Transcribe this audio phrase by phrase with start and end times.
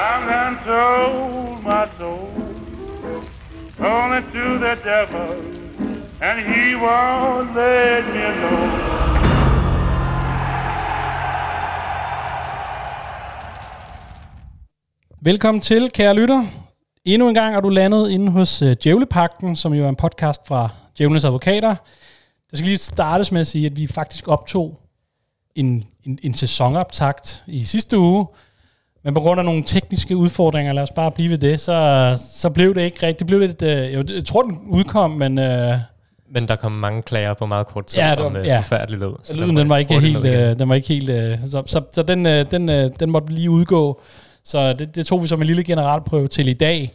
[0.00, 2.28] I'm done sold my soul
[3.80, 5.28] only to the devil,
[6.22, 8.78] and he won't let me alone.
[15.20, 16.44] Velkommen til, kære lytter.
[17.04, 19.96] Endnu en gang er du landet inde hos øh, uh, Djævlepakten, som jo er en
[19.96, 20.68] podcast fra
[20.98, 21.74] Djævlenes Advokater.
[22.50, 24.80] Det skal lige startes med at sige, at vi faktisk optog
[25.54, 28.26] en, en, en sæsonoptakt i sidste uge,
[29.08, 32.50] men på grund af nogle tekniske udfordringer, lad os bare blive ved det, så, så
[32.50, 33.18] blev det ikke rigtigt.
[33.18, 35.38] Det blev lidt, uh, jo, jeg tror, den udkom, men...
[35.38, 35.44] Uh,
[36.34, 38.58] Men der kom mange klager på meget kort tid Ja, det var- om uh, ja.
[38.58, 39.12] forfærdelig lyd.
[39.22, 42.02] Så lyden, den var ikke helt, øh, den var ikke helt, øh, så, så, så
[42.02, 44.00] den, øh, den, øh, den måtte lige udgå.
[44.44, 46.92] Så det, det tog vi som en lille generalprøve til i dag.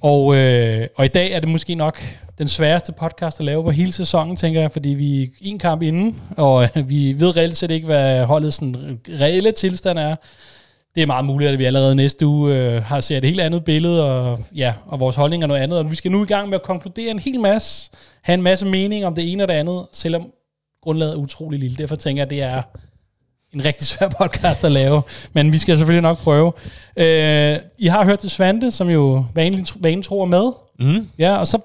[0.00, 1.98] Og, øh, og i dag er det måske nok
[2.38, 5.82] den sværeste podcast at lave på hele sæsonen, tænker jeg, fordi vi er en kamp
[5.82, 10.16] inden, og øh, vi ved reelt set ikke, hvad holdet sådan reelle tilstand er.
[10.96, 13.64] Det er meget muligt, at vi allerede næste uge øh, har set et helt andet
[13.64, 15.78] billede, og, ja, og vores holdning er noget andet.
[15.78, 17.90] Og vi skal nu i gang med at konkludere en hel masse,
[18.22, 20.30] have en masse mening om det ene og det andet, selvom
[20.82, 21.76] grundlaget er utrolig lille.
[21.76, 22.62] Derfor tænker jeg, at det er
[23.54, 26.52] en rigtig svær podcast at lave, men vi skal selvfølgelig nok prøve.
[26.96, 30.52] Øh, I har hørt til Svante, som jo vanligt, vanen tro er med.
[30.78, 31.08] Mm.
[31.18, 31.58] Ja, og så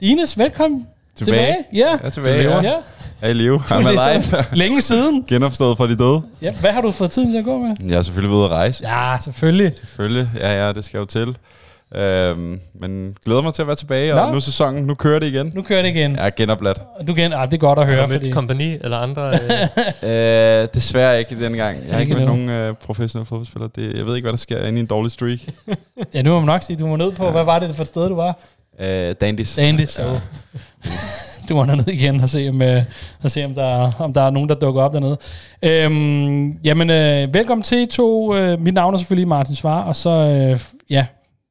[0.00, 1.36] Ines, velkommen tilbage.
[1.46, 1.56] Tilbage.
[1.72, 2.74] Ja, Jeg er tilbage, ja.
[3.22, 3.26] Ja.
[3.26, 3.58] Er i live.
[3.58, 4.22] I'm alive.
[4.52, 5.24] Længe siden.
[5.28, 6.22] Genopstået fra de døde.
[6.42, 7.76] Ja, hvad har du fået tiden til at gå med?
[7.88, 8.84] Jeg er selvfølgelig ude at rejse.
[8.88, 9.72] Ja, selvfølgelig.
[9.74, 10.30] Selvfølgelig.
[10.36, 11.36] Ja, ja, det skal jo til.
[11.94, 14.30] Øhm, men glæder mig til at være tilbage, og Nå.
[14.30, 15.52] nu er sæsonen, nu kører det igen.
[15.54, 16.16] Nu kører det igen.
[16.16, 16.80] Jeg er genopladt.
[17.08, 18.30] Du kan, ah, det er godt at høre, Har du fordi...
[18.30, 19.28] kompagni eller andre?
[19.28, 19.40] Øh,
[20.62, 21.78] Øh, desværre ikke den gang.
[21.86, 22.26] Jeg har ikke Ikke nu.
[22.26, 23.70] nogen øh, professionelle fodboldspillere.
[23.76, 25.38] Det, jeg ved ikke, hvad der sker inde i en dårlig streak.
[26.14, 27.88] Ja, nu må man nok sige, du må ned på, hvad var det for et
[27.88, 28.36] sted, du var?
[28.80, 29.54] Øh, Dandys.
[29.56, 30.20] Dandy, så
[31.48, 32.82] du må ned igen og se, om, øh,
[33.22, 35.18] og se om, der, om der er nogen, der dukker op dernede.
[35.62, 38.36] Øhm, jamen, øh, velkommen til I to.
[38.36, 41.06] Øh, mit navn er selvfølgelig Martin Svar, og så, øh, ja,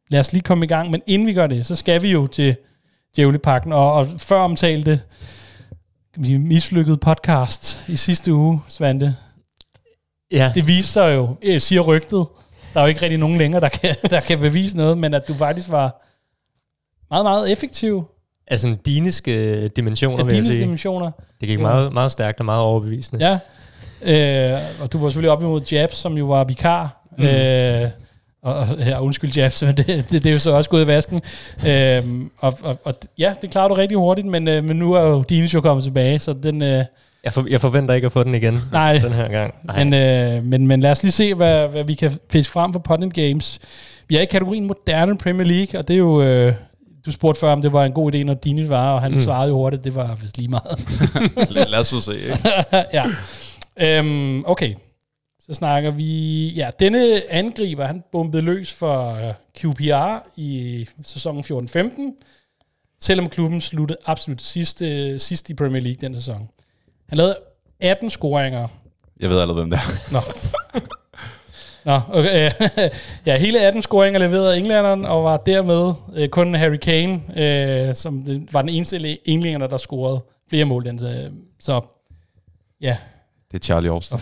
[0.10, 0.90] lad os lige komme i gang.
[0.90, 2.56] Men inden vi gør det, så skal vi jo til
[3.16, 5.02] Djævlepakken, og, og før omtalte
[6.28, 9.16] mislykket podcast i sidste uge, Svante.
[10.32, 12.26] ja, Det viste sig jo, øh, siger rygtet,
[12.74, 15.28] der er jo ikke rigtig nogen længere, der kan, der kan bevise noget, men at
[15.28, 16.06] du faktisk var
[17.10, 18.08] meget, meget effektiv
[18.50, 20.60] altså en diniske dimensioner, af vil jeg sige.
[20.60, 21.12] dimensioner.
[21.42, 21.62] Det gik Ja.
[21.64, 23.26] meget, meget stærkt og meget overbevisende.
[23.26, 23.38] Ja.
[24.54, 27.06] Øh, og du var selvfølgelig op imod Jabs, som jo var vikar.
[27.18, 27.24] Mm.
[27.26, 27.88] Øh,
[28.44, 30.88] og, og ja, undskyld Jabs, men det, det, det er jo så også gået i
[30.88, 31.22] vasken.
[31.68, 32.04] Øh,
[32.40, 35.24] og, og, og, ja, det klarer du rigtig hurtigt, men, øh, men nu er jo
[35.30, 36.62] Dines jo kommet tilbage, så den...
[36.62, 36.86] Øh,
[37.24, 39.54] Jeg, for, jeg forventer ikke at få den igen nej, den her gang.
[39.64, 39.84] Nej.
[39.84, 42.80] men, øh, men, men lad os lige se, hvad, hvad vi kan fiske frem for
[42.80, 43.60] Putnam Games.
[44.08, 46.22] Vi er i kategorien moderne Premier League, og det er jo...
[46.22, 46.54] Øh,
[47.10, 49.20] du spurgte før, om det var en god idé, når Dines var, og han mm.
[49.20, 50.80] Svarede jo hurtigt, det var vist lige meget.
[51.70, 52.14] lad, os se.
[52.14, 52.38] Ikke?
[52.98, 53.06] ja.
[53.82, 54.76] Øhm, okay.
[55.40, 56.48] Så snakker vi...
[56.50, 62.26] Ja, denne angriber, han bombede løs for øh, QPR i sæsonen 14-15,
[63.02, 66.50] selvom klubben sluttede absolut sidst, øh, sidst i Premier League den sæson.
[67.10, 67.36] Han lavede
[67.80, 68.68] 18 scoringer.
[69.20, 70.12] Jeg ved allerede, hvem det er.
[70.12, 70.20] Nå.
[71.90, 72.52] Nå, okay.
[73.26, 78.22] ja, hele 18 scoringer leverede englænderen, og var dermed øh, kun Harry Kane, øh, som
[78.24, 80.86] det- var den eneste englænder, der scorede flere mål.
[80.86, 81.30] Den, så,
[81.60, 81.82] så
[82.82, 82.98] ja,
[83.52, 84.20] Det er Charlie Austin.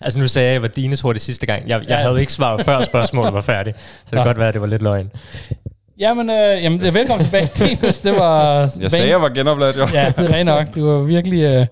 [0.00, 1.68] Altså nu sagde jeg, at jeg var Dines hurtigt sidste gang.
[1.68, 1.96] Jeg, jeg Ja.
[1.96, 3.76] havde ikke svaret før spørgsmålet var færdigt.
[3.80, 5.10] Så det kan godt være, at det var lidt løgn.
[5.98, 7.98] Jamen, øh, jamen velkommen tilbage, Dennis.
[8.06, 8.58] Det var...
[8.80, 9.86] Jeg sagde, jeg var genopladt, jo.
[9.94, 10.74] Ja, det er rent nok.
[10.74, 11.42] Det var virkelig...
[11.42, 11.66] Øh,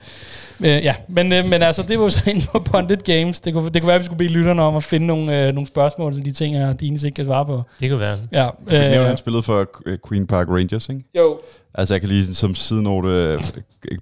[0.61, 3.41] øh, ja, men, øh, men altså, det var jo så inde på Pundit Games.
[3.41, 5.55] Det kunne, det kunne være, at vi skulle bede lytterne om at finde nogle, øh,
[5.55, 7.63] nogle spørgsmål til de ting, at Dines ikke kan svare på.
[7.81, 8.17] Det kunne være.
[8.33, 11.05] Ja, Øh, øh, han spillede for øh, Queen Park Rangers, ikke?
[11.17, 11.41] jo,
[11.75, 13.39] Altså, jeg kan lige som sidenote øh,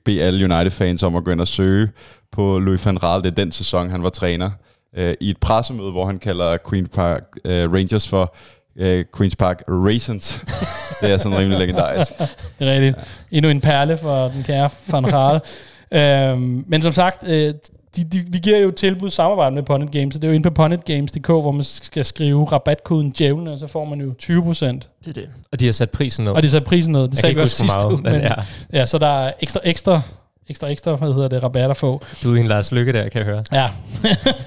[0.04, 1.88] bede alle United-fans om at gå ind og søge
[2.32, 3.22] på Louis van Gaal.
[3.22, 4.50] Det er den sæson, han var træner.
[4.96, 8.34] Øh, I et pressemøde, hvor han kalder Queen Park øh, Rangers for
[8.78, 10.40] øh, Queen's Park Raisins.
[11.00, 12.12] det er sådan rimelig legendarisk.
[12.19, 12.96] det er rigtigt.
[13.30, 15.40] Endnu en perle for den kære Van Gaal.
[15.93, 17.54] øhm, men som sagt, øh,
[17.97, 20.50] de, de, vi giver jo tilbud samarbejde med Punnet Games, så det er jo inde
[20.50, 24.67] på punnetgames.dk, hvor man skal skrive rabatkoden djævlen, og så får man jo 20%.
[24.67, 25.29] Det er det.
[25.52, 26.32] Og de har sat prisen ned.
[26.32, 27.02] Og de satte prisen ned.
[27.02, 28.02] Det jeg sagde vi også sidste uge.
[28.02, 28.35] meget, men, Men, ja,
[28.81, 30.00] ja, så der er ekstra, ekstra,
[30.49, 32.02] ekstra, ekstra, hvad hedder det, rabat at få.
[32.23, 33.44] du er en Lars Lykke der, kan jeg høre.
[33.52, 33.70] Ja,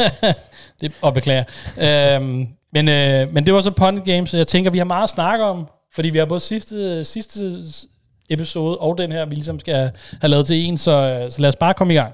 [0.82, 1.44] det, og beklager.
[1.82, 5.04] Øhm, men, øh, men det var så Punt Games, så jeg tænker, vi har meget
[5.04, 7.64] at snakke om, fordi vi har både sidste, sidste
[8.33, 9.92] episode og den her, vi ligesom skal
[10.22, 12.13] have lavet til en, så, så lad os bare komme i gang.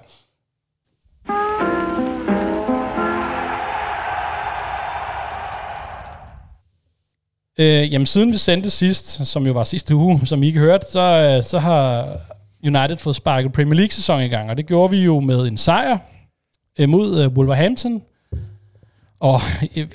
[7.59, 10.85] Øh, jamen siden vi sendte sidst, som jo var sidste uge, som I ikke hørte,
[10.91, 12.07] så, så har
[12.63, 15.97] United fået sparket Premier League-sæson i gang, og det gjorde vi jo med en sejr
[16.79, 18.01] øh, mod øh, Wolverhampton.
[19.19, 19.41] Og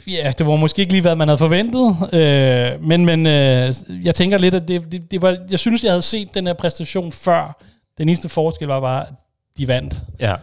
[0.06, 3.74] ja, det var måske ikke lige, hvad man havde forventet, øh, men, men øh,
[4.04, 6.54] jeg tænker lidt, at det, det, det var, jeg synes, jeg havde set den her
[6.54, 7.62] præstation før.
[7.98, 9.14] Den eneste forskel var bare, at
[9.58, 9.94] de vandt.
[10.20, 10.34] Ja.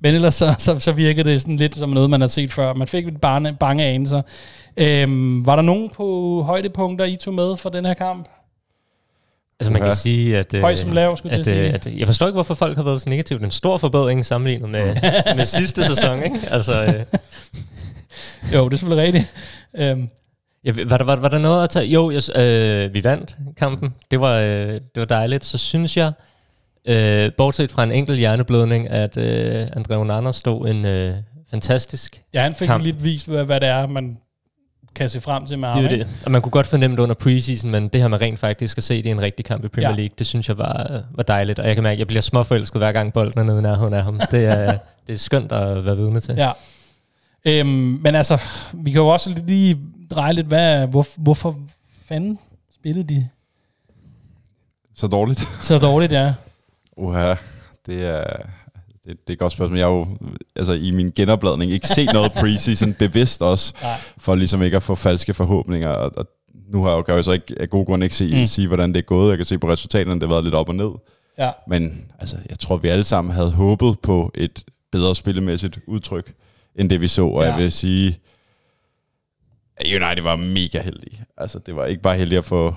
[0.00, 2.74] Men ellers så, så, så virkede det sådan lidt som noget, man har set før.
[2.74, 4.22] Man fik lidt bange, bange anelser.
[4.76, 8.28] Øhm, var der nogen på højdepunkter, I tog med for den her kamp?
[9.60, 11.94] Altså man kan sige, at, Høj som lav, skulle jeg at, til at øh, sige.
[11.94, 13.42] at, jeg forstår ikke, hvorfor folk har været så negativt.
[13.42, 14.96] En stor forbedring sammenlignet med,
[15.36, 16.38] med sidste sæson, ikke?
[16.50, 17.04] Altså, øh,
[18.54, 19.34] Jo, det er selvfølgelig rigtigt.
[19.76, 20.08] Øhm,
[20.64, 21.86] ja, var, der, var, var der noget at tage?
[21.86, 23.94] Jo, jeg, øh, vi vandt kampen.
[24.10, 25.44] Det var, øh, det var dejligt.
[25.44, 26.12] Så synes jeg,
[26.88, 31.14] øh, bortset fra en enkelt hjerneblødning, at øh, André Onana stod en øh,
[31.50, 32.84] fantastisk ja, han fik Kamp.
[32.84, 34.16] lidt vist, hvad, hvad det er, man
[34.94, 35.82] kan se frem til med ham.
[35.82, 36.08] Det er det.
[36.24, 38.84] Og man kunne godt fornemme det under preseason, men det her med rent faktisk at
[38.84, 39.96] se det i en rigtig kamp i Premier Ja.
[39.96, 41.58] League, det synes jeg var, øh, var dejligt.
[41.58, 43.94] Og jeg kan mærke, at jeg bliver småforelsket hver gang bolden er nede i nærheden
[43.94, 44.20] af ham.
[44.30, 46.34] Det er, det er skønt at være vidne til.
[46.36, 46.50] Ja.
[47.44, 47.68] Øhm,
[48.02, 48.38] men altså,
[48.72, 49.78] vi kan jo også lige
[50.10, 51.58] dreje lidt, hvad, hvor, hvorfor
[52.06, 52.38] fanden
[52.74, 53.28] spillede de
[54.94, 55.40] Så dårligt.
[55.62, 56.34] så dårligt, ja.
[56.96, 57.34] Uha,
[57.86, 58.24] det er,
[59.04, 59.78] det, det er et godt spørgsmål.
[59.78, 60.06] Jeg har jo
[60.56, 63.96] altså, i min genopladning ikke set noget preseason bevidst også, Nej.
[64.18, 65.88] for ligesom ikke at få falske forhåbninger.
[65.88, 66.26] Og, og
[66.68, 68.38] nu har jeg jo, kan jeg jo så ikke af gode grunde ikke se, Mm.
[68.40, 68.46] mm.
[68.46, 69.28] sige, hvordan det er gået.
[69.30, 70.90] Jeg kan se på resultaterne, det har været lidt op og ned.
[71.38, 71.50] Ja.
[71.68, 76.32] Men altså, jeg tror, vi alle sammen havde håbet på et bedre spillemæssigt udtryk,
[76.76, 77.26] end det vi så.
[77.26, 77.50] Og Ja.
[77.50, 78.18] jeg vil sige,
[79.76, 81.24] at United var mega heldige.
[81.36, 82.74] Altså, det var ikke bare heldigt at få,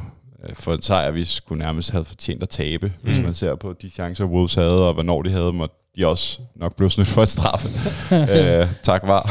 [0.50, 3.10] øh, få en sejr, vi skulle nærmest have fortjent at tabe, mm.
[3.10, 6.08] hvis man ser på de chancer, Wolves havde, og hvornår de havde dem, og de
[6.08, 7.70] også nok blev snydt for at straffe.
[8.62, 9.30] øh, tak var.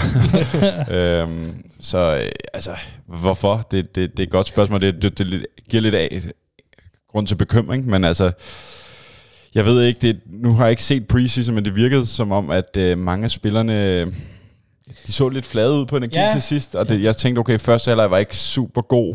[0.97, 2.77] øhm, så øh, altså,
[3.07, 3.57] hvorfor?
[3.71, 4.81] Det, det, det er et godt spørgsmål.
[4.81, 6.23] Det, det, det giver lidt af
[7.11, 8.33] grund til bekymring, men altså,
[9.55, 12.51] jeg ved ikke, det, nu har jeg ikke set preseason, men det virkede som om,
[12.51, 14.07] at øh, mange af spillerne,
[15.07, 16.31] de så lidt flade ud på energi Ja.
[16.33, 19.15] til sidst, og det, jeg tænkte, okay, første halvleg var ikke super god.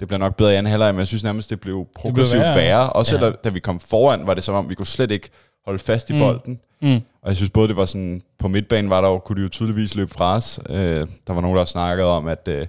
[0.00, 2.54] Det bliver nok bedre i anden halvleg, men jeg synes nærmest, det blev progressivt værre,
[2.56, 2.64] værre.
[2.64, 2.76] ja.
[2.78, 2.90] værre.
[2.92, 3.26] Også Ja.
[3.26, 5.30] da, da vi kom foran, var det som om, vi kunne slet ikke
[5.64, 6.18] holde fast i Mm.
[6.18, 6.24] mm.
[6.24, 6.60] bolden.
[6.82, 6.94] Mm.
[7.22, 9.48] Og jeg synes både, det var sådan, på midtbanen var der jo, kunne de jo
[9.48, 10.60] tydeligvis løbe fra os.
[10.70, 10.74] Øh,
[11.26, 12.66] der var nogen, der snakkede om, at, øh,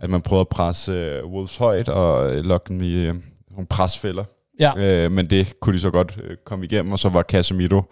[0.00, 3.14] at man prøvede at presse øh, Wolves højt og øh, lokke dem i øh,
[3.50, 4.24] nogle presfælder.
[4.60, 4.72] Ja.
[4.76, 7.82] Øh, men det kunne de så godt øh, komme igennem, og så var Casemiro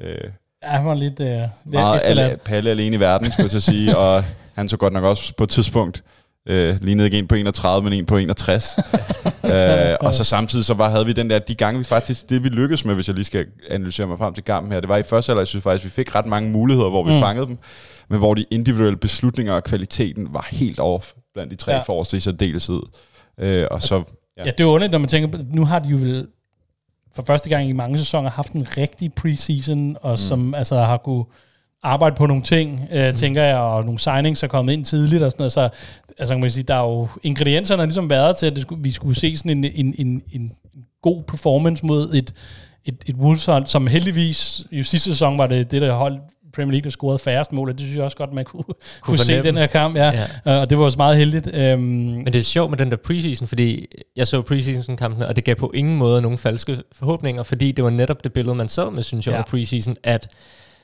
[0.00, 0.16] øh,
[0.64, 3.62] Ja, han var lidt, øh, lidt meget alle, Palle alene i verden, skulle jeg at
[3.62, 4.24] sige, og
[4.58, 6.04] han så godt nok også på et tidspunkt
[6.48, 8.76] øh, lignede ikke en på 31, men en på 61.
[9.44, 12.44] øh, og så samtidig så var, havde vi den der, de gange vi faktisk, det
[12.44, 14.96] vi lykkedes med, hvis jeg lige skal analysere mig frem til kampen her, det var
[14.96, 17.20] i første halvleg, jeg synes faktisk, vi fik ret mange muligheder, hvor vi Mm.
[17.20, 17.58] fangede dem,
[18.10, 21.80] men hvor de individuelle beslutninger og kvaliteten var helt off blandt de tre Ja.
[21.82, 22.80] forreste i særdeleshed.
[23.40, 23.94] Øh, og så,
[24.38, 24.44] Ja.
[24.44, 26.26] ja, det er jo underligt, når man tænker på, nu har de jo vel
[27.14, 30.16] for første gang i mange sæsoner haft en rigtig preseason, og mm.
[30.16, 31.24] som altså har kunne
[31.82, 33.16] arbejde på nogle ting, øh, mm.
[33.16, 35.68] tænker jeg, og nogle signings er kommet ind tidligt og sådan noget, så
[36.18, 38.82] altså kan man sige, der er jo ingredienserne har ligesom været til, at det skulle,
[38.82, 40.52] vi skulle se sådan en, en, en, en
[41.02, 42.34] god performance mod et,
[42.84, 46.20] et, et Wolves hold, som heldigvis, jo sidste sæson var det det, der holdt
[46.54, 48.74] Premier League, der scorede færrest mål, og det synes jeg også godt, man kunne, kunne,
[49.00, 50.10] kunne se den her kamp, ja.
[50.10, 50.26] Ja.
[50.46, 50.60] ja.
[50.60, 51.50] og det var også meget heldigt.
[51.54, 55.44] Øhm, Men det er sjovt med den der preseason, fordi jeg så preseason-kampene, og det
[55.44, 58.90] gav på ingen måde nogen falske forhåbninger, fordi det var netop det billede, man sad
[58.90, 59.42] med, synes jeg, Ja.
[59.42, 60.28] preseason, at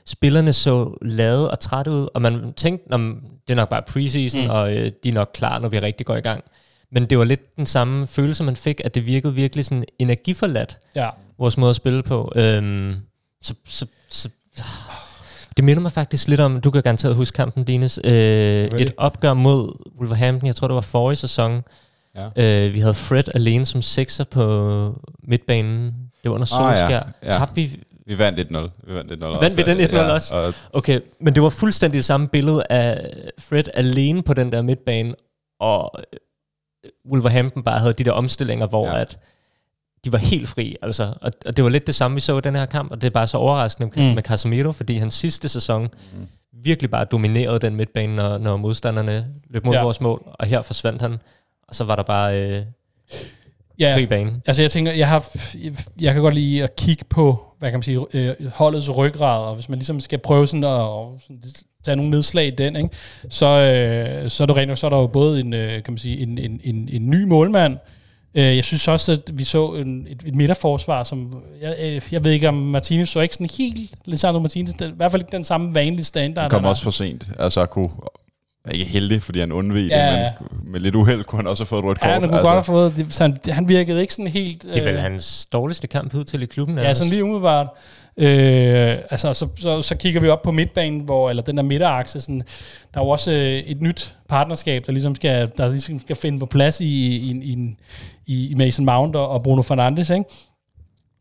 [0.05, 4.43] spillerne så lade og trætte ud, og man tænkte, om det er nok bare preseason,
[4.43, 4.49] mm.
[4.49, 6.43] og øh, de er nok klar, når vi rigtig går i gang.
[6.91, 10.77] Men det var lidt den samme følelse, man fik, at det virkede virkelig sådan energiforladt,
[10.95, 11.09] ja.
[11.39, 12.31] vores måde at spille på.
[12.35, 12.95] Øhm,
[13.41, 14.29] så, så, så,
[15.57, 18.11] det minder mig faktisk lidt om, du kan garanteret huske kampen, Dines, øh,
[18.63, 21.61] et opgør mod Wolverhampton, jeg tror det var forrige sæson.
[22.15, 22.65] Ja.
[22.65, 24.43] Øh, vi havde Fred alene som sekser på
[25.23, 25.85] midtbanen.
[26.23, 26.75] Det var under Ah, ja.
[26.75, 27.03] Solskjaer.
[27.23, 27.31] Ja.
[27.31, 28.69] Tabte vi vi vandt 1-0.
[28.87, 30.35] Vi vandt 1-0 Vandt vi den 1-0 ja, også?
[30.35, 34.61] Og Okay, men det var fuldstændig det samme billede af Fred alene på den der
[34.61, 35.15] midtbane,
[35.59, 35.91] og
[37.11, 39.01] Wolverhampton bare havde de der omstillinger, hvor ja.
[39.01, 39.17] at
[40.05, 41.13] de var helt fri, altså.
[41.21, 43.07] Og, og det var lidt det samme, vi så i den her kamp, og det
[43.07, 44.03] er bare så overraskende Mm.
[44.15, 46.27] med Casemiro, fordi han sidste sæson mm.
[46.63, 49.81] virkelig bare dominerede den midtbane, når, når modstanderne løb mod Ja.
[49.83, 51.17] vores mål, og her forsvandt han,
[51.67, 52.63] og så var der bare øh,
[53.79, 54.41] Ja, fri bane.
[54.45, 55.29] Altså jeg tænker, jeg har,
[56.01, 59.55] jeg kan godt lide at kigge på, hvad kan man sige, øh, holdets ryggrad, og
[59.55, 61.41] hvis man ligesom skal prøve sådan at, at sådan
[61.83, 62.89] tage nogle nedslag i den, ikke?
[63.29, 66.17] Så, øh, så er nok, så er der jo både en, øh, kan man sige,
[66.19, 67.77] en, en, en, en ny målmand,
[68.35, 71.43] Jeg synes også, at vi så en, et, et midterforsvar, som...
[71.61, 73.91] Jeg, øh, jeg ved ikke, om Martinez så ikke sådan helt...
[74.05, 76.43] Lisandro Martinez, den, i hvert fald ikke den samme vanlige standard.
[76.43, 77.31] Han kom også for sent.
[77.39, 77.89] Altså, kunne,
[78.71, 80.31] ikke heldig, fordi han undveg Ja, det, ja.
[80.51, 82.07] men med lidt uheld kunne han også have fået et rødt kort.
[82.07, 82.97] Ja, han kunne altså, godt have fået...
[82.97, 84.63] Det, så han, han virkede ikke sådan helt...
[84.63, 86.75] Det er vel øh, hans dårligste kamp ud til i klubben.
[86.75, 86.97] Ja, ellers.
[86.97, 87.67] sådan lige umiddelbart.
[88.21, 92.21] Øh, altså, så, så, så kigger vi op på midtbanen, hvor, eller den der midterakse,
[92.21, 92.43] sådan,
[92.93, 96.39] der er jo også øh, et nyt partnerskab, der ligesom skal, der ligesom skal finde
[96.39, 97.75] på plads i, i, i,
[98.25, 100.25] i, i Mason Mount og, og Bruno Fernandes, ikke?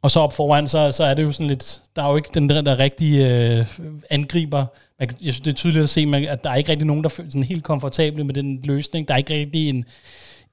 [0.02, 2.30] Og så op foran, så, så er det jo sådan lidt, der er jo ikke
[2.34, 3.28] den der, der rigtige
[3.58, 3.66] øh,
[4.10, 4.66] angriber.
[5.00, 7.02] Man, jeg synes, det er tydeligt at se, man, at der er ikke rigtig nogen,
[7.02, 9.08] der føler sådan helt komfortable med den løsning.
[9.08, 9.84] Der er ikke rigtig en,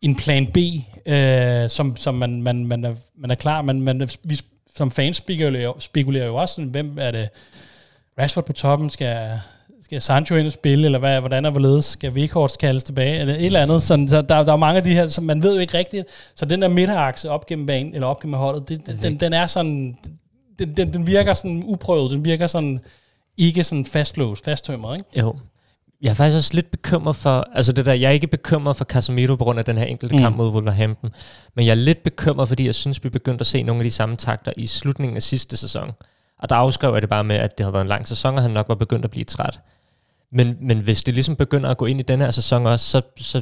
[0.01, 0.57] en plan B,
[1.05, 3.61] øh, som, som man, man, man, er, man er klar.
[3.61, 4.39] Man, man, vi
[4.75, 7.29] som fans spekulerer, spekulerer jo også, hvem er det,
[8.19, 9.39] Rashford på toppen, skal,
[9.81, 13.33] skal Sancho ind og spille, eller hvad, hvordan er hvorledes, skal Weghorst kaldes tilbage, eller
[13.33, 13.83] et eller andet.
[13.83, 16.07] Sådan, så der, der er mange af de her, som man ved jo ikke rigtigt.
[16.35, 19.33] Så den der midterakse op gennem banen, eller op gennem holdet, det, den, den, den
[19.33, 19.97] er sådan,
[20.59, 22.79] den, den, den virker sådan uprøvet, den virker sådan
[23.37, 25.19] ikke sådan fastlåst, fasttømret, ikke?
[25.19, 25.35] Jo.
[26.05, 28.85] Jeg er faktisk også lidt bekymret for, altså det der, jeg er ikke bekymret for
[28.85, 30.21] Casemiro på grund af den her enkelte mm.
[30.21, 31.09] kamp mod Wolverhampton,
[31.55, 33.91] men jeg er lidt bekymret, fordi jeg synes, vi begyndte at se nogle af de
[33.91, 35.91] samme takter i slutningen af sidste sæson.
[36.39, 38.41] Og der afskrev jeg det bare med, at det havde været en lang sæson, og
[38.41, 39.59] han nok var begyndt at blive træt.
[40.31, 43.01] Men, men hvis det ligesom begynder at gå ind i den her sæson også, så,
[43.17, 43.41] så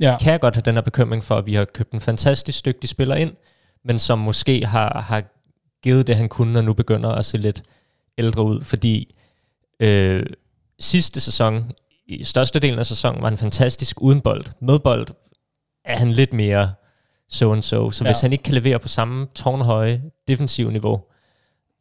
[0.00, 0.16] ja.
[0.20, 2.88] kan jeg godt have den her bekymring for, at vi har købt en fantastisk dygtig
[2.88, 3.32] spiller ind,
[3.84, 5.22] men som måske har, har
[5.82, 7.62] givet det, han kunne, og nu begynder at se lidt
[8.18, 8.60] ældre ud.
[8.60, 9.14] Fordi
[9.80, 10.26] øh,
[10.80, 11.72] sidste sæson,
[12.06, 14.44] i størstedelen af sæsonen, var han fantastisk uden bold.
[14.60, 15.06] Med bold
[15.84, 16.72] er han lidt mere
[17.28, 17.90] so and so.
[17.90, 18.10] Så ja.
[18.10, 21.00] hvis han ikke kan levere på samme tårnhøje defensiv niveau,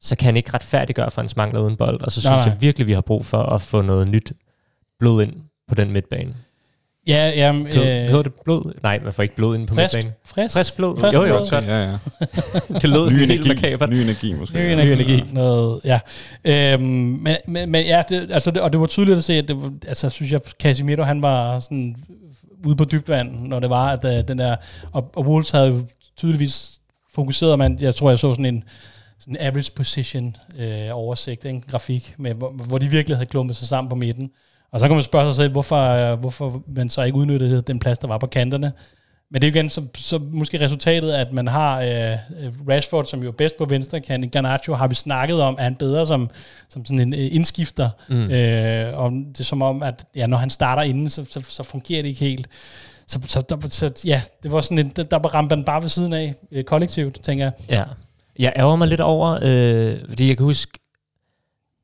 [0.01, 2.01] så kan han ikke retfærdiggøre for hans mangler uden bold.
[2.01, 2.53] Og så nej, synes nej.
[2.53, 4.33] jeg virkelig, vi har brug for at få noget nyt
[4.99, 5.33] blod ind
[5.67, 6.35] på den midtbane.
[7.07, 7.53] Ja, ja.
[7.53, 8.73] Øh, Hedder det blod?
[8.83, 10.15] Nej, man får ikke blod ind på frisk, midtbanen.
[10.25, 10.99] Frisk, frisk blod?
[10.99, 11.49] Frisk jo, jo, blod.
[11.49, 11.65] godt.
[11.65, 11.91] Ja, ja.
[12.81, 13.89] det lød sådan Ny helt makabert.
[13.89, 14.55] ny energi måske.
[14.55, 14.89] Ny energi.
[14.89, 15.23] Ny energi.
[15.33, 15.99] Noget, ja.
[16.45, 19.47] Øhm, men, men, men ja, det, altså det, og det var tydeligt at se, at
[19.47, 21.95] det, var- altså, synes jeg, Casemiro, han var sådan
[22.65, 24.55] ude på dybt vand, når det var, at uh, den der,
[24.91, 25.85] og, og Wolves havde
[26.17, 26.71] tydeligvis
[27.15, 28.63] fokuseret, man, jeg tror, jeg så sådan en,
[29.19, 33.55] sådan en average position øh, oversigt, en grafik, med, hvor, hvor de virkelig havde klumpet
[33.57, 34.29] sig sammen på midten.
[34.75, 37.79] Og så kan man spørge sig selv, hvorfor, øh, hvorfor man så ikke udnyttede den
[37.79, 38.71] plads, der var på kanterne.
[39.31, 42.17] Men det er jo igen så, så måske resultatet, at man har øh,
[42.69, 44.31] Rashford, som jo er bedst på venstre kant.
[44.31, 46.29] Garnacho har vi snakket om, er han bedre som,
[46.69, 47.89] som sådan en øh, indskifter.
[48.09, 48.31] Mm.
[48.31, 51.63] Øh, og det er som om, at ja, når han starter inden, så, så, så
[51.63, 52.47] fungerer det ikke helt.
[53.07, 55.89] Så, så, der, så ja, det var sådan en, der, der ramte den bare ved
[55.89, 57.53] siden af øh, kollektivt, tænker jeg.
[57.69, 57.83] Ja.
[58.39, 60.79] Jeg ærger mig lidt over, øh, fordi jeg kan huske,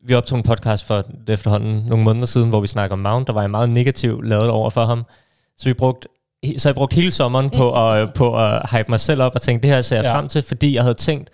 [0.05, 3.33] vi optog en podcast for efterhånden nogle måneder siden, hvor vi snakker om Mount, der
[3.33, 5.03] var jeg meget negativ lavet over for ham.
[5.57, 6.07] Så vi brugte
[6.57, 9.63] så jeg brugte hele sommeren på at, på at hype mig selv op og tænke,
[9.63, 10.15] det her ser jeg Ja.
[10.17, 11.29] frem til, fordi jeg havde tænkt,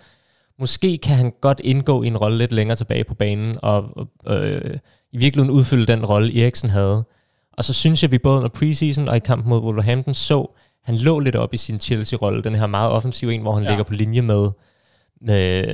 [0.58, 3.84] måske kan han godt indgå i en rolle lidt længere tilbage på banen, og
[4.26, 4.76] øh,
[5.12, 7.04] i virkeligheden udfylde den rolle, Eriksen havde.
[7.52, 10.96] Og så synes jeg, vi både under preseason og i kampen mod Wolverhampton så, han
[10.96, 13.68] lå lidt op i sin Chelsea-rolle, den her meget offensive en, hvor han ja.
[13.68, 14.50] ligger på linje med,
[15.20, 15.64] med,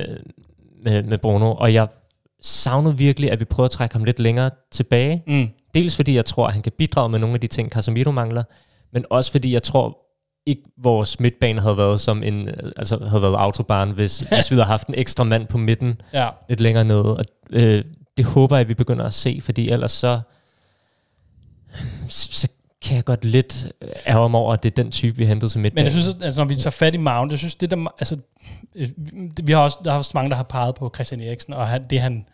[0.83, 1.51] med, med Bruno.
[1.53, 1.87] Og jeg
[2.45, 5.23] savnede virkelig, at vi prøvede at trække ham lidt længere tilbage.
[5.27, 5.49] Mm.
[5.73, 8.43] Dels fordi jeg tror, at han kan bidrage med nogle af de ting, Casemiro mangler,
[8.93, 9.97] men også fordi jeg tror
[10.45, 14.55] ikke, vores midtbane havde været som en, øh, altså havde været autobahn, hvis, hvis vi
[14.55, 16.29] havde haft en ekstra mand på midten Ja.
[16.49, 17.17] lidt længere nede.
[17.17, 17.83] Og øh,
[18.17, 20.19] det håber jeg, at vi begynder at se, fordi ellers så,
[22.07, 22.47] så
[22.81, 25.51] kan jeg godt lidt øh, ærge mig over, at det er den type, vi hentede
[25.51, 25.83] til midtbanen.
[25.85, 27.93] Men jeg synes, at, altså, når vi tager fat i Mount, jeg synes, det der,
[27.99, 28.17] altså,
[28.75, 28.89] øh,
[29.43, 31.83] vi har også, der er også mange, der har peget på Christian Eriksen, og han,
[31.89, 32.25] det han,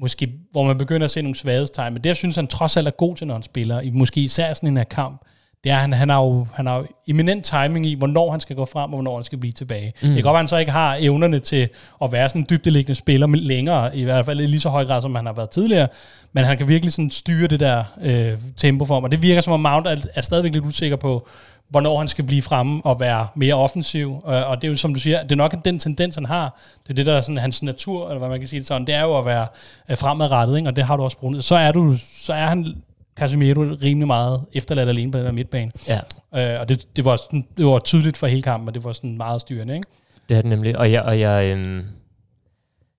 [0.00, 2.86] måske, hvor man begynder at se nogle svaghedstegn, men det, jeg synes, han trods alt
[2.86, 5.20] er god til, når han spiller, i måske især sådan en her kamp,
[5.64, 8.56] det er, han, han, har jo, han har jo eminent timing i, hvornår han skal
[8.56, 9.92] gå frem, og hvornår han skal blive tilbage.
[10.02, 10.08] Mm.
[10.08, 11.68] Det kan godt at han så ikke har evnerne til
[12.02, 14.84] at være sådan en dybdeliggende spiller med længere, i hvert fald i lige så høj
[14.84, 15.88] grad, som han har været tidligere,
[16.32, 19.40] men han kan virkelig sådan styre det der øh, tempo for ham, og det virker
[19.40, 21.28] som om Mount er, er stadigvæk lidt usikker på,
[21.68, 24.20] hvornår han skal blive fremme og være mere offensiv.
[24.24, 26.60] Og, og det er jo, som du siger, det er nok den tendens, han har.
[26.82, 28.86] Det er det, der er sådan hans natur, eller hvad man kan sige det sådan.
[28.86, 29.46] Det er jo at være
[29.90, 30.68] øh, fremadrettet, ikke?
[30.68, 31.44] og det har du også brugt.
[31.44, 32.82] Så er, du, så er han,
[33.16, 35.72] Casemiro, rimelig meget efterladt alene på den der midtbane.
[35.88, 36.00] Ja,
[36.36, 38.92] Øh, og det, det, var sådan, det var tydeligt for hele kampen, og det var
[38.92, 39.74] sådan meget styrende.
[39.74, 39.86] Ikke?
[40.28, 40.78] det er det nemlig.
[40.78, 41.82] Og jeg, og jeg øhm,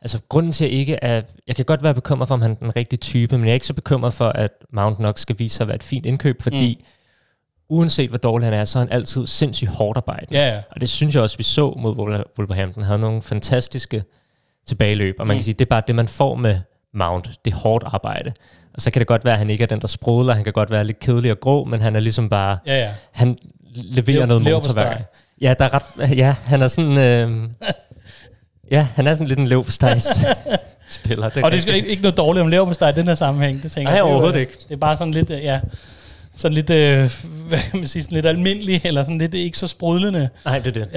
[0.01, 2.55] altså grunden til at ikke er, jeg kan godt være bekymret for, om han er
[2.55, 5.55] den rigtige type, men jeg er ikke så bekymret for, at Mount nok skal vise
[5.55, 6.85] sig at være et fint indkøb, fordi mm.
[7.69, 10.25] Uanset hvor dårlig han er, så er han altid sindssygt hårdt arbejde.
[10.31, 10.61] Ja, ja.
[10.71, 12.83] Og det synes jeg også, vi så mod Wolver- Wolverhampton.
[12.83, 14.03] Han havde nogle fantastiske
[14.67, 15.37] tilbageløb, og man Mm.
[15.37, 16.59] kan sige, det er bare det, man får med
[16.93, 17.29] Mount.
[17.45, 18.31] Det er hårdt arbejde.
[18.73, 20.33] Og så kan det godt være, at han ikke er den, der sprudler.
[20.33, 22.57] Han kan godt være lidt kedelig og grå, men han er ligesom bare...
[22.65, 22.89] Ja, ja.
[23.11, 23.37] Han
[23.75, 25.13] leverer Lev- noget motorværk.
[25.41, 26.97] Ja, der er ret, ja, han er sådan...
[26.97, 27.49] Øh,
[28.71, 30.07] ja, han er sådan lidt en leverpostejs
[30.89, 31.25] spiller.
[31.25, 33.71] Og det er ikke, ikke noget dårligt om lever på i den her sammenhæng, det
[33.71, 34.03] tænker Nej, jeg.
[34.03, 34.53] Det jo, overhovedet øh, ikke.
[34.53, 35.59] Det er bare sådan lidt, øh, ja.
[36.35, 37.09] Sådan lidt, øh,
[37.47, 40.29] hvad kan man sige, sådan lidt almindelig, eller sådan lidt ikke så sprudlende.
[40.45, 40.89] Nej, det er det.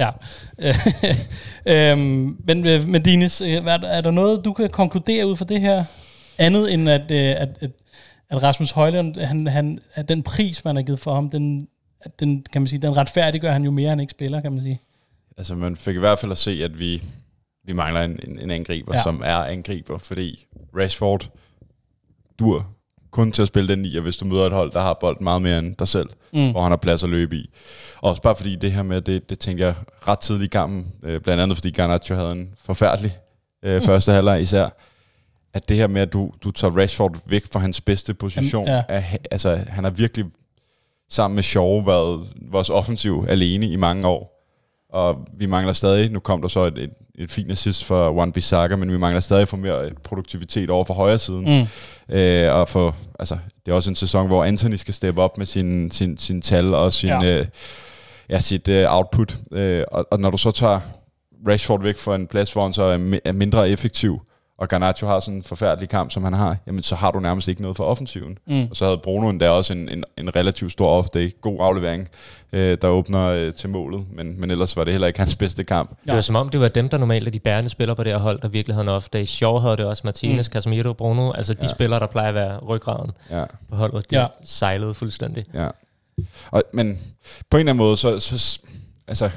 [1.65, 1.91] Ja.
[1.91, 5.35] øhm, men, øh, men Dines, øh, er, der- er der noget, du kan konkludere ud
[5.35, 5.83] fra det her?
[6.37, 7.71] Andet end at, øh, at, at,
[8.29, 11.67] at Rasmus Højlund, han, han, at den pris, man har givet for ham, den,
[12.01, 14.61] at den, kan man sige, den retfærdiggør han jo mere, han ikke spiller, kan man
[14.61, 14.81] sige.
[15.37, 17.03] Altså, man fik i hvert fald at se, at vi,
[17.65, 19.03] vi mangler en, en, en angriber, ja.
[19.03, 20.45] som er angriber, fordi
[20.77, 21.29] Rashford
[22.39, 22.67] dur
[23.11, 25.41] kun til at spille den nier, hvis du møder et hold, der har bolden meget
[25.41, 26.39] mere end dig selv, Mm.
[26.39, 26.51] mm.
[26.51, 27.49] hvor han har plads at løbe i.
[28.01, 29.75] Også bare fordi det her med, det, det tænkte jeg
[30.07, 33.17] ret tidligt i kampen, øh, blandt andet fordi Garnacho havde en forfærdelig
[33.63, 34.69] øh, første halvleg især,
[35.53, 38.83] at det her med, at du, du tager Rashford væk fra hans bedste position, Jamen,
[38.89, 38.95] ja.
[38.95, 40.25] er, altså han har virkelig
[41.09, 44.38] sammen med Shaw været vores offensiv alene i mange år.
[44.89, 48.31] Og vi mangler stadig, nu kom der så et, et, et fint assist for One
[48.31, 51.67] Bissaka, men vi mangler stadig for mere produktivitet over for højre siden.
[52.09, 52.15] Mm.
[52.15, 55.45] Øh, og for, altså, det er også en sæson, hvor Anthony skal steppe op med
[55.45, 57.21] sin, sin, sin tal og sin, Ja.
[57.23, 57.39] ja.
[57.39, 57.45] øh,
[58.29, 59.37] ja, sit øh, output.
[59.51, 60.79] Øh, og, og når du så tager
[61.47, 64.21] Rashford væk fra en plads, hvor han så er, mi- er mindre effektiv,
[64.59, 67.47] og Garnacho har sådan en forfærdelig kamp, som han har, jamen så har du nærmest
[67.47, 68.37] ikke noget for offensiven.
[68.47, 68.67] Mm.
[68.69, 72.07] Og så havde Bruno endda også en, en, en relativt stor off-day, god aflevering,
[72.53, 75.63] øh, der åbner øh, til målet, men, men ellers var det heller ikke hans bedste
[75.63, 75.89] kamp.
[76.05, 78.11] Det var som om, det var dem, der normalt er de bærende spillere på det
[78.11, 79.25] her hold, der virkelig havde en off-day.
[79.25, 80.53] Shaw havde det også, Martinez, mm.
[80.53, 81.31] Casemiro, Bruno.
[81.31, 81.67] Altså de ja.
[81.67, 81.71] Ja.
[81.73, 83.43] spillere, der plejer at være ryggraden Ja.
[83.69, 84.21] på holdet, de Ja.
[84.21, 84.27] ja.
[84.43, 85.45] sejlede fuldstændig.
[85.53, 85.67] Ja.
[86.51, 86.99] Og, men
[87.49, 88.59] på en eller anden måde, så, så
[89.07, 89.29] altså,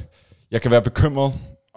[0.50, 1.33] jeg kan være bekymret,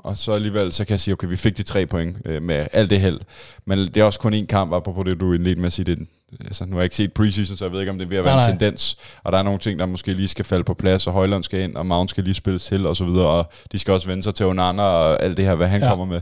[0.05, 2.67] og så alligevel, så kan jeg sige, okay, vi fik de tre point øh, med
[2.73, 3.19] alt det held.
[3.65, 6.07] Men det er også kun én kamp, apropos det, du indledte med at sige, det,
[6.45, 8.17] altså, nu har jeg ikke set preseason, så jeg ved ikke, om det er ved
[8.17, 8.97] at være Nej, en tendens.
[9.23, 11.59] Og der er nogle ting, der måske lige skal falde på plads, og Højlund skal
[11.59, 14.23] ind, og Mount skal lige spilles til, og så videre, og de skal også vende
[14.23, 15.89] sig til Onana, og alt det her, hvad han ja.
[15.89, 16.21] kommer med.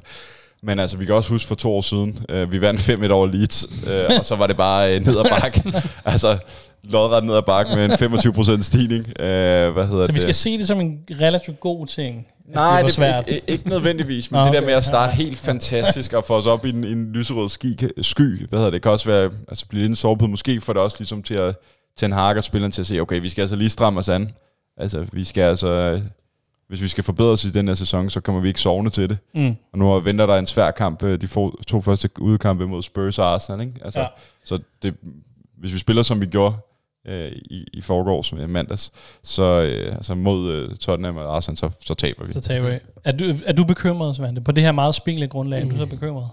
[0.63, 3.27] Men altså, vi kan også huske for to år siden, øh, vi vandt 5-1 over
[3.27, 5.73] Leeds, øh, og så var det bare øh, ned ad bakke.
[6.05, 6.37] altså,
[6.83, 9.07] lodret ned ad bakke med en 25% stigning.
[9.19, 10.21] Øh, hvad hedder Så vi det?
[10.21, 12.27] skal se det som en relativt god ting.
[12.45, 13.27] Nej, det det svært.
[13.27, 14.67] Ikke, ikke nødvendigvis, men Nå, det der okay.
[14.67, 18.47] med at starte helt fantastisk og få os op i en, en lyserød ski, sky,
[18.49, 20.29] hvad hedder det, kan også være, altså blive lidt en sovepude.
[20.29, 21.55] Måske får det også ligesom til at
[22.01, 24.31] Hag og spilleren til at se, okay, vi skal altså lige stramme os an.
[24.77, 26.01] Altså, vi skal altså,
[26.67, 29.09] hvis vi skal forbedre os i den her sæson, så kommer vi ikke sovende til
[29.09, 29.17] det.
[29.35, 29.55] Mm.
[29.73, 31.27] Og nu venter der en svær kamp, øh, de
[31.67, 33.79] to første udekampe mod Spurs og Arsenal, ikke?
[33.85, 34.07] Altså, ja.
[34.45, 34.95] Så det,
[35.57, 36.55] hvis vi spiller, som vi gjorde
[37.07, 38.91] øh, i, i forgårs, som i mandags,
[39.23, 42.33] så øh, altså mod øh, Tottenham og Arsenal, så, så taber vi.
[42.33, 42.79] Så taber vi.
[43.03, 44.41] Er du, er du bekymret, Svante?
[44.41, 46.29] På det her meget spinkle grundlag, er du så bekymret?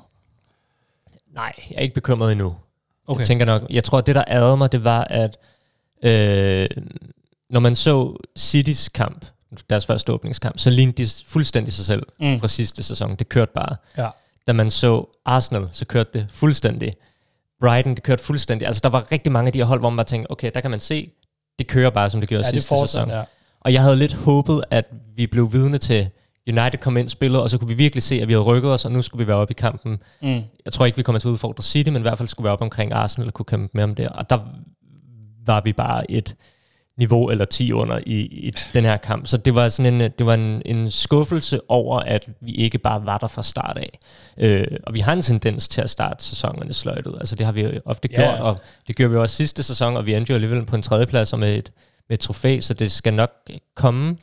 [1.34, 2.46] Nej, jeg er ikke bekymret endnu.
[2.46, 2.56] Okay.
[3.06, 3.18] Okay.
[3.20, 5.36] Jeg tænker nok, jeg tror, at det, der ærede mig, det var, at
[6.02, 6.68] øh,
[7.50, 9.26] når man så Citys kamp,
[9.70, 12.26] deres første åbningskamp, så lignede de fuldstændig sig selv Mm.
[12.26, 12.40] mm.
[12.40, 13.16] fra sidste sæson.
[13.16, 13.76] Det kørte bare.
[13.98, 14.08] Ja.
[14.46, 16.92] Da man så Arsenal, så kørte det fuldstændig.
[17.60, 18.66] Brighton, det kørte fuldstændig.
[18.66, 20.70] Altså, der var rigtig mange af de her hold, hvor man tænkte, okay, der kan
[20.70, 21.10] man se,
[21.58, 23.10] det kører bare, som det gjorde Ja, det sidste fortsat, sæson.
[23.10, 23.22] ja.
[23.60, 24.84] Og jeg havde lidt håbet, at
[25.16, 26.10] vi blev vidne til
[26.48, 28.84] United kom ind spillet, og så kunne vi virkelig se, at vi havde rykket os,
[28.84, 29.98] og nu skulle vi være oppe i kampen.
[30.22, 30.42] Mm.
[30.64, 32.46] Jeg tror ikke, vi kommer til at udfordre City, men i hvert fald skulle vi
[32.46, 34.08] være oppe omkring Arsenal og kunne kæmpe med om det.
[34.08, 34.38] Og der
[35.46, 36.36] var vi bare et
[37.00, 39.26] niveau eller 10 under i, i den her kamp.
[39.26, 43.06] Så det var sådan en, det var en, en skuffelse over, at vi ikke bare
[43.06, 43.98] var der fra start af.
[44.38, 47.14] Øh, og vi har en tendens til at starte sæsonerne sløjtet.
[47.20, 48.42] Altså det har vi ofte gjort, ja.
[48.42, 48.56] og
[48.88, 51.38] det gjorde vi også sidste sæson, og vi endte jo alligevel på en tredjeplads og
[51.38, 51.72] med et,
[52.08, 53.30] med et trofæ, så det skal nok
[53.76, 54.16] komme,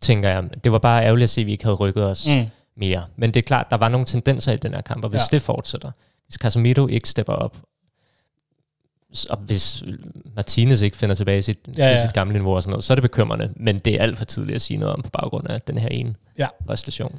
[0.00, 0.44] tænker jeg.
[0.64, 2.44] Det var bare ærgerligt at se, at vi ikke havde rykket os Mm.
[2.76, 3.04] mere.
[3.16, 5.36] Men det er klart, der var nogle tendenser i den her kamp, og hvis Ja.
[5.36, 5.90] det fortsætter,
[6.26, 7.56] hvis Casemiro ikke stepper op,
[9.30, 9.82] og hvis
[10.36, 12.02] Martinez ikke finder tilbage i sit, Ja, ja, ja.
[12.02, 13.50] sit gamle niveau og sådan noget, så er det bekymrende.
[13.56, 15.88] Men det er alt for tidligt at sige noget om på baggrund af den her
[15.88, 16.46] ene Ja.
[16.66, 17.18] præstation.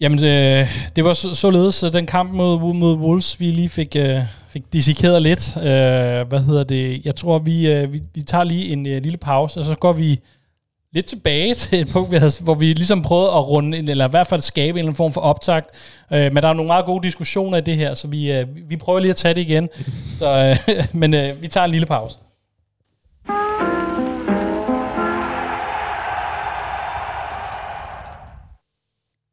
[0.00, 3.96] Jamen, det, det var så, således øh, den kamp mod, mod Wolves, vi lige fik,
[3.96, 5.56] øh, fik dissekeret lidt.
[5.56, 5.62] Øh,
[6.28, 7.06] hvad hedder det?
[7.06, 9.92] Jeg tror, vi, øh, vi, vi tager lige en øh, lille pause, og så går
[9.92, 10.20] vi
[10.94, 14.10] lidt tilbage til et punkt, vi havde, hvor vi ligesom prøvede at runde, eller i
[14.10, 15.70] hvert fald skabe en eller anden form for optakt.
[16.12, 18.76] Øh, men der er nogle meget gode diskussioner i det her, så vi, øh, vi
[18.76, 19.68] prøver lige at tage det igen.
[20.18, 22.18] så, øh, men øh, vi tager en lille pause.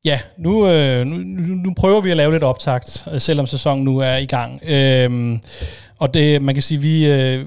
[0.05, 1.17] Ja, nu, øh, nu,
[1.55, 4.61] nu, prøver vi at lave lidt optakt, øh, selvom sæsonen nu er i gang.
[4.63, 5.41] Øhm,
[5.99, 7.45] og det, man kan sige, vi, øh,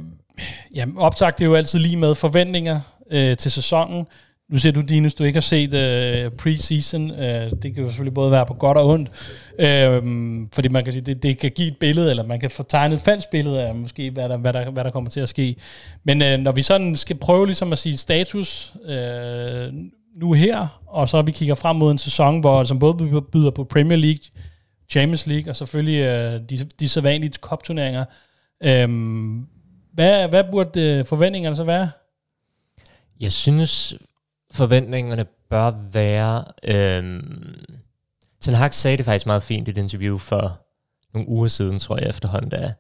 [0.74, 4.07] ja, optakt er jo altid lige med forventninger øh, til sæsonen.
[4.51, 7.11] Nu ser du, Dinus, du ikke har set øh, preseason.
[7.11, 9.11] Øh, det kan jo selvfølgelig både være på godt og ondt.
[9.59, 10.03] Øh,
[10.53, 12.97] fordi man kan sige, det, det kan give et billede, eller man kan få tegnet
[12.97, 15.57] et falsk billede af måske, hvad der, hvad der, hvad der kommer til at ske.
[16.05, 19.73] Men øh, når vi sådan skal prøve ligesom at sige status øh,
[20.17, 23.64] nu her, og så vi kigger frem mod en sæson, hvor som både byder på
[23.64, 24.25] Premier League,
[24.90, 28.05] Champions League, og selvfølgelig øh, de, de sædvanlige cup-turneringer.
[28.64, 28.88] Øh,
[29.93, 31.90] Hvad, hvad burde øh, forventningerne så være?
[33.25, 33.95] Jeg synes,
[34.53, 36.45] forventningerne bør være...
[36.65, 37.65] Øhm,
[38.41, 40.61] Ten Hag sagde det faktisk meget fint i et interview for
[41.15, 42.71] nogle uger siden, tror jeg efterhånden, der,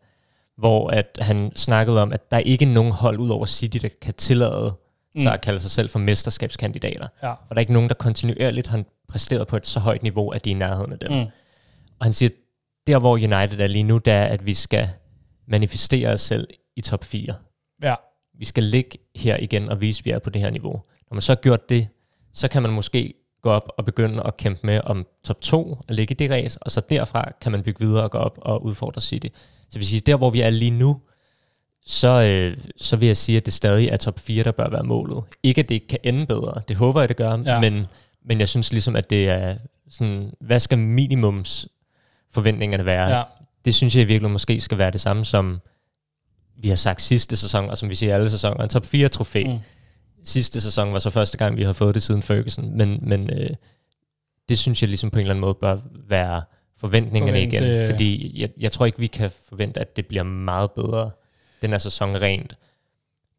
[0.56, 3.88] hvor at han snakkede om, at der er ikke nogen hold ud over City, der
[4.02, 4.74] kan tillade
[5.14, 5.20] mm.
[5.20, 7.08] sig at kalde sig selv for mesterskabskandidater.
[7.22, 7.30] Ja.
[7.30, 10.44] For der er ikke nogen, der kontinuerligt har præsteret på et så højt niveau, at
[10.44, 11.12] de er i nærheden af dem.
[11.12, 11.26] Mm.
[11.98, 12.30] Og han siger,
[12.86, 14.88] der hvor United er lige nu, der er, at vi skal
[15.46, 17.34] manifestere os selv i top 4.
[17.82, 17.94] Ja.
[18.38, 20.72] Vi skal ligge her igen og vise, at vi er på det her niveau.
[21.10, 21.88] Når man så har gjort det,
[22.32, 25.84] så kan man måske gå op og begynde at kæmpe med om top 2 og
[25.94, 28.64] ligge i det race, og så derfra kan man bygge videre og gå op og
[28.64, 29.26] udfordre City.
[29.70, 31.00] Så hvis der hvor vi er lige nu,
[31.86, 34.82] så, øh, så vil jeg sige, at det stadig er top 4, der bør være
[34.84, 35.24] målet.
[35.42, 37.60] Ikke at det ikke kan ende bedre, det håber jeg, det gør, Ja.
[37.60, 37.86] men,
[38.24, 39.56] men jeg synes ligesom, at det er
[39.90, 41.68] sådan, hvad skal minimums
[42.32, 43.16] forventningerne være?
[43.16, 43.22] Ja.
[43.64, 45.60] Det synes jeg i virkeligheden måske skal være det samme som
[46.56, 49.44] vi har sagt sidste sæson, og som vi siger alle sæsoner, en top 4 trofæ.
[49.44, 49.58] Mm.
[50.24, 53.50] Sidste sæson var så første gang, vi har fået det siden Ferguson, men, men øh,
[54.48, 56.42] det synes jeg ligesom på en eller anden måde bør være
[56.76, 60.22] forventningerne Forvent, igen, øh, fordi jeg, jeg tror ikke, vi kan forvente, at det bliver
[60.22, 61.10] meget bedre
[61.62, 62.56] den her sæson rent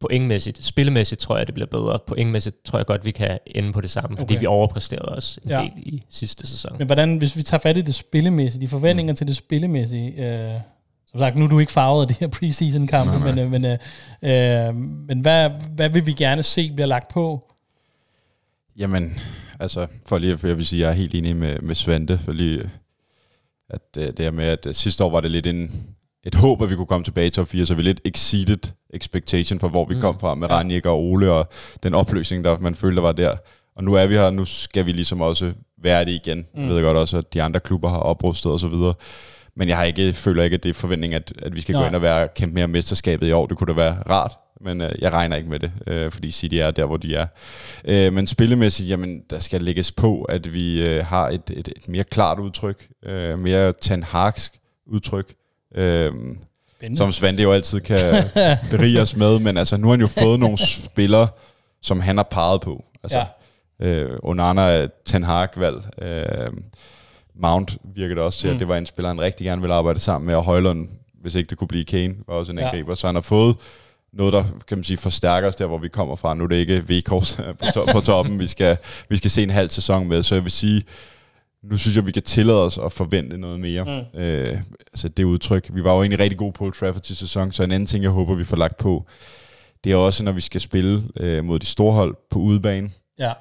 [0.00, 0.64] pointmæssigt.
[0.64, 1.98] Spillemæssigt tror jeg, det bliver bedre.
[2.06, 4.40] Pointmæssigt tror jeg godt, vi kan ende på det samme, fordi Okay.
[4.40, 5.60] vi overpræsterede os en ja.
[5.60, 6.78] del i sidste sæson.
[6.78, 9.16] Men hvordan, hvis vi tager fat i det spillemæssige, de forventninger mm.
[9.16, 10.60] til det spillemæssige, øh,
[11.06, 13.34] som sagt, nu er du ikke farvet af de her preseason-kampe, Nej, nej.
[13.34, 14.74] men, øh, men, øh, øh,
[15.08, 17.52] men hvad, hvad vil vi gerne se bliver lagt på?
[18.78, 19.18] Jamen,
[19.60, 22.32] altså, for lige, for jeg vil sige, jeg er helt enig med, med Svante, for
[22.32, 22.70] lige,
[23.70, 25.86] at øh, det her med, at øh, sidste år var det lidt en,
[26.24, 28.58] et håb, at vi kunne komme tilbage i top 4, så vi lidt exceeded
[28.94, 30.00] expectation for, hvor vi mm.
[30.00, 30.54] Kom fra med Ja.
[30.54, 31.48] Ranjik og Ole, og
[31.82, 33.36] den opløsning, der man følte, der var der.
[33.76, 36.46] Og nu er vi her, nu skal vi ligesom også være det igen.
[36.54, 36.60] Mm.
[36.60, 38.94] Jeg ved godt også, at de andre klubber har oprustet og så videre.
[39.56, 41.82] Men jeg har ikke, føler ikke, at det er forventning, at, at vi skal Nej.
[41.82, 43.46] Gå ind og være kæmpe mere mesterskabet i år.
[43.46, 46.54] Det kunne da være rart, men øh, jeg regner ikke med det, øh, fordi City
[46.54, 47.26] er der, hvor de er.
[47.84, 51.88] Øh, men spillemæssigt, jamen, der skal lægges på, at vi øh, har et, et, et
[51.88, 54.52] mere klart udtryk, øh, mere tanharksk
[54.86, 55.34] udtryk,
[55.74, 56.12] øh,
[56.76, 56.96] Spændende.
[56.98, 58.24] som Svante jo altid kan
[58.70, 61.28] berige os med, men altså, nu har han jo fået nogle spillere,
[61.82, 62.84] som han har peget på.
[63.02, 63.24] Altså,
[63.80, 63.86] Ja.
[63.86, 65.76] øh, Onana er Ten Hag-valg.
[66.02, 66.52] Øh,
[67.40, 68.54] Mount virker det også til, mm.
[68.54, 70.88] At det var en spiller, han rigtig gerne ville arbejde sammen med, og Højlund,
[71.20, 72.64] hvis ikke det kunne blive Kane, var også en Ja.
[72.64, 72.94] angriber.
[72.94, 73.56] Så han har fået
[74.12, 76.34] noget, der kan man sige, forstærker os der, hvor vi kommer fra.
[76.34, 78.76] Nu er det ikke V-kors på, to- på toppen, vi skal,
[79.08, 80.22] vi skal se en halv sæson med.
[80.22, 80.82] Så jeg vil sige,
[81.62, 83.84] nu synes jeg, vi kan tillade os at forvente noget mere.
[84.14, 84.20] Mm.
[84.20, 84.58] Øh,
[84.92, 85.70] altså det udtryk.
[85.72, 88.10] Vi var jo egentlig rigtig gode på Trafford til sæson, så en anden ting, jeg
[88.10, 89.06] håber, vi får lagt på,
[89.84, 92.90] det er også, når vi skal spille øh, mod de store hold på udebane.
[93.18, 93.32] Ja.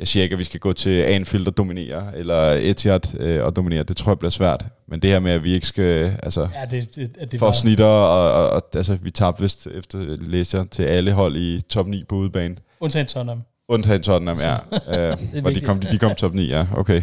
[0.00, 3.56] Jeg siger ikke, at vi skal gå til Anfield og dominere, eller Etihad øh, og
[3.56, 3.82] dominere.
[3.82, 4.64] Det tror jeg bliver svært.
[4.88, 6.16] Men det her med, at vi ikke skal...
[6.22, 9.66] Altså, Ja, det, det, det, det for snitter, og, og, og altså, vi tabte vist
[9.66, 12.56] efter læser til alle hold i top 9 på udebane.
[12.80, 13.42] undtagen Tottenham.
[13.68, 15.10] Undtagen Tottenham, ja.
[15.10, 16.66] Øh, hvor de kom, de, de kom top 9, ja.
[16.76, 16.96] Okay.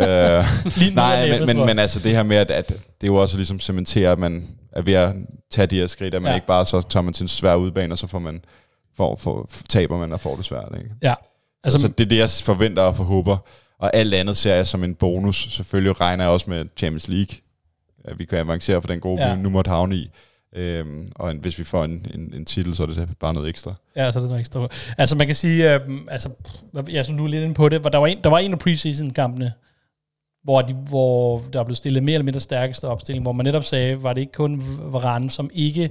[0.00, 0.44] øh,
[0.94, 3.60] nej, men, men, men altså det her med, at, at det er jo også ligesom
[3.60, 5.14] cementerer, at man er ved at
[5.50, 6.32] tage de her skridt, at man Ja.
[6.32, 6.36] ja.
[6.36, 8.44] ikke bare så tager man til en svær udebane, og så får man,
[8.96, 10.68] får, får, taber man og får det svært.
[10.78, 10.90] Ikke?
[11.02, 11.14] Ja.
[11.64, 13.36] Altså, Altså, så det er det, jeg forventer og forhåber.
[13.78, 15.36] Og alt andet ser jeg som en bonus.
[15.50, 17.36] Selvfølgelig regner jeg også med Champions League.
[18.04, 19.34] At vi kan avancere for den gruppe, Ja.
[19.34, 20.10] vi nu måtte havne i.
[20.56, 23.48] Øhm, og en, hvis vi får en, en, en titel, så er det bare noget
[23.48, 23.74] ekstra.
[23.96, 24.68] Ja, så er det noget ekstra.
[24.98, 26.30] Altså man kan sige, øh, altså,
[26.90, 28.52] jeg synes, du er lidt inde på det, hvor der var en, der var en
[28.52, 29.52] af preseason-kampene,
[30.44, 34.02] hvor, de, hvor der blev stillet mere eller mindre stærkeste opstilling, hvor man netop sagde,
[34.02, 35.90] var det ikke kun Varane, som ikke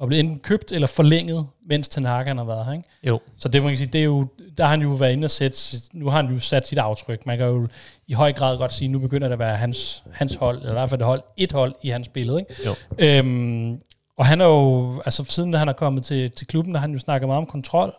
[0.00, 2.84] var blevet enten købt eller forlænget, mens han har været her, ikke?
[3.02, 3.20] Jo.
[3.38, 4.26] Så det man kan sige, det er jo,
[4.58, 5.58] der har han jo været inde og sætte,
[5.92, 7.26] nu har han jo sat sit aftryk.
[7.26, 7.68] Man kan jo
[8.06, 10.74] i høj grad godt sige, nu begynder det at være hans, hans hold, eller i
[10.74, 12.54] hvert fald et hold, et hold i hans billede, ikke?
[12.66, 12.74] Jo.
[12.98, 13.80] Øhm,
[14.16, 16.92] og han er jo, altså siden han er kommet til, til klubben, der har han
[16.92, 17.94] jo snakket meget om kontrol,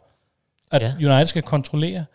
[0.72, 0.94] at Ja.
[0.96, 2.06] United skal kontrollere.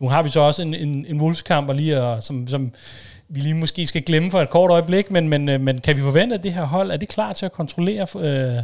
[0.00, 2.72] Nu har vi så også en, en, en Wolves-kamp, og lige, og, som, som
[3.28, 6.00] vi lige måske skal glemme for et kort øjeblik, men, men, øh, men kan vi
[6.00, 8.62] forvente, at det her hold, er det klar til at kontrollere øh,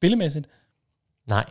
[0.00, 0.46] spillemæssigt?
[1.28, 1.44] Nej,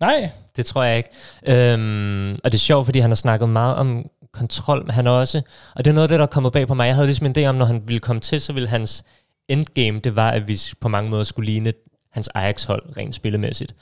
[0.00, 0.30] Nej.
[0.56, 1.10] det tror jeg ikke.
[1.46, 5.42] Øhm, og det er sjovt, fordi han har snakket meget om kontrol, men han også,
[5.74, 6.86] og det er noget af det, der er kommet bag på mig.
[6.86, 9.04] Jeg havde ligesom en idé om, når han ville komme til, så ville hans
[9.48, 11.72] endgame, det var, at vi på mange måder skulle ligne
[12.12, 13.74] hans Ajax-hold rent spillemæssigt.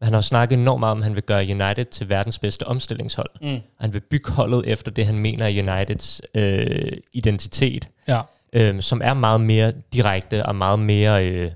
[0.00, 2.66] Men han har snakket enormt meget om, at han vil gøre United til verdens bedste
[2.66, 3.30] omstillingshold.
[3.42, 3.60] Mm.
[3.80, 8.20] Han vil bygge holdet efter det, han mener er Uniteds øh, identitet, Ja.
[8.52, 11.50] øh, som er meget mere direkte og meget mere øh,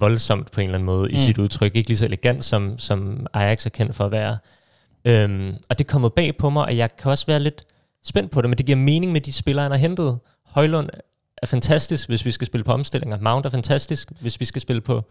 [0.00, 1.18] voldsomt på en eller anden måde i Mm.
[1.20, 1.76] sit udtryk.
[1.76, 4.38] Ikke lige så elegant, som, som Ajax er kendt for at være.
[5.04, 7.64] Øhm, og det er kommet bag på mig, og jeg kan også være lidt
[8.04, 10.18] spændt på det, men det giver mening med de spillere, han har hentet.
[10.46, 10.88] Højlund
[11.42, 13.18] er fantastisk, hvis vi skal spille på omstillinger.
[13.20, 15.10] Mount er fantastisk, hvis vi skal spille på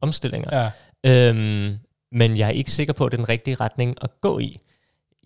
[0.00, 0.70] omstillinger.
[1.04, 1.30] Ja.
[1.30, 1.76] Øhm,
[2.12, 4.60] men jeg er ikke sikker på, at det er den rigtige retning at gå i.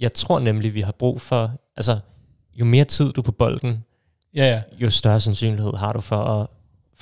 [0.00, 1.98] Jeg tror nemlig, vi har brug for, altså
[2.54, 3.84] jo mere tid du er på bolden,
[4.34, 4.62] Ja, ja.
[4.84, 6.46] jo større sandsynlighed har du for at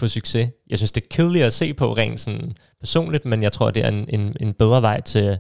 [0.00, 0.48] få succes.
[0.70, 3.84] Jeg synes, det er kedeligt at se på rent sådan personligt, men jeg tror, det
[3.84, 5.38] er en, en, en bedre vej til,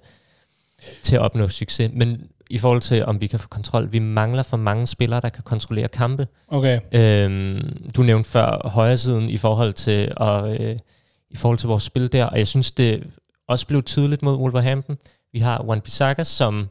[1.02, 1.90] til at opnå succes.
[1.94, 5.28] Men i forhold til, om vi kan få kontrol, vi mangler for mange spillere, der
[5.28, 6.28] kan kontrollere kampe.
[6.48, 6.80] Okay.
[6.92, 10.78] Øhm, du nævnte før højre siden i forhold til at, øh,
[11.30, 13.06] i forhold til vores spil der, og jeg synes, det
[13.48, 14.98] også blev tydeligt mod Wolverhampton.
[15.32, 16.68] Vi har Juan Bissaka, som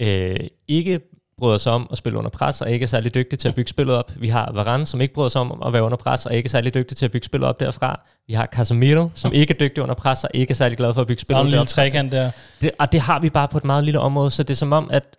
[0.00, 0.36] øh,
[0.68, 1.00] ikke
[1.40, 3.68] bryder sig om at spille under pres, og ikke er særlig dygtig til at bygge
[3.70, 4.12] spillet op.
[4.16, 6.50] Vi har Varane, som ikke bryder sig om at være under pres, og ikke er
[6.50, 8.00] særlig dygtig til at bygge spillet op derfra.
[8.26, 11.00] Vi har Casemiro, som ikke er dygtig under pres, og ikke er særlig glad for
[11.00, 12.30] at bygge Der er spillet en lille trekant der.
[12.62, 14.72] Det, og det har vi bare på et meget lille område, så det er som
[14.72, 15.16] om, at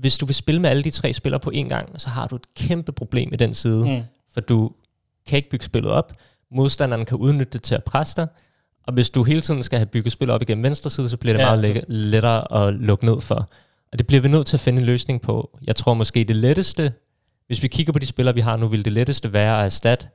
[0.00, 2.36] hvis du vil spille med alle de tre spillere på én gang, så har du
[2.36, 4.02] et kæmpe problem i den side, Mm.
[4.34, 4.70] for du
[5.28, 6.12] kan ikke bygge spillet op.
[6.54, 8.26] Modstanderen kan udnytte det til at presse dig,
[8.86, 11.32] og hvis du hele tiden skal have bygget spillet op igennem venstre side, så bliver
[11.32, 13.48] det Ja, meget lække, lettere at lukke ned for.
[13.94, 15.58] Og det bliver vi nødt til at finde en løsning på.
[15.66, 16.92] Jeg tror måske det letteste,
[17.46, 20.06] hvis vi kigger på de spillere, vi har nu, vil det letteste være at erstatte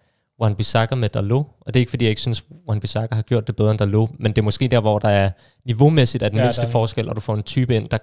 [0.41, 1.45] Juan Bissaka med Dalot.
[1.61, 3.79] Og det er ikke, fordi jeg ikke synes, Juan Bissaka har gjort det bedre end
[3.79, 5.31] Dalot, men det er måske der, hvor der er
[5.65, 7.97] niveaumæssigt er den Ja, mindste der er- forskel, og du får en type ind, der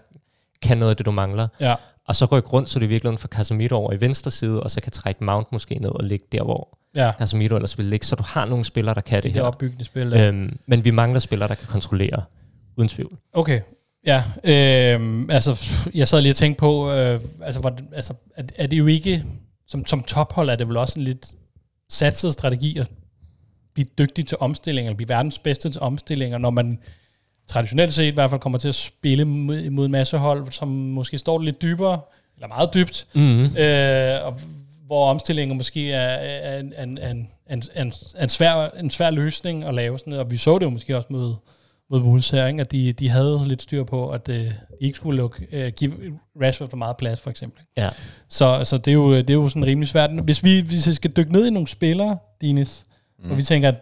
[0.62, 1.49] kan noget af det, du mangler.
[1.61, 1.75] Ja.
[2.09, 4.81] Og så rykke rundt, så det virkelig for Casemiro over i venstre side, og så
[4.81, 7.12] kan trække Mount måske ned og ligge der, hvor Ja.
[7.19, 9.41] Casemiro ellers vil ligge, så du har nogle spillere, der kan det Det her.
[9.41, 10.09] er opbyggende spil.
[10.09, 10.29] Ja.
[10.29, 12.23] Øhm, men vi mangler spillere, der kan kontrollere,
[12.77, 13.17] uden tvivl.
[13.33, 13.61] Okay.
[14.07, 18.66] Ja, øh, altså jeg sad lige og tænkte på, øh, altså, hvor, altså er, er
[18.66, 19.25] det jo ikke,
[19.69, 21.35] som, som tophold er det vel også en lidt
[21.90, 22.87] satset strategi at
[23.75, 26.79] blive dygtig til omstillinger, eller blive verdens bedste til omstillinger, når man
[27.49, 30.69] traditionelt set i hvert fald kommer til at spille mod, mod en masse hold, som
[30.69, 32.01] måske står lidt dybere,
[32.37, 33.57] eller meget dybt, Mm-hmm.
[33.57, 34.40] øh, og
[34.87, 39.64] hvor omstillingen måske er, er en, en, en, en, en, en, svær, en svær løsning
[39.64, 39.99] at lave.
[39.99, 40.25] Sådan noget.
[40.25, 41.35] Og vi så det jo måske også mod,
[41.90, 42.61] mod Wolves her, ikke?
[42.61, 45.92] at de, de havde lidt styr på, at øh, de ikke skulle lukke, øh, give
[46.42, 47.62] Rashford for meget plads, for eksempel.
[47.77, 47.90] Ja.
[48.29, 50.11] Så, så det, er jo, det er jo sådan rimelig svært.
[50.11, 52.87] Hvis vi, hvis vi skal dykke ned i nogle spillere, Dines,
[53.18, 53.31] mm.
[53.31, 53.75] og vi tænker, at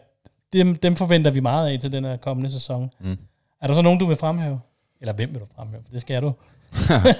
[0.52, 2.90] dem, dem forventer vi meget af til den her kommende sæson.
[3.00, 3.18] Mm.
[3.62, 4.60] Er der så nogen, du vil fremhæve?
[5.00, 5.82] Eller hvem vil du fremhæve?
[5.92, 6.32] Det skal du.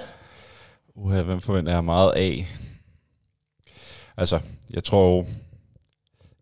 [0.95, 2.47] Uha, hvem forventer jeg meget af?
[4.17, 4.39] Altså,
[4.73, 5.25] jeg tror.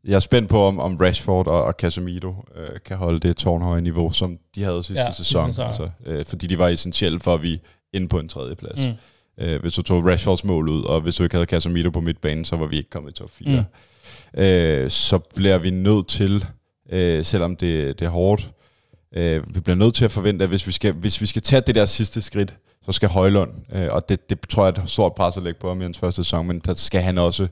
[0.08, 3.82] Jeg er spændt på, om, om Rashford og, og Casemiro øh, kan holde det tårnhøje
[3.82, 5.50] niveau, som de havde sidste Ja, sidste sæson.
[5.50, 5.68] sæson.
[5.68, 7.62] Altså, øh, fordi de var essentielle for, at vi
[7.94, 8.80] inde på en tredje plads.
[8.80, 8.94] Mm.
[9.44, 12.46] Øh, hvis du tog Rashfords mål ud, og hvis du ikke havde Casemiro på midtbanen,
[12.46, 13.66] så var vi ikke kommet i top 4.
[14.34, 14.42] Mm.
[14.42, 16.46] Øh, så bliver vi nødt til,
[16.90, 18.50] øh, selvom det, det er hårdt,
[19.16, 21.62] øh, vi bliver nødt til at forvente, at hvis vi skal, hvis vi skal tage
[21.68, 24.90] det der sidste skridt, så skal Højlund, øh, og det, det tror jeg er et
[24.90, 27.48] stort pres at lægge på ham i hans første sæson, men der skal han også,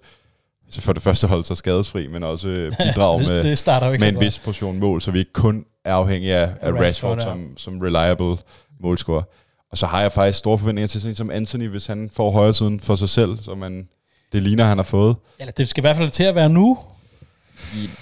[0.71, 3.71] så for det første holde sig skadesfri, men også øh, bidrage med, det med så
[3.91, 4.19] en godt.
[4.25, 7.23] vis portion mål, så vi ikke kun er afhængige af, af Rashford, ja.
[7.23, 8.37] som, som reliable
[8.79, 9.21] målscorer.
[9.71, 12.53] Og så har jeg faktisk store forventninger til sådan som Anthony, hvis han får højre
[12.53, 13.87] siden for sig selv, så man,
[14.33, 15.15] det ligner, han har fået.
[15.39, 16.77] Eller det skal i hvert fald til at være nu.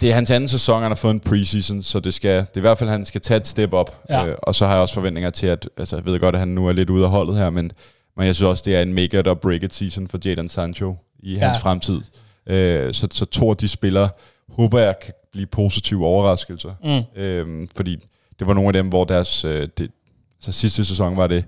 [0.01, 2.57] Det er hans anden sæson, han har fået en preseason, så det, skal, det er
[2.57, 4.03] i hvert fald, han skal tage et step op.
[4.09, 4.25] Ja.
[4.27, 6.47] Øh, og så har jeg også forventninger til, at altså, jeg ved godt, at han
[6.47, 7.71] nu er lidt ude af holdet her, men,
[8.17, 10.49] men jeg synes også, det er en make it or break it season for Jadon
[10.49, 11.47] Sancho i Ja.
[11.47, 12.01] hans fremtid.
[12.49, 14.09] Øh, så, så to af de spillere,
[14.49, 16.71] håber jeg kan blive positive overraskelser.
[16.83, 17.21] Mm.
[17.21, 17.95] Øhm, fordi
[18.39, 19.45] det var nogle af dem, hvor deres...
[19.45, 19.91] Øh, det,
[20.37, 21.45] altså sidste sæson var det,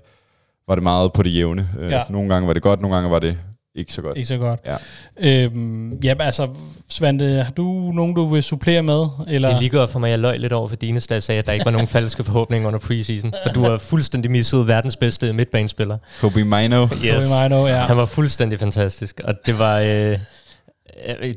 [0.68, 1.68] var det meget på det jævne.
[1.80, 2.02] Øh, Ja.
[2.10, 3.38] Nogle gange var det godt, nogle gange var det
[3.74, 4.16] ikke så godt.
[4.16, 4.60] Ikke så godt.
[4.66, 4.76] Ja.
[5.44, 6.48] Øhm, ja, altså,
[6.88, 9.06] Svante, har du nogen, du vil supplere med?
[9.28, 9.48] Eller?
[9.48, 11.38] Det er lige godt for mig, jeg løg lidt over for Dines, da jeg sagde,
[11.38, 13.32] at der ikke var nogen falske forhåbninger under preseason.
[13.46, 15.98] For du har fuldstændig misset verdens bedste midtbanespiller.
[16.20, 16.86] Kobe Mino.
[17.04, 17.24] Yes.
[17.42, 17.76] Mino, ja.
[17.78, 20.18] Han var fuldstændig fantastisk, og det var, øh, øh,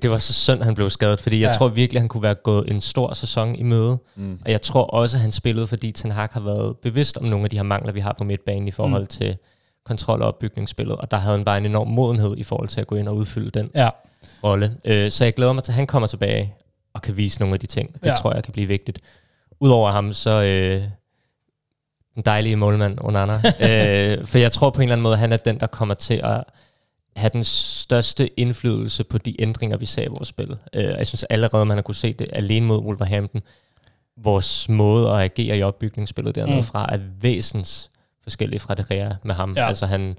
[0.02, 1.58] det var så synd, han blev skadet, fordi jeg Ja.
[1.58, 3.98] tror virkelig, han kunne være gået en stor sæson i møde.
[4.16, 4.40] Mm.
[4.46, 7.44] Og jeg tror også, at han spillede, fordi Ten Hag har været bevidst om nogle
[7.44, 9.08] af de her mangler, vi har på midtbanen i forhold Mm.
[9.08, 9.38] til
[9.86, 10.96] kontrol og opbygningsspillet.
[10.98, 13.16] Og der havde han bare en enorm modenhed i forhold til at gå ind og
[13.16, 13.90] udfylde den Ja,
[14.44, 14.78] rolle.
[14.86, 16.54] Øh, så jeg glæder mig til, at han kommer tilbage
[16.94, 17.94] og kan vise nogle af de ting.
[17.94, 18.14] Det Ja.
[18.14, 19.00] tror jeg kan blive vigtigt.
[19.60, 20.84] Udover ham, så øh,
[22.16, 23.34] den dejlige målmand, Onana.
[23.62, 25.96] øh, for jeg tror på en eller anden måde, at han er den, der kommer
[25.96, 26.44] til at
[27.16, 30.58] have den største indflydelse på de ændringer, vi ser i vores spil.
[30.74, 33.42] Øh, jeg synes allerede, man har kunne se det alene mod Wolverhampton.
[34.18, 36.64] Vores måde at agere i opbygningsspillet dernede Mm.
[36.64, 37.92] fra er væsens
[38.24, 39.54] forskellig fra det Rea med ham.
[39.58, 39.68] Ja.
[39.68, 40.18] Altså han,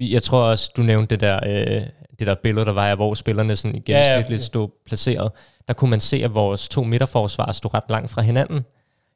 [0.00, 1.82] jeg tror også, du nævnte det der, øh,
[2.18, 4.04] det der billede, der var af, hvor spillerne sådan i Ja, ja.
[4.08, 5.30] gennemsnitligt stod placeret.
[5.68, 8.56] Der kunne man se, at vores to midterforsvar stod ret langt fra hinanden.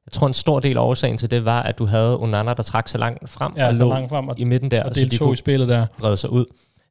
[0.07, 2.62] Jeg tror, en stor del af årsagen til det var, at du havde Onana, der
[2.62, 5.01] trak så langt frem ja og lå langt frem og, i midten der, og så
[5.01, 5.87] de deltog i spillet der.
[5.99, 6.45] brede sig ud.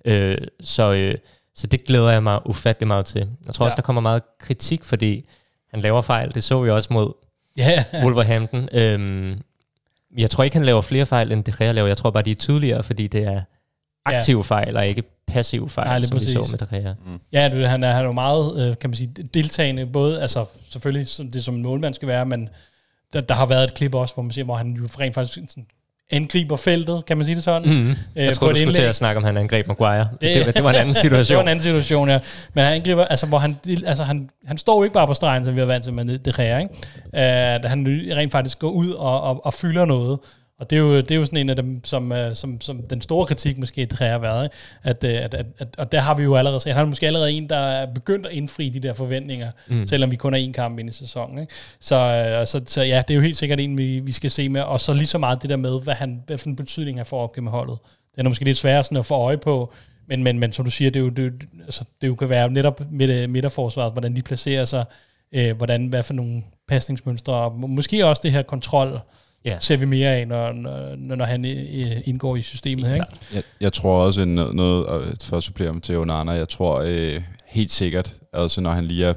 [0.05, 1.15] Øh, så, øh,
[1.55, 3.29] så det glæder jeg mig ufattelig meget til.
[3.45, 3.67] Jeg tror Ja.
[3.67, 5.25] også, der kommer meget kritik, fordi
[5.71, 6.33] han laver fejl.
[6.33, 7.13] Det så vi også mod
[7.57, 8.69] Ja, Wolverhampton.
[8.71, 9.41] Øhm,
[10.17, 11.87] jeg tror ikke, han laver flere fejl, end De Gea laver.
[11.87, 13.41] Jeg tror bare, de er tydeligere, fordi det er
[14.05, 16.93] aktive fejl, og ikke passive fejl, Nej, som vi så med De Gea.
[17.31, 20.45] ja du, han, er, han er jo meget, øh, kan man sige, deltagende, både, altså
[20.69, 22.49] selvfølgelig, som det som en målmand skal være, men
[23.13, 25.33] der, der har været et klip også, hvor man ser, hvor han jo rent faktisk
[25.33, 25.67] sådan,
[26.15, 27.69] angriber feltet, kan man sige det sådan?
[27.69, 27.89] Mm.
[27.89, 30.08] Øh, Jeg tror, du skulle til at snakke om, han angreb Maguire.
[30.21, 31.41] Det, Det- det, var en anden det var situation.
[31.41, 32.19] en anden situation, ja.
[32.54, 35.45] Men han angriber, altså, hvor han, altså, han, han står jo ikke bare på stregen,
[35.45, 36.73] som vi har vant til med det her, ikke?
[37.63, 37.86] Uh, han
[38.17, 40.19] rent faktisk går ud og, og, og fylder noget.
[40.63, 42.82] Og det er, jo, det er jo sådan en af dem, som, uh, som, som
[42.82, 44.43] den store kritik måske det har været.
[44.43, 44.56] Ikke?
[44.84, 47.08] At, uh, at, at, at, og der har vi jo allerede set, han er måske
[47.08, 49.86] allerede en, der er begyndt at indfri de der forventninger, mm.
[49.86, 51.39] selvom vi kun er en kamp ind i sæsonen.
[51.39, 51.54] Ikke?
[51.80, 54.49] Så, uh, så, så ja, det er jo helt sikkert en, vi, vi skal se
[54.49, 54.62] med.
[54.62, 57.06] Og så lige så meget det der med, hvad, han, hvad for en betydning han
[57.06, 57.78] får op gennem holdet.
[58.15, 59.73] Det er måske lidt sværere sådan at få øje på,
[60.08, 61.34] men, men, men som du siger, det, er jo, det,
[61.65, 64.86] altså, det jo kan være netop midt, midterforsvaret, hvordan de placerer sig,
[65.32, 68.99] øh, hvordan, hvad for nogle pasningsmønstre, og må- måske også det her kontrol,
[69.45, 69.58] Ja.
[69.60, 72.93] ser vi mere af, når, når, når han øh, indgår i systemet.
[72.93, 73.06] Ikke?
[73.34, 76.84] Jeg, jeg tror også en, noget, noget, øh, for at supplere til Onana, jeg tror
[76.88, 79.13] øh, helt sikkert, også når han lige er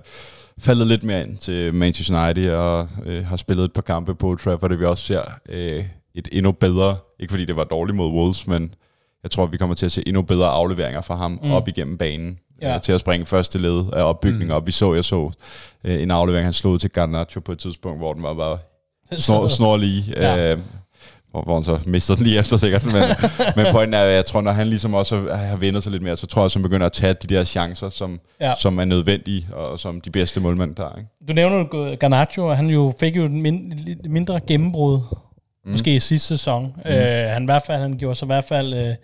[0.58, 4.28] faldet lidt mere ind til Manchester United og øh, har spillet et par kampe på
[4.28, 5.84] Old Trafford, det vi også ser øh,
[6.14, 8.74] et endnu bedre, ikke fordi det var dårligt mod Wolves, men
[9.22, 11.50] jeg tror, vi kommer til at se endnu bedre afleveringer fra ham mm.
[11.50, 12.38] op igennem banen.
[12.62, 12.72] Ja.
[12.72, 12.78] Ja.
[12.78, 14.54] til at springe første led af opbygningen mm.
[14.54, 14.66] op.
[14.66, 15.30] Vi så, jeg så
[15.84, 18.58] øh, en aflevering, han slog til Garnacho på et tidspunkt, hvor den var bare
[19.16, 20.14] snor, snor lige.
[20.16, 20.52] Ja.
[20.52, 20.58] Øh,
[21.30, 22.84] hvor, hvor han så mistede den lige efter sikkert.
[22.84, 22.94] Men,
[23.56, 26.16] men pointen er, at jeg tror, når han ligesom også har vendt sig lidt mere,
[26.16, 28.54] så tror jeg også, han begynder at tage de der chancer, som, Ja.
[28.60, 30.96] som er nødvendige, og som de bedste målmænd tager.
[30.98, 31.10] Ikke?
[31.28, 35.00] Du nævner Garnacho, og han jo fik jo et min, lidt mindre gennembrud,
[35.64, 35.70] mm.
[35.70, 36.74] måske i sidste sæson.
[36.84, 36.90] Mm.
[36.90, 38.94] Øh, han, i hvert fald, han gjorde så i hvert fald øh,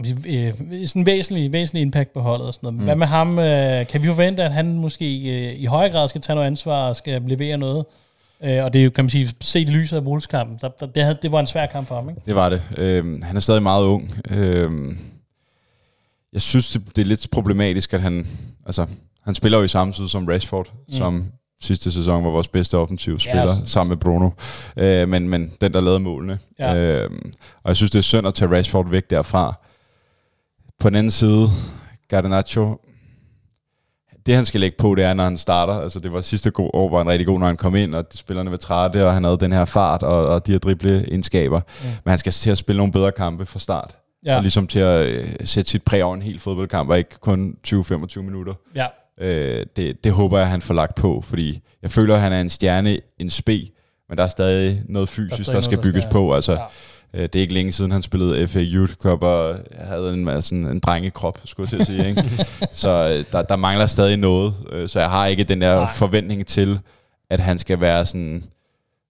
[0.00, 0.52] øh,
[0.86, 2.78] sådan en væsentlig, væsentlig impact på holdet og sådan noget.
[2.78, 2.84] Mm.
[2.84, 3.38] Hvad med ham?
[3.38, 6.88] Øh, kan vi forvente, at han måske øh, i højere grad skal tage noget ansvar
[6.88, 7.84] og skal levere noget?
[8.42, 10.86] Øh, og det er jo, kan man sige, set i lyset af Wolves-kampen, der, der,
[10.86, 12.20] det, havde, det var en svær kamp for ham, ikke?
[12.26, 12.62] Det var det.
[12.76, 14.14] Øhm, han er stadig meget ung.
[14.30, 14.98] Øhm,
[16.32, 18.26] jeg synes, det, det er lidt problematisk, at han...
[18.66, 18.86] Altså,
[19.24, 20.94] han spiller jo i samme tid som Rashford, mm.
[20.94, 21.24] som
[21.62, 24.30] sidste sæson var vores bedste offensiv spiller, Ja, ja, så- sammen med Bruno.
[24.76, 26.38] Øh, men, men den, der lavede målene.
[26.58, 26.74] Ja.
[26.76, 29.60] Øhm, og jeg synes, det er synd at tage Rashford væk derfra.
[30.80, 31.48] På den anden side,
[32.08, 32.80] Garnacho,
[34.26, 35.72] det han skal lægge på, det er, når han starter.
[35.74, 38.12] Altså, det var sidste go- år, var han rigtig god, når han kom ind, og
[38.12, 41.60] de spillerne var trætte, og han havde den her fart og, og de her dribleegenskaber.
[41.60, 41.86] Mm.
[42.04, 43.96] Men han skal til at spille nogle bedre kampe fra start.
[44.24, 44.30] Ja.
[44.30, 44.36] Ja.
[44.36, 47.54] Og ligesom til at øh, sætte sit præg over en hel fodboldkamp, og ikke kun
[47.68, 48.54] 20-25 minutter.
[48.74, 48.86] Ja.
[49.20, 52.40] Øh, det, det håber jeg, han får lagt på, fordi jeg føler, at han er
[52.40, 53.68] en stjerne, en spe,
[54.08, 56.34] men der er stadig noget fysisk, der, stadig der skal noget, der bygges skal- på.
[56.34, 56.58] Altså, Ja.
[57.14, 60.66] Øh, det er ikke længe siden, han spillede FA Youth Cup, og havde en, sådan
[60.66, 62.08] en drengekrop, skulle jeg til at sige.
[62.08, 62.46] Ikke?
[62.82, 65.90] så øh, der, der mangler stadig noget, øh, så jeg har ikke den der Nej.
[65.94, 66.78] Forventning til,
[67.30, 68.44] at han skal være sådan...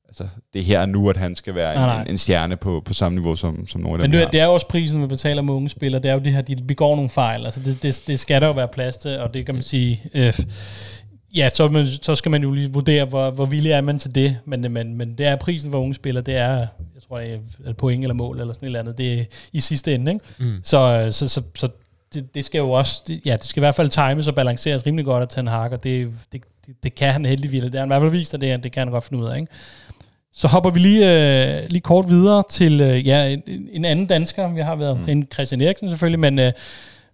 [0.09, 2.03] Altså, det er her og nu, at han skal være Nej, nej.
[2.03, 4.25] en, en, stjerne på, på samme niveau som, som nogle af Men dem, det, er-
[4.25, 4.31] har.
[4.31, 6.03] det er jo også prisen, vi betaler med unge spillere.
[6.03, 7.45] Det er jo det her, de begår nogle fejl.
[7.45, 10.03] Altså det, det, det skal der jo være plads til, og det kan man sige...
[10.15, 10.33] Øh,
[11.35, 14.15] ja, så, man, så skal man jo lige vurdere, hvor, hvor villig er man til
[14.15, 14.39] det.
[14.45, 17.73] Men, men, men det er prisen for unge spillere, det er, jeg tror, det er
[17.73, 18.99] point eller mål eller sådan et eller andet.
[18.99, 20.25] Det er i sidste ende, ikke?
[20.39, 20.61] Mm.
[20.63, 21.69] Så, så, så, så
[22.15, 23.03] det, det skal jo også...
[23.07, 25.47] Det, ja, det skal i hvert fald times og balanceres rimelig godt at tage en
[25.47, 27.63] hak, og det, det, det, det kan han heldigvis.
[27.63, 29.29] Det har han i hvert fald vist, at det, det kan han godt finde ud
[29.29, 29.53] af, ikke?
[30.33, 33.43] Så hopper vi lige, øh, lige kort videre til øh, ja, en,
[33.73, 34.55] en anden dansker.
[34.55, 35.27] Vi har været mm.
[35.33, 36.53] Christian Eriksen selvfølgelig, men, øh,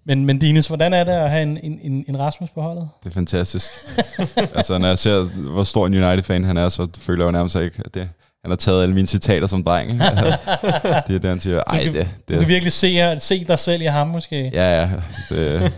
[0.07, 2.89] men, men Dines, hvordan er det at have en, en, en, en Rasmus på holdet?
[3.05, 3.71] Det er fantastisk.
[4.57, 7.57] altså, når jeg ser, hvor stor en United-fan han er, så føler jeg jo nærmest
[7.57, 8.09] ikke, at det,
[8.43, 9.91] han har taget alle mine citater som dreng.
[9.91, 10.05] ikke?
[11.07, 11.63] det er det, han siger.
[11.67, 14.51] Ej, du, det, du det kan virkelig se, se dig selv i ham måske.
[14.55, 14.91] ja, ja.
[15.29, 15.71] Det, er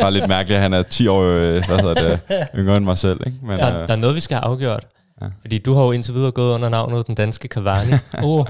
[0.00, 2.20] bare lidt mærkeligt, at han er 10 år øh, hvad hedder det,
[2.56, 3.20] yngre end mig selv.
[3.26, 3.38] Ikke?
[3.42, 4.84] Men, Der, øh, der er noget, vi skal have afgjort.
[5.40, 7.92] Fordi du har jo indtil videre gået under navnet den danske Cavani.
[8.22, 8.46] Oh,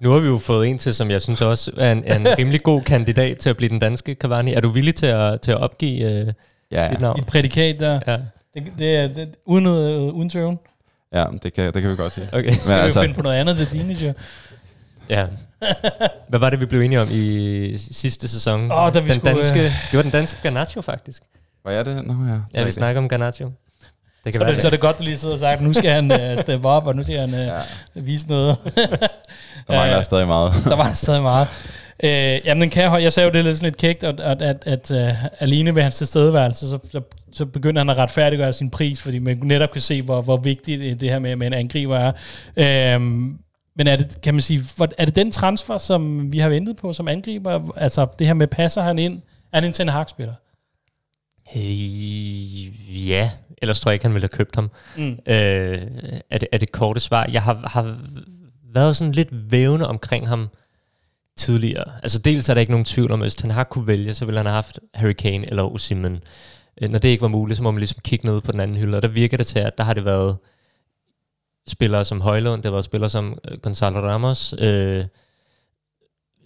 [0.00, 2.26] nu har vi jo fået en til, som jeg synes også er en, er en
[2.38, 4.52] rimelig god kandidat til at blive den danske Cavani.
[4.54, 6.34] Er du villig til at, til at opgive øh, ja, dit
[6.72, 6.88] ja.
[6.98, 7.18] navn?
[7.18, 8.00] et prædikat der.
[8.06, 8.18] Ja.
[8.54, 10.58] Det, det er det, uden, øh, uden tøven.
[11.12, 12.26] ja, det kan, det kan vi godt sige.
[12.32, 12.52] Okay.
[12.52, 14.12] Så kan Men vi altså- finde på noget andet til jo.
[15.08, 15.26] Ja.
[16.28, 18.72] Hvad var det, vi blev enige om i sidste sæson?
[18.72, 21.22] Åh, da vi den skulle, danske, øh, Det var den danske Garnacho, faktisk.
[21.62, 22.06] Hvad er det?
[22.06, 22.32] Nå, ja.
[22.32, 23.50] det Ja, vi snakker om Garnacho.
[24.24, 25.72] Det kan Så, være, det, så er det godt, du lige sidder og sagt, nu
[25.72, 27.60] skal han uh, steppe op, og nu skal han uh, ja.
[27.94, 28.56] vise noget.
[29.68, 30.52] Der mangler Øh, stadig meget.
[30.64, 31.48] der var stadig meget.
[32.04, 34.62] Øh, jamen, den kan, jeg sagde jo, det lidt sådan lidt kægt, at, at, at,
[34.66, 37.00] at uh, alene ved hans tilstedeværelse, så, så,
[37.32, 40.80] så begynder han at retfærdiggøre sin pris, fordi man netop kan se, hvor, hvor vigtigt
[40.80, 42.12] det, det her med, med en angriber er.
[42.96, 43.00] Øh,
[43.76, 44.64] men er det, kan man sige,
[44.98, 47.72] er det den transfer, som vi har ventet på som angriber?
[47.76, 49.22] Altså, det her med, passer han ind?
[49.52, 50.34] Er han en Ten Hag-spiller?
[51.56, 53.30] Øh, ja,
[53.62, 54.70] ellers tror jeg ikke, han ville have købt ham.
[54.96, 55.10] Mm.
[55.26, 55.82] Øh,
[56.30, 57.28] er, det, er det korte svar.
[57.32, 57.98] Jeg har, har
[58.74, 60.48] været sådan lidt vævende omkring ham
[61.36, 61.92] tidligere.
[62.02, 64.24] Altså dels er der ikke nogen tvivl om, at hvis han har kunne vælge, så
[64.24, 66.22] ville han have haft Harry Kane eller Osimhen.
[66.82, 68.76] Øh, når det ikke var muligt, så må man ligesom kigge ned på den anden
[68.76, 70.36] hylde, og der virker det til, at der har det været
[71.66, 75.04] spillere som Højlund, det har været spillere som øh, Gonzalo Ramos, øh,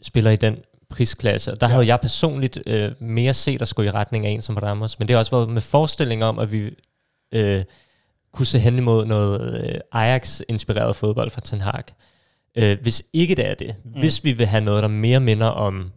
[0.02, 0.56] spiller i den
[0.90, 1.50] prisklasse.
[1.50, 1.72] Der ja.
[1.72, 5.08] havde jeg personligt øh, mere set at skulle i retning af en som Ramos, men
[5.08, 6.70] det har også været med forestilling om, at vi
[7.32, 7.64] øh,
[8.32, 11.84] kunne se hen imod noget øh, Ajax-inspireret fodbold fra Ten Hag.
[12.56, 14.00] Øh, hvis ikke det er det, mm.
[14.00, 15.92] hvis vi vil have noget, der mere minder om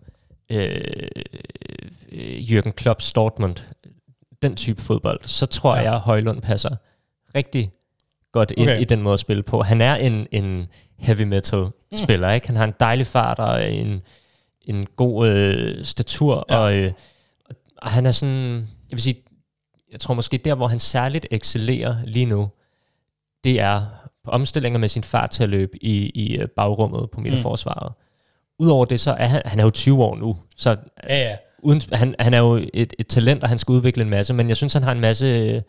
[0.50, 1.08] øh,
[2.39, 3.56] Jürgen Klopps Dortmund,
[4.42, 5.82] den type fodbold, så tror ja.
[5.82, 6.76] jeg, at Højlund passer
[7.36, 7.72] rigtig
[8.32, 8.82] godt ind okay.
[8.82, 9.62] i den måde at spille på.
[9.62, 10.68] Han er en, en
[11.00, 11.98] heavy metal mm.
[11.98, 12.48] spiller, ikke?
[12.48, 14.02] Han har en dejlig fart og en,
[14.66, 16.57] en god øh, statur, ja.
[16.57, 16.91] og, øh,
[17.78, 18.55] og han er sådan,
[18.89, 19.24] jeg vil sige,
[19.91, 22.49] jeg tror måske der, hvor han særligt excellerer lige nu,
[23.43, 23.86] det er
[24.26, 27.93] på omstillinger med sin fart til at løbe i, i øh, bagrummet på midterforsvaret.
[27.95, 28.66] Mm.
[28.66, 30.78] Udover det, så er han, han er jo 20 år nu, så
[31.09, 31.36] ja, ja.
[31.64, 34.47] Uden, han, han er jo et, et talent, og han skal udvikle en masse, men
[34.47, 35.62] jeg synes, han har en masse øh,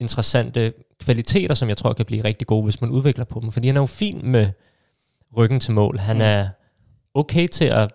[0.00, 3.52] interessante kvaliteter, som jeg tror kan blive rigtig gode, hvis man udvikler på dem.
[3.52, 4.50] Fordi han er jo fin med
[5.36, 5.98] ryggen til mål.
[5.98, 6.22] Han mm.
[6.22, 6.48] er
[7.14, 7.90] okay til at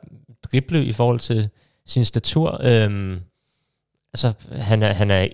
[0.51, 1.49] drible i forhold til
[1.85, 2.59] sin statur.
[2.63, 3.19] Øhm,
[4.13, 5.27] altså, han er, han er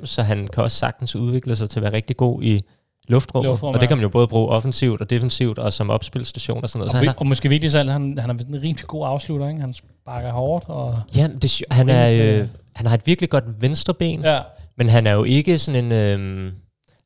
[0.00, 2.62] 1,91, så han kan også sagtens udvikle sig til at være rigtig god i
[3.08, 3.50] luftrummet.
[3.50, 6.68] Luftrum, og det kan man jo både bruge offensivt og defensivt, og som opspilstation og
[6.68, 6.88] sådan noget.
[6.88, 9.48] Og, så han har, og måske vigtigt alt, han, han er en rimelig god afslutter,
[9.48, 9.60] ikke?
[9.60, 10.64] Han sparker hårdt.
[10.68, 14.38] Og ja, det, han, er, øh, han har et virkelig godt venstreben, ja.
[14.76, 15.92] men han er jo ikke sådan en...
[15.92, 16.52] Øh,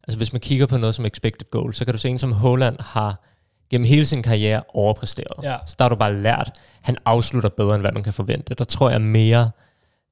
[0.08, 2.32] altså hvis man kigger på noget som expected goal, så kan du se en som
[2.32, 3.22] Holland har
[3.70, 5.44] gennem hele sin karriere overpræsteret.
[5.44, 5.56] Ja.
[5.66, 6.50] Så der har du bare lært,
[6.82, 8.54] han afslutter bedre, end hvad man kan forvente.
[8.54, 9.50] Der tror jeg mere,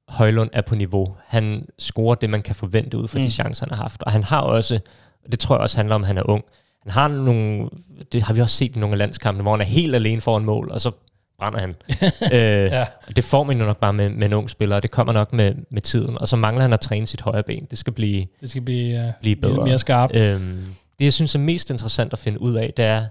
[0.09, 1.15] Højlund er på niveau.
[1.27, 3.25] Han scorer det, man kan forvente ud fra mm.
[3.25, 4.03] de chancer, han har haft.
[4.03, 4.79] Og han har også,
[5.25, 6.43] og det tror jeg også handler om, at han er ung,
[6.83, 7.69] han har nogle,
[8.11, 10.45] det har vi også set i nogle af landskampene, hvor han er helt alene foran
[10.45, 10.91] mål, og så
[11.39, 11.75] brænder han.
[12.33, 12.85] øh, ja.
[13.15, 15.33] Det får man jo nok bare med, med en ung spiller, og det kommer nok
[15.33, 16.17] med, med tiden.
[16.17, 17.67] Og så mangler han at træne sit højre ben.
[17.71, 19.65] Det skal blive, det skal blive, uh, blive bedre.
[19.65, 20.15] mere skarpt.
[20.15, 20.65] Øhm,
[20.99, 23.05] det, jeg synes er mest interessant at finde ud af, det er,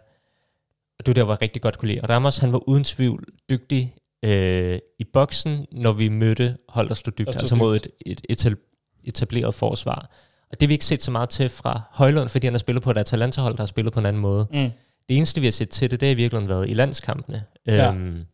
[1.04, 2.00] og det der var rigtig godt kunne lide.
[2.02, 3.94] Og Ramos, han var uden tvivl dygtig
[4.24, 7.58] øh, i boksen, når vi mødte hold, der stod dybt, stod altså dybt.
[7.58, 7.86] mod et,
[8.30, 8.56] et
[9.04, 10.10] etableret forsvar.
[10.50, 12.82] Og det har vi ikke set så meget til fra Højlund, fordi han har spillet
[12.82, 14.46] på et Atalanta-hold, der har spillet på en anden måde.
[14.50, 14.70] Mm.
[15.08, 17.44] Det eneste, vi har set til det, det har virkelig været i landskampene.
[17.66, 17.92] Ja.
[17.92, 18.24] Øhm,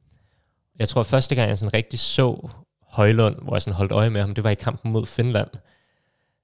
[0.79, 2.49] jeg tror, at første gang, jeg sådan rigtig så
[2.91, 5.49] Højlund, hvor jeg sådan holdt øje med ham, det var i kampen mod Finland.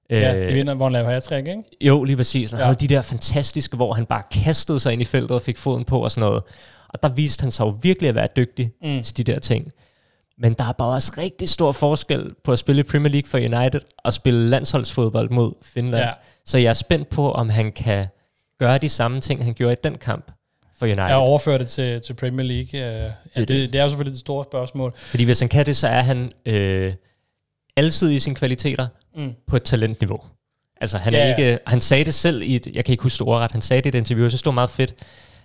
[0.09, 1.63] Ja, de vinder, hvor han laver hat ikke?
[1.81, 2.49] Jo, lige præcis.
[2.49, 2.65] Han ja.
[2.65, 5.85] havde de der fantastiske, hvor han bare kastede sig ind i feltet og fik foden
[5.85, 6.43] på og sådan noget.
[6.89, 9.03] Og der viste han sig jo virkelig at være dygtig mm.
[9.03, 9.71] til de der ting.
[10.37, 13.81] Men der er bare også rigtig stor forskel på at spille Premier League for United
[13.97, 16.03] og spille landsholdsfodbold mod Finland.
[16.03, 16.11] Ja.
[16.45, 18.07] Så jeg er spændt på, om han kan
[18.59, 20.31] gøre de samme ting, han gjorde i den kamp
[20.79, 21.03] for United.
[21.03, 22.79] Jeg overfører det til, til Premier League.
[22.79, 23.05] Ja,
[23.35, 24.93] det, det, det er jo selvfølgelig det store spørgsmål.
[24.95, 26.93] Fordi hvis han kan det, så er han øh,
[27.77, 29.33] altid i sine kvaliteter mm.
[29.47, 30.21] på et talentniveau.
[30.81, 33.19] Altså han, ja, er ikke, han sagde det selv i et, jeg kan ikke huske
[33.19, 34.93] det ordret, han sagde det i et interview, jeg synes det var meget fedt.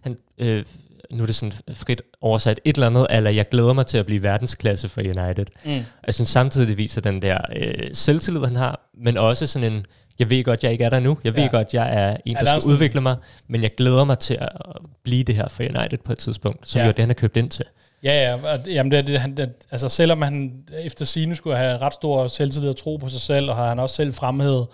[0.01, 0.64] Han, øh,
[1.11, 4.07] nu er det sådan frit oversat, et eller andet, eller jeg glæder mig til at
[4.07, 5.47] blive verdensklasse for United.
[5.64, 5.70] Mm.
[6.07, 9.85] Jeg synes samtidig, det viser den der øh, selvtillid, han har, men også sådan en,
[10.18, 11.18] jeg ved godt, jeg ikke er der nu.
[11.24, 11.49] Jeg ved ja.
[11.49, 13.16] godt, jeg er en, der, der skal udvikle mig,
[13.49, 14.49] men jeg glæder mig til at
[15.05, 16.87] blive det her for United på et tidspunkt, som ja.
[16.87, 17.64] jo det, han har købt ind til.
[18.05, 18.57] Ja, ja.
[18.66, 20.53] Jamen det, det, han, det, altså selvom han
[20.84, 23.78] efter sine skulle have ret stor selvtillid og tro på sig selv, og har han
[23.78, 24.66] også selv fremhævet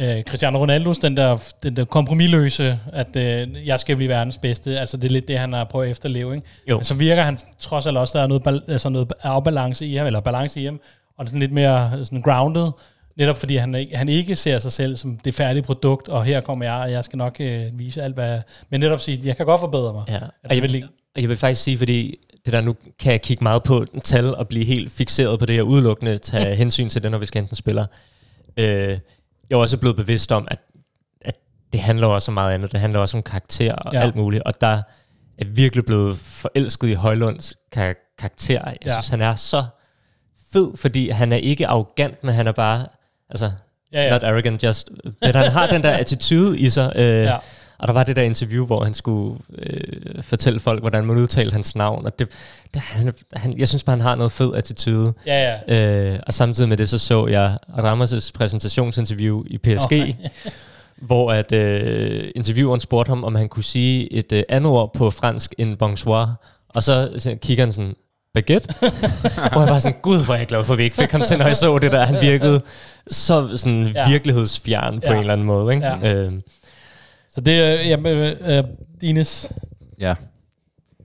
[0.00, 4.80] øh, Cristiano Ronaldos, den der, den der kompromilløse, at øh, jeg skal blive verdens bedste.
[4.80, 6.34] Altså det er lidt det, han har prøvet at efterleve.
[6.34, 6.46] Ikke?
[6.68, 6.76] Jo.
[6.76, 10.06] Men så virker han trods alt også, der er noget, altså noget afbalance i ham,
[10.06, 10.80] eller balance i ham,
[11.18, 12.70] og det er sådan lidt mere sådan grounded,
[13.16, 16.40] netop fordi han ikke, han ikke ser sig selv som det færdige produkt, og her
[16.40, 18.40] kommer jeg, og jeg skal nok øh, vise alt, hvad...
[18.70, 20.04] Men netop sige, jeg kan godt forbedre mig.
[20.08, 20.18] Ja.
[20.44, 23.62] Og jeg, vil, jeg vil faktisk sige, fordi det der nu kan jeg kigge meget
[23.62, 27.18] på tal og blive helt fixeret på det her udelukkende, tage hensyn til det, når
[27.18, 27.86] vi skal enten spiller.
[28.56, 28.98] Øh,
[29.50, 30.58] jeg er også blevet bevidst om, at,
[31.20, 31.34] at
[31.72, 32.72] det handler også om meget andet.
[32.72, 34.00] Det handler også om karakter og ja.
[34.00, 34.42] alt muligt.
[34.42, 34.82] Og der
[35.38, 38.60] er virkelig blevet forelsket i Højlunds kar- karakter.
[38.64, 38.92] Jeg ja.
[38.92, 39.64] synes, han er så
[40.52, 42.86] fed, fordi han er ikke arrogant, men han er bare,
[43.30, 43.50] altså,
[43.92, 44.10] ja, ja.
[44.10, 46.92] not arrogant, just, men han har den der attitude i sig.
[46.96, 47.36] Øh, ja.
[47.80, 51.52] Og der var det der interview, hvor han skulle øh, fortælle folk, hvordan man udtalte
[51.52, 52.06] hans navn.
[52.06, 52.28] Og det,
[52.74, 55.12] det, han, han, jeg synes bare, han har noget fed attitude.
[55.26, 56.12] Ja, ja.
[56.12, 60.08] Øh, og samtidig med det, så så jeg Ramos' præsentationsinterview i PSG, oh,
[61.06, 65.10] hvor at øh, intervieweren spurgte ham, om han kunne sige et øh, andet ord på
[65.10, 66.34] fransk end bonsoir.
[66.68, 67.94] Og så, så kigger han sådan,
[68.34, 68.74] baguette.
[69.52, 71.22] hvor jeg var sådan, gud, hvor er jeg glad for, at vi ikke fik ham
[71.22, 72.04] til, når jeg så det der.
[72.04, 72.60] Han virkede
[73.06, 74.08] så sådan ja.
[74.08, 75.12] virkelighedsfjern på Ja.
[75.12, 75.74] en eller anden måde.
[75.74, 75.86] Ikke?
[75.86, 76.14] Ja.
[76.14, 76.32] Øh,
[77.30, 78.64] Så det er, jamen, øh, øh,
[79.00, 79.52] Dines,
[80.00, 80.14] Ja.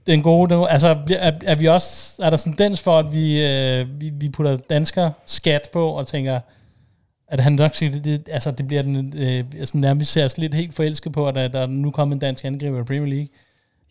[0.06, 3.12] den gode, den, altså bliver- er, er, vi også, er der sådan tendens for, at
[3.12, 6.40] vi, øh, vi, vi putter dansker skat på, og tænker,
[7.28, 10.38] at han nok siger, det, det, altså det bliver den, øh, sådan nærmest ser os
[10.38, 13.06] lidt helt forelsket på, at der, der er nu kommet en dansk angriber i Premier
[13.14, 13.28] League.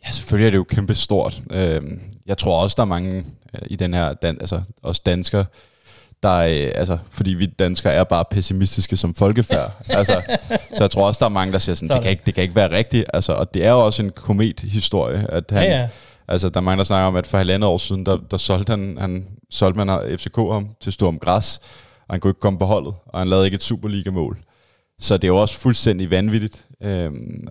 [0.06, 1.42] Ja, selvfølgelig er det jo kæmpe stort.
[1.52, 5.46] Øhm, jeg tror også, der er mange øh, i den her, dan- altså også danskere,
[6.24, 9.72] der er, øh, altså, fordi vi danskere er bare pessimistiske som folkefærd.
[9.90, 11.98] altså, så jeg tror også, der er mange, der siger sådan, Sådan.
[11.98, 13.06] det kan, ikke, det kan ikke være rigtigt.
[13.14, 15.88] Altså, og det er jo også en komethistorie, at han, Ja, ja.
[16.28, 18.72] Altså, der er mange, der snakker om, at for halvandet år siden, der, der solgte
[18.72, 21.60] han, han solgte man FCK ham til Storm Græs,
[22.08, 24.38] og han kunne ikke komme på holdet, og han lavede ikke et Superliga-mål.
[25.00, 26.66] Så det er jo også fuldstændig vanvittigt.
[26.84, 27.48] Øhm,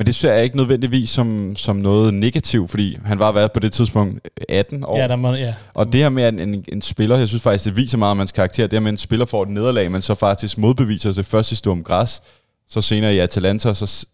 [0.00, 3.60] men det ser jeg ikke nødvendigvis som, som noget negativt, fordi han var været på
[3.60, 4.98] det tidspunkt 18 år.
[4.98, 5.54] Ja, der må, ja.
[5.74, 8.18] Og det her med, at en, en spiller, jeg synes faktisk, det viser meget om
[8.18, 11.12] hans karakter, det her med, at en spiller får et nederlag, men så faktisk modbeviser
[11.12, 12.22] sig først i Sturm Græs,
[12.68, 14.06] så senere i Atalanta, så,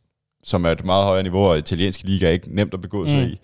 [0.44, 3.14] som er et meget højere niveau, og italiensk liga er ikke nemt at begå sig
[3.16, 3.22] Mm.
[3.22, 3.28] mm.
[3.30, 3.38] i.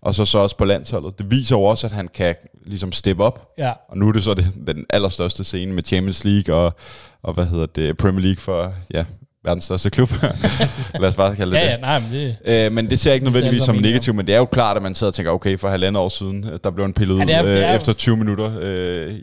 [0.00, 1.18] Og så, så også på landsholdet.
[1.18, 2.34] Det viser jo også, at han kan
[2.64, 3.52] ligesom steppe op.
[3.58, 3.72] ja.
[3.88, 6.74] Og nu er det så det, den allerstørste scene med Champions League og,
[7.22, 9.04] og hvad hedder det, Premier League for ja,
[9.46, 10.10] verdens største klub.
[11.00, 11.70] Lad os bare kalde det Ja, det.
[11.70, 12.36] ja, nej, men det...
[12.44, 13.92] Øh, men det ser jeg ikke nødvendigvis som altså meningen.
[13.92, 16.08] negativt, men det er jo klart, at man sidder og tænker, okay, for halvandet år
[16.08, 18.16] siden, øh, der blev en pillet Ja, ja, det er- det er øh, efter 20
[18.16, 19.14] minutter øh,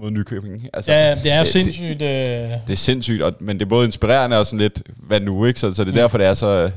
[0.00, 0.68] mod Nykøbing.
[0.72, 2.02] Altså, Ja, det er øh, sindssygt...
[2.02, 5.20] Øh, Det, det er sindssygt, og, men det er både inspirerende og sådan lidt, hvad
[5.20, 5.60] nu, ikke?
[5.60, 6.70] Så, så det er derfor, det er så øh,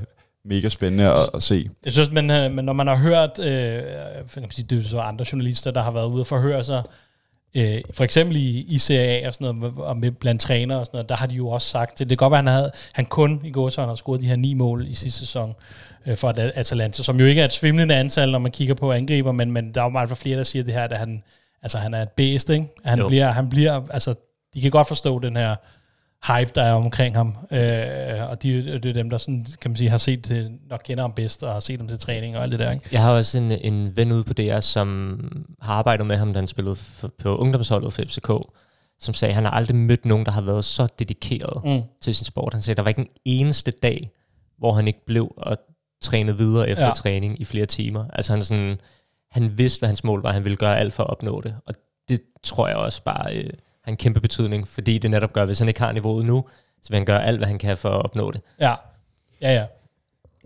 [0.45, 1.69] mega spændende at, at se.
[1.85, 3.81] Jeg synes, men, øh, men når man har hørt, øh,
[4.27, 6.81] for sige, det er så andre journalister, der har været ude og forhøre sig,
[7.57, 10.85] øh, for eksempel i, i Serie A og sådan noget, og med blandt træner og
[10.85, 13.05] sådan noget, der har de jo også sagt, det kan godt være, han, havde, han
[13.05, 15.53] kun i går så har scoret de her ni mål i sidste sæson
[16.05, 18.91] øh, for At- Atalanta, som jo ikke er et svimlende antal, når man kigger på
[18.91, 21.23] angriber, men, men der er jo meget flere, der siger det her, at han,
[21.63, 22.65] altså, han er et bæst, ikke?
[22.83, 23.07] At Han Jo.
[23.07, 24.13] bliver, han bliver, altså,
[24.53, 25.55] de kan godt forstå den her
[26.27, 27.27] hype, der er omkring ham.
[27.51, 31.03] Øh, og de, det er dem, der sådan, kan man sige, har set nok kender
[31.03, 32.71] ham bedst, og har set ham til træning og alt det der.
[32.71, 32.85] Ikke?
[32.91, 35.19] Jeg har også en, en ven ude på DR, som
[35.61, 38.31] har arbejdet med ham, da han spillede for, på ungdomsholdet for FCK,
[38.99, 41.81] som sagde, at han har aldrig mødt nogen, der har været så dedikeret Mm.
[42.01, 42.53] til sin sport.
[42.53, 44.11] Han sagde, at der var ikke en eneste dag,
[44.57, 45.57] hvor han ikke blev og
[46.01, 46.91] trænede videre efter ja.
[46.93, 48.05] træning i flere timer.
[48.13, 48.77] Altså han, sådan,
[49.31, 50.31] han vidste, hvad hans mål var.
[50.31, 51.55] Han ville gøre alt for at opnå det.
[51.65, 51.73] Og
[52.09, 53.49] det tror jeg også bare øh,
[53.87, 56.45] har en kæmpe betydning, fordi det netop gør, hvis han ikke har niveauet nu,
[56.83, 58.41] så vil han gøre alt, hvad han kan for at opnå det.
[58.59, 58.73] Ja,
[59.41, 59.65] ja, ja.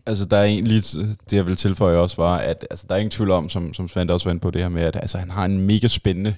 [0.05, 0.83] Altså, der er egentlig,
[1.29, 3.87] det jeg vil tilføje også var, at altså, der er ingen tvivl om, som, som
[3.87, 6.35] Svend også var inde på det her med, at altså, han har en mega spændende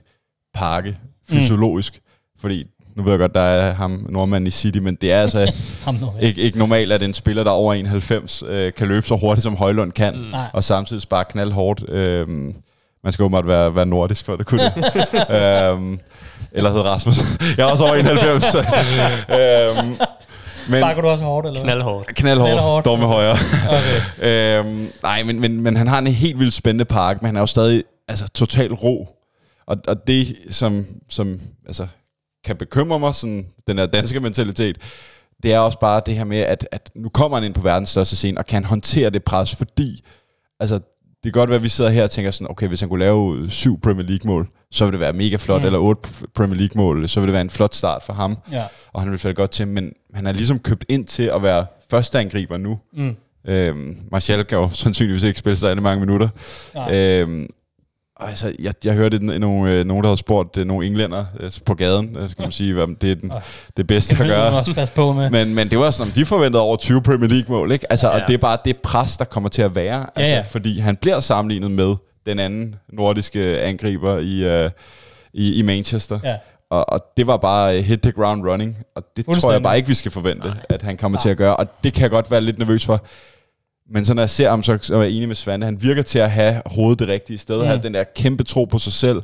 [0.54, 0.98] pakke,
[1.30, 1.94] fysiologisk.
[1.96, 2.40] Mm.
[2.42, 5.54] Fordi, nu ved jeg godt, der er ham, nordmanden i City, men det er altså
[6.22, 9.44] ikke, ikke normalt, at en spiller, der er over 91, øh, kan løbe så hurtigt,
[9.44, 10.34] som Højlund kan, mm.
[10.54, 11.90] Og samtidig sparke knaldhårdt.
[11.90, 12.56] Øhm,
[13.04, 14.76] man skal åbenbart være, være nordisk for at det kunne det.
[15.38, 16.00] øhm,
[16.52, 17.18] eller hedder Rasmus.
[17.58, 18.46] jeg er også over 91.
[18.56, 19.98] øhm,
[20.70, 21.70] men Sparker du også hårdt, eller hvad?
[21.72, 22.16] Knaldhårdt.
[22.16, 22.86] knaldhårdt, Knaldhårdt.
[22.86, 23.38] dog med højre.
[23.68, 24.60] Okay.
[24.60, 27.40] øhm, nej, men, men, men han har en helt vildt spændende park, men han er
[27.40, 29.08] jo stadig altså, totalt ro.
[29.68, 31.88] Og, og det, som, som altså,
[32.46, 34.78] kan bekymre mig, sådan, den her danske mentalitet,
[35.44, 37.90] det er også bare det her med, at, at nu kommer han ind på verdens
[37.90, 40.04] største scene, og kan håndtere det pres, fordi
[40.60, 40.80] altså,
[41.24, 43.00] det kan godt være, at vi sidder her og tænker sådan, okay, hvis han kunne
[43.00, 45.66] lave syv Premier League-mål, så ville det være mega flot, Mm.
[45.66, 48.64] eller otte Premier League-mål, så ville det være en flot start for ham, Ja.
[48.94, 51.66] og han ville falde godt til, men han er ligesom købt ind til at være
[51.92, 52.80] førsteangriber nu.
[52.94, 53.16] Mm.
[53.48, 56.30] Øhm, Martial kan jo sandsynligvis ikke spille så mange minutter.
[56.76, 56.96] Nej.
[56.96, 57.48] Øhm,
[58.30, 61.52] altså, jeg, jeg hørte den- nogle, øh, nogen, der havde spurgt øh, nogle englænder øh,
[61.66, 63.32] på gaden, skal man sige, hvad det er den,
[63.78, 64.52] det bedste at gøre.
[64.60, 65.30] også passe på med.
[65.30, 67.92] Men, men det var sådan, de forventede over 20 Premier League-mål, ikke?
[67.92, 68.16] Altså, ja.
[68.16, 68.22] Ja.
[68.22, 70.00] og det er bare det pres, der kommer til at være.
[70.16, 70.42] Altså, Ja, ja.
[70.42, 71.96] Fordi han bliver sammenlignet med
[72.26, 74.70] den anden nordiske angriber i, øh,
[75.34, 76.20] i, i Manchester.
[76.24, 76.36] Ja.
[76.70, 78.78] Og, og det var bare hit the ground running.
[78.96, 80.58] Og det tror jeg bare ikke, vi skal forvente, Nej.
[80.70, 81.22] at han kommer Nej.
[81.22, 81.56] til at gøre.
[81.56, 83.02] Og det kan jeg godt være lidt nervøs for.
[83.94, 85.66] Men så når jeg ser ham, så, er jeg enig med Svante.
[85.66, 87.58] Han virker til at have hovedet det rigtige sted.
[87.58, 87.66] Mm.
[87.66, 89.22] Have den der kæmpe tro på sig selv.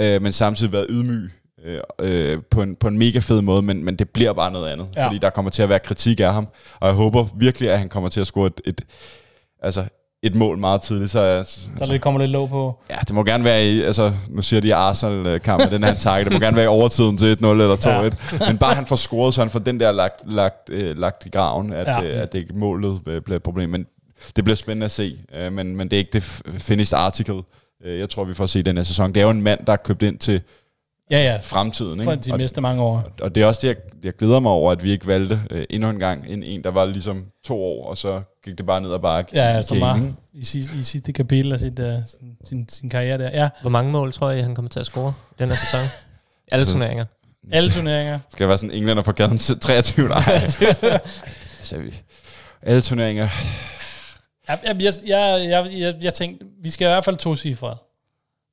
[0.00, 1.30] Øh, men samtidig være ydmyg.
[1.64, 4.72] Øh, øh, på, en, på en mega fed måde, men, men det bliver bare noget
[4.72, 4.86] andet.
[4.96, 5.06] Ja.
[5.06, 6.48] Fordi der kommer til at være kritik af ham.
[6.80, 8.80] Og jeg håber virkelig, at han kommer til at score et, et,
[9.62, 9.84] altså
[10.22, 11.10] et mål meget tidligt.
[11.10, 12.78] Så, altså, Så det kommer lidt låg på.
[12.90, 16.32] Ja, det må gerne være i, altså, nu siger de Arsenal-kampen, den her target, det
[16.32, 18.36] må gerne være i overtiden til 1-0 eller 2-1.
[18.40, 18.46] Ja.
[18.48, 21.28] Men bare han får scoret, så han får den der lagt, lagt, øh, lagt i
[21.28, 22.02] graven, at, Ja.
[22.02, 23.68] øh, at det ikke målet øh, bliver et problem.
[23.70, 23.86] Men
[24.36, 26.22] det bliver spændende at se, øh, men, men det er ikke det
[26.58, 27.42] finished article,
[27.84, 29.12] øh, jeg tror, vi får se den her sæson.
[29.14, 30.40] Det er jo en mand, der er købt ind til
[31.10, 31.38] Ja, ja.
[31.42, 32.02] fremtiden.
[32.04, 32.22] For Ikke?
[32.24, 33.08] de Og, næste mange år.
[33.20, 35.64] og det er også det, jeg, jeg glæder mig over, at vi ikke valgte øh,
[35.70, 38.80] endnu en gang en, en, der var ligesom to år, og så gik det bare
[38.80, 39.30] ned ad bakke.
[39.34, 42.90] Ja, i som var i sidste, i sidste kapitel af sit, uh, sin, sin, sin
[42.90, 43.30] karriere der.
[43.42, 45.80] Ja, Hvor mange mål tror jeg, han kommer til at score i den her sæson?
[46.52, 47.04] Alle Så- turneringer.
[47.52, 48.18] alle turneringer.
[48.32, 50.08] Skal jeg være sådan en englænder på gaden til 23?
[50.08, 50.18] Nej.
[51.58, 51.94] altså, vi,
[52.62, 53.28] alle turneringer.
[54.48, 57.76] Jeg, jeg, jeg, jeg, jeg, jeg, jeg tænkte, vi skal i hvert fald to cifre.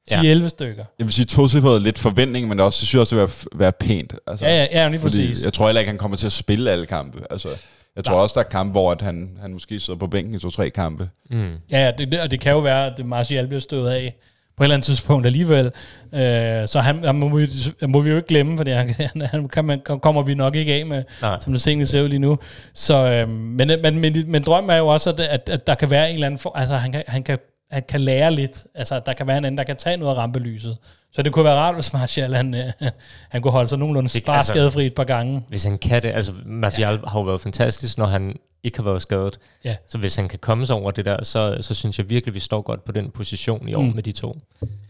[0.09, 0.31] Sige Ja.
[0.31, 0.85] 11 stykker.
[0.99, 3.29] Jeg vil sige, to er lidt forventning, men det også, jeg synes også, det vil
[3.59, 4.13] være, være pænt.
[4.27, 5.45] Altså, Ja, ja, ja, lige fordi præcis.
[5.45, 7.19] jeg tror heller ikke, han kommer til at spille alle kampe.
[7.31, 7.47] Altså,
[7.95, 8.21] jeg tror Nej.
[8.21, 11.09] også, der er kampe, hvor at han, han måske sidder på bænken i to-tre kampe.
[11.29, 11.53] Mm.
[11.71, 14.15] Ja, ja det, og det kan jo være, at Martial bliver stået af
[14.61, 15.65] på et eller andet tidspunkt alligevel.
[16.13, 17.47] Øh, så han, han må, vi,
[17.87, 20.85] må vi jo ikke glemme, for han, han, kan man, kommer vi nok ikke af
[20.85, 21.39] med, Nej.
[21.39, 22.37] som det tingene ser ud lige nu.
[22.73, 25.89] Så, øh, men, men, men, men drømmen er jo også, at, at, at der kan
[25.89, 26.37] være en eller anden...
[26.37, 27.37] For, altså, han kan, han, kan,
[27.71, 28.63] han kan lære lidt.
[28.75, 30.77] Altså, der kan være en anden, der kan tage noget af rampelyset.
[31.13, 32.89] Så det kunne være rart, hvis Martial han, øh,
[33.31, 35.43] han kunne holde sig nogenlunde Det- bare altså- skadefri et par gange.
[35.49, 37.09] Hvis han kan det, altså Martial ja.
[37.09, 38.33] har jo været fantastisk, når han
[38.63, 39.39] ikke har været skadet.
[39.65, 39.75] Ja.
[39.87, 42.39] Så hvis han kan komme sig over det der, så, så synes jeg virkelig, vi
[42.39, 43.91] står godt på den position i år Mm.
[43.95, 44.37] med de to.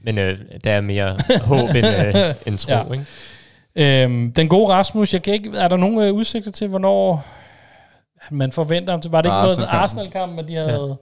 [0.02, 2.16] Men øh, der er mere håb end, øh,
[2.48, 2.84] end tro, Ja.
[2.94, 4.04] ikke?
[4.04, 7.26] Øhm, den gode Rasmus, jeg kan ikke, er der nogen øh, udsigter til, hvornår
[8.32, 9.12] man forventer ham til?
[9.12, 9.80] Var det ikke noget Arsenal-kampen.
[9.84, 10.98] Arsenal-kamp, at de havde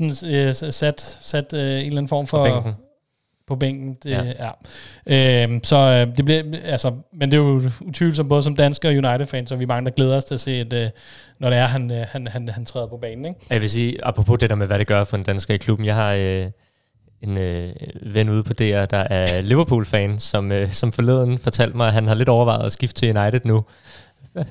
[0.00, 0.10] ja.
[0.12, 2.44] sådan, øh, sat, sat øh, en eller anden form for...
[2.44, 2.72] Bænken.
[3.48, 4.50] På bænken, det, ja.
[5.06, 5.42] ja.
[5.44, 8.94] Øhm, så øh, det bliver, altså, men det er jo utvivlsomt både som dansker og
[8.94, 10.90] United-fans, så vi er mange, der glæder os til at se, at, øh,
[11.38, 13.24] når det er, han, øh, han, han, han træder på banen.
[13.24, 13.40] Ikke?
[13.50, 15.86] Jeg vil sige, apropos det der med, hvad det gør for en dansker i klubben.
[15.86, 16.46] Jeg har øh,
[17.22, 17.72] en øh,
[18.02, 22.06] ven ude på DR, der er Liverpool-fan, som, øh, som forleden fortalte mig, at han
[22.06, 23.64] har lidt overvejet at skifte til United nu.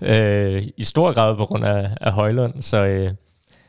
[0.02, 3.12] Øh, I stor grad på grund af, af Højlund, så øh,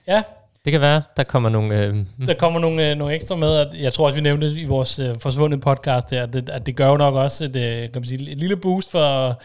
[0.09, 0.23] Ja,
[0.65, 1.85] det kan være, der kommer nogle...
[1.85, 1.97] Øh,
[2.27, 4.99] der kommer nogle, øh, nogle ekstra med, og jeg tror også, vi nævnte i vores
[4.99, 7.91] øh, forsvundne podcast her, at det, at det gør jo nok også et, øh, kan
[7.95, 9.39] man sige, et lille boost for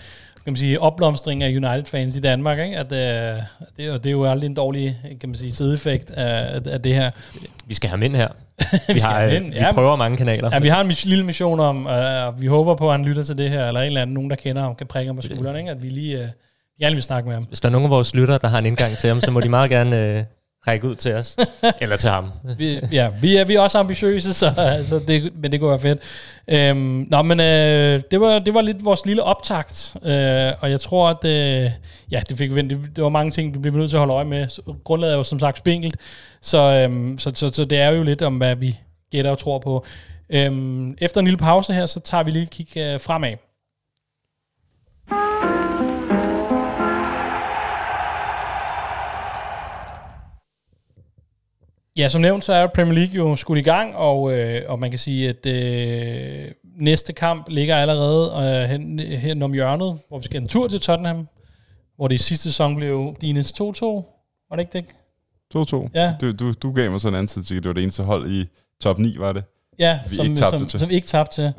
[0.44, 2.60] kan man sige, opblomstring af United-fans i Danmark.
[2.60, 2.78] Ikke?
[2.78, 3.42] At, øh,
[3.78, 6.96] det, og det er jo aldrig en dårlig kan man sige, sideeffekt af, af det
[6.96, 7.12] her.
[7.66, 8.28] vi skal have ham ind her.
[8.94, 9.72] vi, skal har, have øh, ind, vi ja.
[9.74, 10.50] prøver mange kanaler.
[10.54, 13.24] Ja, vi har en lille mission om, øh, og vi håber på, at han lytter
[13.24, 15.22] til det her, eller en eller anden, nogen, der kender ham, kan prikke ham på
[15.22, 15.72] skulderen, ikke?
[15.72, 16.28] at vi lige øh,
[16.80, 17.44] gerne vil snakke med ham.
[17.44, 19.40] Hvis der er nogen af vores lyttere, der har en indgang til ham, så må
[19.40, 20.24] de meget gerne øh,
[20.68, 21.38] række ud til os.
[21.82, 22.32] Eller til ham.
[22.58, 24.52] vi, ja, vi er, vi er også ambitiøse, så,
[24.90, 26.00] så det, men det kunne være fedt.
[26.48, 30.80] Øhm, nå, men øh, det, var, det var lidt vores lille optakt, øh, og jeg
[30.80, 31.72] tror, at øh,
[32.12, 34.14] ja, det, fik, vi- det, det var mange ting, du bliver nødt til at holde
[34.14, 34.48] øje med.
[34.84, 35.96] Grundlaget er jo som sagt spinkelt,
[36.42, 38.80] så, øhm, så, så, så det er jo lidt om, hvad vi
[39.12, 39.86] gætter og tror på.
[40.30, 43.34] Øhm, efter en lille pause her, så tager vi lige et kig øh, fremad.
[51.98, 54.90] Ja, som nævnt, så er Premier League jo skudt i gang, og, øh, og man
[54.90, 58.32] kan sige, at øh, næste kamp ligger allerede
[58.64, 61.28] øh, hen, hen om hjørnet, hvor vi skal en tur til Tottenham,
[61.96, 63.62] hvor det i sidste sæson blev Dines 2-2.
[64.50, 64.86] Var det ikke det?
[65.74, 65.90] 2-2.
[65.94, 66.16] Ja.
[66.22, 68.46] Du, du, du gav mig sådan en anden tid, det var det eneste hold i
[68.82, 69.44] top 9, var det?
[69.80, 70.80] Ja, Vi som, ikke tabte som, til.
[70.80, 71.54] som ikke tabte til.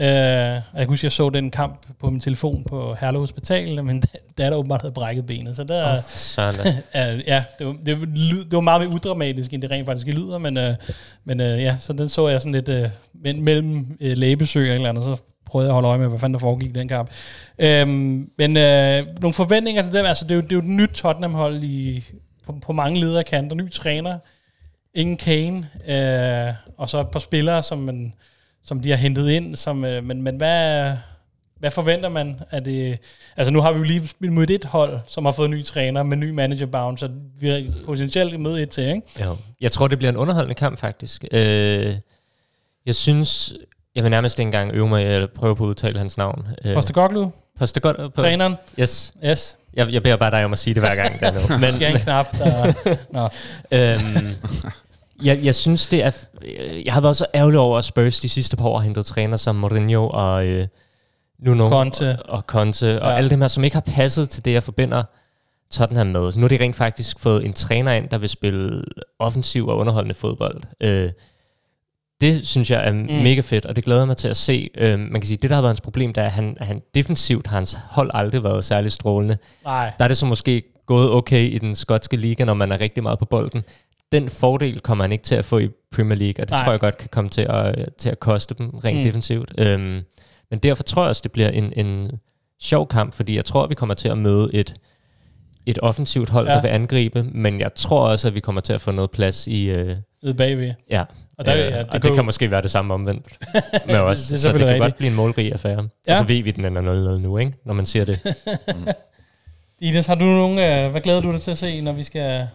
[0.00, 4.02] Uh, jeg kan huske, jeg så den kamp på min telefon på Herlev Hospital, men
[4.38, 8.06] der er der åbenbart havde brækket benet, så der, uh, ja, det var, det, var,
[8.06, 10.74] det var meget mere udramatisk, end det rent faktisk lyder, men, uh,
[11.24, 12.90] men uh, ja, så den så jeg sådan lidt uh,
[13.42, 15.16] mellem uh, lægebesøg og et eller andet, så
[15.48, 17.10] prøvede jeg at holde øje med, hvad fanden der foregik i den kamp.
[17.58, 20.66] Øhm, men øh, nogle forventninger til dem, altså det er jo, det er jo et
[20.66, 22.04] nyt Tottenham-hold i,
[22.46, 24.18] på, på mange ledere kanter, ny træner,
[24.94, 28.12] ingen Kane, øh, og så et par spillere, som, man,
[28.64, 30.92] som de har hentet ind, som, øh, men, men hvad,
[31.58, 32.36] hvad forventer man?
[32.50, 32.98] Er det,
[33.36, 36.16] altså nu har vi jo lige mødt et hold, som har fået ny træner med
[36.16, 37.08] ny manager bound, så
[37.40, 39.02] vi potentielt møde et til, ikke?
[39.24, 39.36] Jo.
[39.60, 41.24] Jeg tror, det bliver en underholdende kamp, faktisk.
[41.32, 41.96] Øh,
[42.86, 43.54] jeg synes...
[43.94, 46.46] Jeg vil nærmest ikke engang øve mig at prøve på at udtale hans navn.
[46.64, 48.08] Øh, Postecoglou, Postecoglou.
[48.08, 49.12] På, træneren, Yes.
[49.24, 51.14] yes, Jeg, jeg beder bare dig om at sige det hver gang.
[51.20, 51.58] Der nu.
[51.60, 52.72] Men, skal en knap, der...
[53.16, 53.28] Nå.
[53.72, 54.34] øhm,
[55.22, 56.10] jeg, jeg synes, det er...
[56.84, 59.36] Jeg har været så ærgerlig over, at Spurs de sidste par år har hentet træner
[59.36, 60.66] som Mourinho og øh,
[61.38, 62.18] Nuno Conte.
[62.24, 63.16] og, og Conte, og Ja.
[63.16, 65.02] alle dem her, som ikke har passet til det, jeg forbinder
[65.70, 66.32] Tottenham med.
[66.32, 68.84] Så nu har de rent faktisk fået en træner ind, der vil spille
[69.18, 70.60] offensiv og underholdende fodbold.
[70.80, 71.10] Øh,
[72.20, 72.98] det synes jeg er mm.
[73.22, 74.70] mega fedt, og det glæder mig til at se.
[74.78, 76.66] Øh, man kan sige, det der har været hans problem, det er, at han, at
[76.66, 79.36] han defensivt har hans hold aldrig været særlig strålende.
[79.64, 82.80] Nej, Der er det så måske gået okay i den skotske liga, når man er
[82.80, 83.62] rigtig meget på bolden.
[84.12, 86.64] Den fordel kommer han ikke til at få i Premier League, og det Nej.
[86.64, 88.98] Tror jeg godt kan komme til at, til at koste dem rent Mm.
[89.00, 89.04] mm.
[89.06, 89.52] defensivt.
[89.58, 90.00] Øhm,
[90.50, 92.10] men derfor tror jeg også, det bliver en, en
[92.60, 94.74] sjov kamp, fordi jeg tror, vi kommer til at møde et,
[95.66, 96.54] et offensivt hold, Ja.
[96.54, 99.46] der vil angribe, men jeg tror også, at vi kommer til at få noget plads
[99.46, 99.64] i...
[99.70, 100.74] Øh, ude bagved.
[100.90, 101.04] ja,
[101.38, 103.26] Og der, øh, ja, og det, det, kan jo- måske være det samme omvendt
[103.86, 104.22] med os.
[104.22, 104.82] det er så det kan rigtigt.
[104.82, 105.88] godt blive en målrig affære.
[106.06, 106.12] Ja.
[106.12, 106.82] Og så ved vi, at den ender
[107.16, 107.52] 0-0 nu, ikke?
[107.66, 108.20] når man siger det.
[109.80, 112.48] Ines, har du nogen, øh, hvad glæder du dig til at se, når vi skal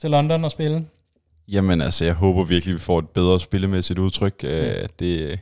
[0.00, 0.86] til London og spille?
[1.48, 4.42] Jamen altså, jeg håber virkelig, vi får et bedre spillemæssigt udtryk.
[4.42, 4.88] Mm.
[4.98, 5.38] det,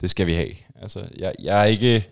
[0.00, 0.50] det skal vi have.
[0.82, 2.10] Altså, jeg, jeg er ikke...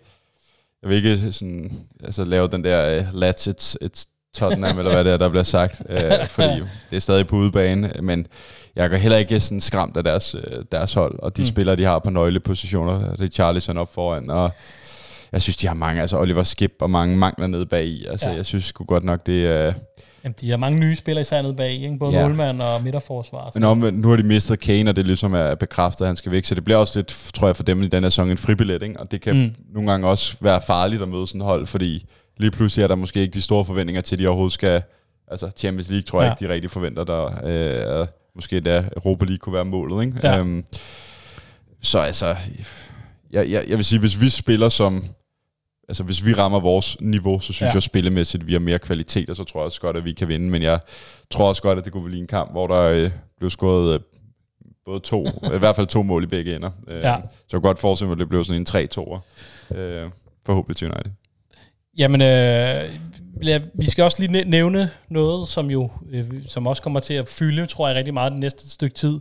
[0.81, 1.71] Jeg vil ikke sådan,
[2.03, 5.43] altså, lave den der uh, let's it's, it's Tottenham, eller hvad det er, der bliver
[5.43, 8.27] sagt, uh, fordi det er stadig på udebane, men
[8.75, 10.41] jeg går heller ikke sådan skræmt af deres, uh,
[10.71, 11.47] deres hold, og de mm.
[11.47, 14.51] spillere, de har på nøglepositioner, det er Charlison op foran, og
[15.31, 18.05] jeg synes, de har mange, altså Oliver Skip og mange mangler nede bag i.
[18.05, 18.35] Altså, ja.
[18.35, 19.73] jeg synes sgu godt nok, det er...
[20.25, 21.97] Jamen, de har mange nye spillere især nede bag, ikke?
[21.99, 22.27] både ja.
[22.27, 23.51] målmand og midterforsvar.
[23.53, 26.31] Men om, nu har de mistet Kane, og det ligesom er bekræftet, at han skal
[26.31, 28.37] væk, så det bliver også lidt, tror jeg, for dem i den her sæson en
[28.37, 28.99] fribillet, ikke?
[28.99, 29.55] og det kan mm.
[29.73, 32.05] nogle gange også være farligt at møde sådan et hold, fordi
[32.37, 34.81] lige pludselig er der måske ikke de store forventninger til, at de overhovedet skal...
[35.27, 36.33] Altså Champions League tror jeg ja.
[36.33, 40.05] ikke, de rigtig forventer, der øh, måske der Europa League kunne være målet.
[40.05, 40.19] Ikke?
[40.23, 40.39] Ja.
[40.39, 40.65] Øhm,
[41.81, 42.35] så altså,
[43.31, 45.03] jeg, jeg, jeg vil sige, hvis vi spiller som
[45.89, 47.73] altså hvis vi rammer vores niveau, så synes ja.
[47.73, 50.13] jeg spillemæssigt, at vi har mere kvalitet, og så tror jeg også godt, at vi
[50.13, 50.49] kan vinde.
[50.49, 50.79] Men jeg
[51.31, 53.99] tror også godt, at det kunne blive en kamp, hvor der øh, blev skåret øh,
[54.85, 55.25] både to,
[55.55, 56.71] i hvert fald to mål i begge ender.
[56.87, 57.17] Øh, ja.
[57.31, 59.19] Så jeg godt forestille mig, at det blev sådan en 3-2'er.
[59.77, 60.09] Øh,
[60.45, 61.11] forhåbentlig til United.
[61.97, 67.13] Jamen, øh, vi skal også lige nævne noget, som jo øh, som også kommer til
[67.13, 69.19] at fylde, tror jeg, rigtig meget det næste stykke tid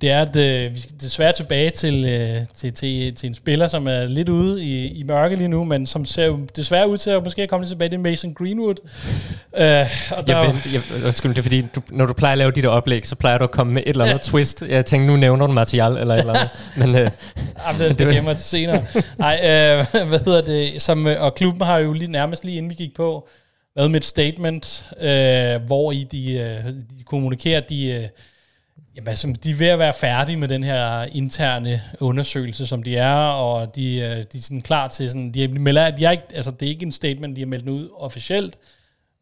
[0.00, 3.68] det er, at øh, vi skal desværre tilbage til, øh, til, til, til en spiller,
[3.68, 6.98] som er lidt ude i, i mørke lige nu, men som ser jo desværre ud
[6.98, 8.74] til at måske komme tilbage, til Mason Greenwood.
[9.56, 9.86] Øh,
[10.18, 12.50] og der jeg, vent, jeg, undskyld, det er fordi, du, når du plejer at lave
[12.50, 14.30] de der oplæg, så plejer du at komme med et eller andet ja.
[14.30, 14.62] twist.
[14.68, 16.50] Jeg tænker, nu nævner du material eller et eller andet.
[16.80, 17.10] men, øh,
[17.66, 18.84] Jamen, det, det gemmer til senere.
[19.18, 20.82] Nej, øh, hvad hedder det?
[20.82, 23.28] Som, øh, og klubben har jo lige, nærmest lige inden vi gik på,
[23.76, 27.90] været med et statement, øh, hvor i de, øh, de kommunikerer, de...
[27.90, 28.08] Øh,
[28.96, 32.96] Jamen, altså, de er ved at være færdige med den her interne undersøgelse, som de
[32.96, 36.24] er, og de, øh, de er sådan klar til sådan, de melder, de er ikke,
[36.34, 38.58] altså det er ikke en statement, de har meldt ud officielt,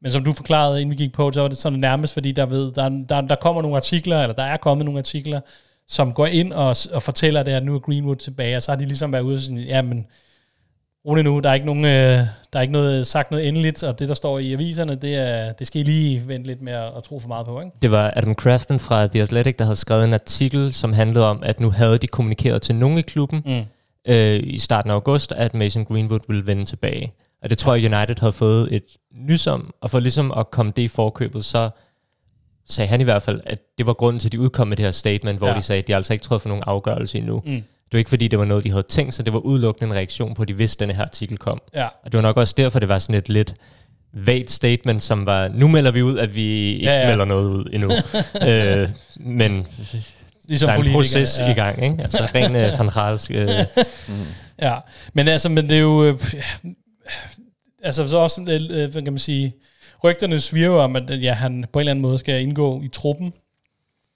[0.02, 2.46] men som du forklarede, inden vi gik på, så var det sådan nærmest, fordi der,
[2.46, 5.40] ved, der, der, der kommer nogle artikler, eller der er kommet nogle artikler,
[5.88, 8.76] som går ind og, og fortæller det, at nu er Greenwood tilbage, og så har
[8.76, 10.06] de ligesom været ude og sådan, ja, men
[11.06, 13.98] rolig nu, der er ikke, nogen, øh, der er ikke noget, sagt noget endeligt, og
[13.98, 16.96] det, der står i aviserne, det, er, det skal I lige vente lidt med at,
[16.96, 17.60] at tro for meget på.
[17.60, 17.72] Ikke?
[17.82, 21.42] Det var Adam Crafton fra The Athletic, der havde skrevet en artikel, som handlede om,
[21.42, 23.64] at nu havde de kommunikeret til nogen i klubben mm.
[24.12, 27.12] øh, i starten af august, at Mason Greenwood ville vende tilbage.
[27.42, 30.72] Og det tror jeg, United havde fået et nys om, og for ligesom at komme
[30.76, 31.70] det i forkøbet, så
[32.68, 34.84] sagde han i hvert fald, at det var grunden til, at de udkom med det
[34.84, 35.54] her statement, hvor ja.
[35.54, 37.42] de sagde, at de altså ikke for nogen afgørelse endnu.
[37.46, 37.62] Mm.
[37.88, 39.24] Det var ikke fordi, det var noget, de havde tænkt sig.
[39.24, 41.60] Det var udelukkende en reaktion på, at de vidste, at denne her artikel kom.
[41.74, 41.86] Ja.
[42.04, 43.54] Og det var nok også derfor, det var sådan et lidt
[44.12, 47.08] vagt statement, som var, nu melder vi ud, at vi ikke ja, ja.
[47.08, 47.90] melder noget ud endnu.
[48.48, 49.66] øh, men
[50.48, 51.50] ligesom der er en proces ja.
[51.50, 52.02] i gang, ikke?
[52.02, 53.30] Altså ren uh, fanralsk.
[53.30, 54.24] Uh, mm.
[54.62, 54.76] Ja,
[55.12, 56.04] men altså, men det er jo...
[56.04, 56.18] Øh,
[57.82, 59.52] altså så også, øh, hvad kan man sige,
[60.04, 63.32] rygterne svirver om, at ja, han på en eller anden måde skal indgå i truppen.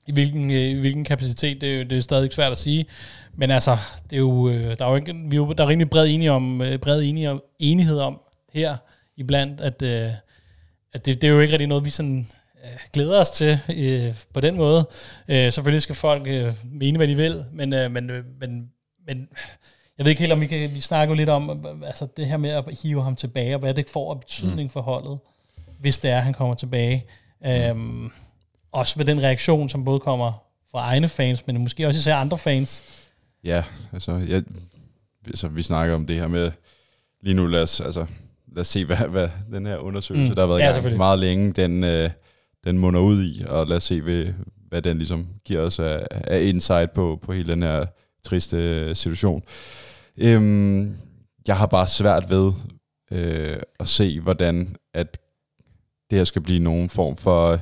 [0.07, 2.87] I hvilken, øh, hvilken kapacitet, det er, det er stadig svært at sige.
[3.35, 3.77] Men altså,
[4.11, 6.09] det er jo, øh, der er jo ikke, vi er jo, der er rimelig bred,
[6.09, 8.21] enighed om, øh, bred enighed om, enighed om
[8.53, 8.77] her
[9.17, 9.83] iblandt, at,
[10.93, 12.27] at det, det er jo ikke rigtig noget, vi sådan
[12.93, 14.89] glæder os til øh, på den måde.
[15.29, 18.71] Øh, selvfølgelig skal folk øh, mene, hvad de vil, men, øh, men, øh, men,
[19.07, 19.29] men
[19.99, 22.51] jeg ved ikke helt, om vi kan vi snakke lidt om altså det her med
[22.51, 24.69] at hive ham tilbage, og hvad det får af betydning mm.
[24.69, 25.19] for holdet,
[25.79, 27.05] hvis det er, at han kommer tilbage.
[27.41, 27.49] Mm.
[27.49, 28.11] Øhm,
[28.73, 30.33] også ved den reaktion, som både kommer
[30.71, 32.85] fra egne fans, men måske også især andre fans,
[33.45, 34.43] Ja, altså, jeg,
[35.27, 36.51] altså, vi snakker om det her med,
[37.21, 38.07] lige nu lad os, altså,
[38.53, 40.35] lad os se, hvad, hvad den her undersøgelse, mm.
[40.35, 42.11] der har været ja, gang meget længe, den, øh,
[42.65, 44.27] den munder ud i, og lad os se, hvad,
[44.69, 47.85] hvad den ligesom giver os af, af insight på, på hele den her
[48.25, 49.43] triste øh, situation.
[50.17, 50.97] Øhm,
[51.47, 52.53] jeg har bare svært ved
[53.13, 55.19] øh, at se, hvordan at
[56.11, 57.59] det her skal blive nogen form for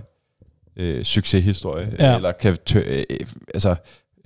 [0.80, 2.16] øh, succeshistorie, ja.
[2.16, 3.76] eller kan tø- øh, altså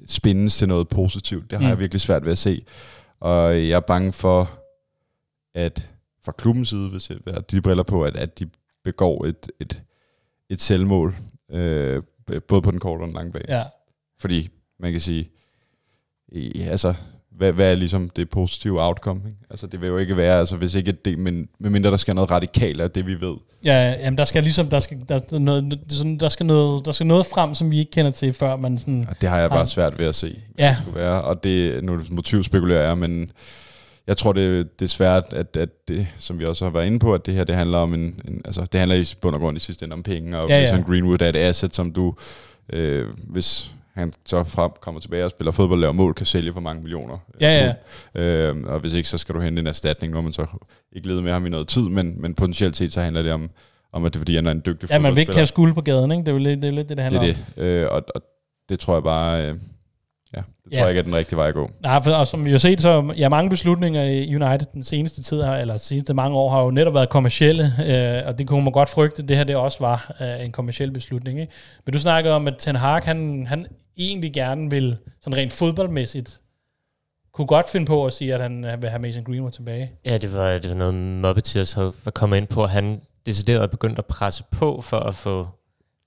[0.06, 1.50] spindes til noget positivt.
[1.50, 1.70] Det har mm.
[1.70, 2.64] jeg virkelig svært ved at se.
[3.20, 4.50] Og jeg er bange for,
[5.54, 5.90] at
[6.24, 8.48] fra klubbens side, hvis jeg har de briller på, at, at de
[8.84, 9.82] begår et, et,
[10.50, 11.16] et selvmål,
[11.50, 12.02] øh,
[12.48, 13.44] både på den korte og den lange bane.
[13.48, 13.64] Ja.
[14.18, 14.48] Fordi
[14.78, 15.30] man kan sige,
[16.32, 16.94] ja, altså,
[17.36, 19.20] hvad, hvad er ligesom det positive outcome?
[19.26, 19.38] Ikke?
[19.50, 22.30] Altså det vil jo ikke være, altså hvis ikke det, men medmindre der skal noget
[22.30, 23.34] radikalt af det, vi ved.
[23.64, 27.06] Ja, jamen der skal ligesom, der skal, der, noget, sådan, der skal noget, der skal
[27.06, 29.06] noget frem, som vi ikke kender til, før man sådan...
[29.08, 29.66] Og det har jeg bare har...
[29.66, 30.68] svært ved at se, ja.
[30.68, 31.22] det skulle være.
[31.22, 33.30] Og det, nu motivspekulerer jeg, men
[34.06, 36.98] jeg tror, det, det er svært, at, at det, som vi også har været inde
[36.98, 39.40] på, at det her, det handler om en, en altså det handler i bund og
[39.40, 40.76] grund i sidste ende om penge, og ja, ja.
[40.76, 42.14] en Greenwood er et asset, som du,
[42.72, 46.60] øh, hvis han så frem kommer tilbage og spiller fodbold, laver mål, kan sælge for
[46.60, 47.18] mange millioner.
[47.40, 47.74] Ja,
[48.14, 48.22] ja.
[48.22, 50.14] Øh, og hvis ikke, så skal du hente en erstatning.
[50.14, 50.46] Har man så
[50.92, 53.50] ikke levet med ham i noget tid, men, men potentielt set så handler det om,
[53.92, 55.40] om at det er fordi, han er en dygtig Ja, man vil ikke fodboldspiller.
[55.42, 56.20] kaste skuld på gaden, ikke?
[56.20, 57.40] Det er jo lidt det, er lidt det, det handler Det er om.
[57.56, 57.62] det.
[57.62, 58.22] Øh, og, og
[58.68, 59.42] det tror jeg bare...
[59.42, 59.52] Øh, ja,
[60.64, 60.76] det Ja.
[60.78, 61.70] tror jeg ikke er den rigtige vej at gå.
[61.82, 65.22] Nej, for, og som vi har set, så ja, mange beslutninger i United den seneste
[65.22, 68.72] tid, eller seneste mange år, har jo netop været kommercielle, øh, og det kunne man
[68.72, 71.40] godt frygte, det her det også var øh, en kommerciel beslutning.
[71.40, 71.52] Ikke?
[71.86, 73.66] Men du snakkede om, at Ten Hag, han, han
[73.96, 76.40] egentlig gerne vil, sådan rent fodboldmæssigt,
[77.32, 79.90] kunne godt finde på at sige, at han øh, vil have Mason Greenwood tilbage.
[80.04, 82.66] Ja, det var, det var noget, Muppeteers havde var kommet ind på.
[82.66, 85.48] Han decideret begyndt at presse på for at få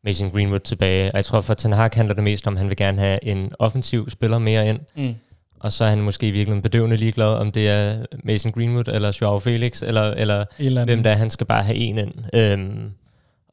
[0.04, 1.12] Mason Greenwood tilbage.
[1.12, 3.24] Og jeg tror, for Ten Hag handler det mest om, at han vil gerne have
[3.24, 4.80] en offensiv spiller mere ind.
[4.96, 5.16] Mm.
[5.60, 9.40] Og så er han måske virkelig bedøvende ligeglad, om det er Mason Greenwood eller Joao
[9.40, 11.16] Felix, eller, eller eller hvem der er.
[11.16, 12.14] Han skal bare have en ind.
[12.34, 12.92] Øhm,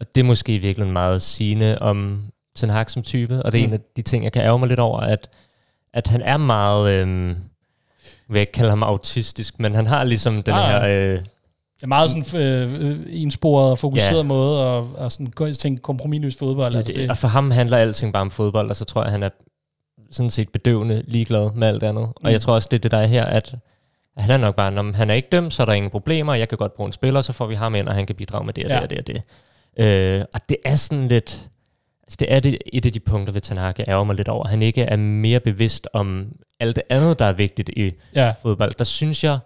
[0.01, 2.22] og det er måske virkelig meget sigende om
[2.57, 3.43] Ten Hag som type.
[3.43, 3.73] Og det er Mm.
[3.73, 5.29] en af de ting, jeg kan ærge mig lidt over, at,
[5.95, 6.99] at han er meget...
[6.99, 11.13] Jeg vil ikke kalde ham autistisk, men han har ligesom den Ah, her...
[11.15, 11.21] Øh,
[11.83, 14.23] er meget sådan øh, øh, ensporet og fokuseret Ja.
[14.23, 16.73] måde, og, og sådan tænke kompromisløs fodbold.
[16.73, 19.13] det, altså, det, og for ham handler alting bare om fodbold, og så tror jeg,
[19.13, 19.29] han er
[20.11, 22.05] sådan set bedøvende ligeglad med alt andet.
[22.05, 22.29] Og Mm.
[22.31, 23.55] jeg tror også, det er det, der er her, at
[24.17, 26.35] at han er nok bare, når han er ikke dømt, så er der ingen problemer,
[26.35, 28.45] jeg kan godt bruge en spiller, så får vi ham ind, og han kan bidrage
[28.47, 28.75] med det og Ja.
[28.77, 29.23] det og det og det.
[30.19, 31.49] Øh, og det er sådan lidt...
[32.07, 34.49] Altså det er det, et af de punkter ved Tanaka, ærger mig lidt over.
[34.49, 36.27] Han ikke er mere bevidst om
[36.61, 38.35] alt det andet, der er vigtigt i ja.
[38.43, 38.73] fodbold.
[38.79, 39.39] Der synes jeg,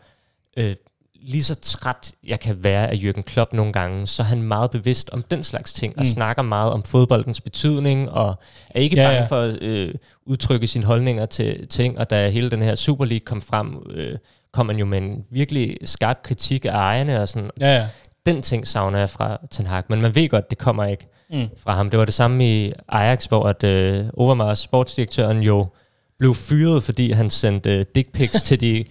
[0.56, 0.74] øh,
[1.22, 4.70] lige så træt jeg kan være af Jürgen Klopp nogle gange, så er han meget
[4.70, 6.04] bevidst om den slags ting, og Mm.
[6.04, 8.34] snakker meget om fodboldens betydning, og
[8.70, 9.24] er ikke Ja, bange ja.
[9.26, 9.94] for at øh,
[10.26, 14.18] udtrykke sine holdninger til ting, og da hele den her Super League kom frem, øh,
[14.52, 17.86] kom man jo med en virkelig skarp kritik af ejerne, og sådan, Ja, ja.
[18.26, 21.48] den ting savner jeg fra Ten Hag, men man ved godt, det kommer ikke Mm.
[21.62, 21.90] fra ham.
[21.90, 25.66] Det var det samme i Ajax, hvor at, øh, Overmars sportsdirektøren jo
[26.18, 28.84] blev fyret, fordi han sendte øh, dick pics til de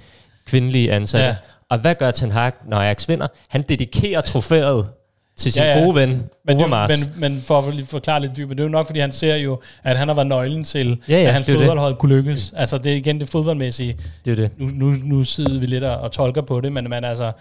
[0.48, 1.26] kvindelige ansatte.
[1.28, 1.36] Ja.
[1.70, 3.28] Og hvad gør Ten Hag, når Ajax vinder?
[3.50, 4.88] Han dedikerer trofæet
[5.38, 6.10] til sin Ja, ja, gode ven,
[6.46, 9.12] Men, det, men, men for at forklare lidt dybere, det er jo nok, fordi han
[9.12, 11.60] ser jo, at han har været nøglen til, Ja, ja, at hans jo det.
[11.60, 12.54] fodboldhold kunne lykkes.
[12.56, 13.98] Altså, det er igen det fodboldmæssige.
[14.26, 14.50] det er det.
[14.58, 17.32] Nu, nu, nu sidder vi lidt og, og tolker på det, men, men altså...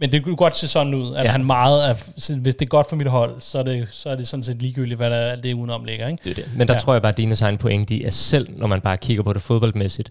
[0.00, 1.30] Men det kunne godt se sådan ud, at ja.
[1.30, 1.94] Han meget er,
[2.36, 4.62] hvis det er godt for mit hold, så er det, så er det sådan set
[4.62, 6.20] ligegyldigt, hvad der alt det udenom ligger, ikke?
[6.24, 6.50] det, er det.
[6.56, 6.78] Men der Ja.
[6.80, 9.32] tror jeg bare, at Dines egen pointe i, at selv når man bare kigger på
[9.32, 10.10] det fodboldmæssigt,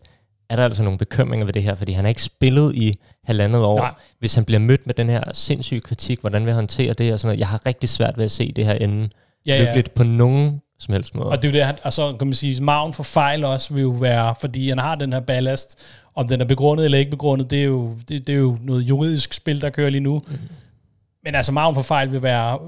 [0.50, 3.64] er der altså nogle bekymringer ved det her, fordi han har ikke spillet i halvandet
[3.64, 3.78] år.
[3.78, 3.92] Nej.
[4.20, 7.20] Hvis han bliver mødt med den her sindssyge kritik, hvordan vil han håndtere det og
[7.20, 7.40] sådan noget.
[7.40, 9.10] Jeg har rigtig svært ved at se det her ende
[9.46, 9.64] Ja, ja, ja.
[9.66, 11.30] lykkeligt på nogen som helst måde.
[11.30, 13.74] Og det er jo det, han, og så kan man sige, maven for fejl også
[13.74, 15.80] vil jo være, fordi han har den her ballast,
[16.16, 18.82] om den er begrundet eller ikke begrundet, det er jo, det, det er jo noget
[18.82, 20.24] juridisk spil, der kører lige nu.
[20.28, 20.40] Mm.
[21.24, 22.60] Men altså, maven for fejl vil være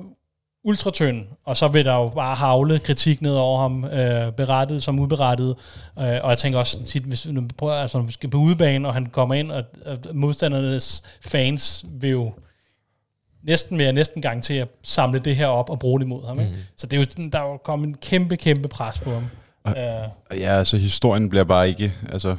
[0.64, 5.00] ultratynd, og så vil der jo bare havle kritik ned over ham, øh, berettet som
[5.00, 5.56] uberettet.
[6.00, 8.88] Øh, og jeg tænker også tit, hvis vi prøver, altså, når vi skal på udebane,
[8.88, 12.34] og han kommer ind, og, og modstandernes fans vil jo
[13.44, 16.40] næsten jeg næsten garantere at samle det her op og bruge det mod ham.
[16.40, 16.52] Ikke?
[16.52, 16.62] Mhm.
[16.78, 19.24] Så det er jo, der er jo kommet en kæmpe, kæmpe pres på ham.
[19.64, 19.76] Og-
[20.32, 22.36] Uh, Ja, altså historien bliver bare ikke, altså,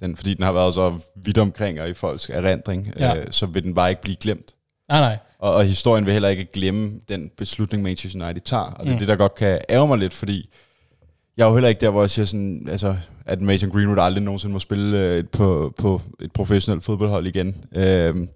[0.00, 3.18] den, fordi den har været så vidt omkring og i folks erindring, Ja.
[3.18, 4.54] øh, så vil den bare ikke blive glemt.
[4.88, 5.16] nej, nej.
[5.38, 8.62] Og, og historien vil heller ikke glemme den beslutning, Manchester United tager.
[8.62, 8.98] Og det er Mm.
[8.98, 10.50] det, der godt kan ærge mig lidt, fordi
[11.36, 12.96] jeg er jo heller ikke der, hvor jeg siger sådan, altså,
[13.26, 17.64] at Mason Greenwood aldrig nogensinde må spille øh, på, på et professionelt fodboldhold igen.
[17.74, 18.28] Øhm,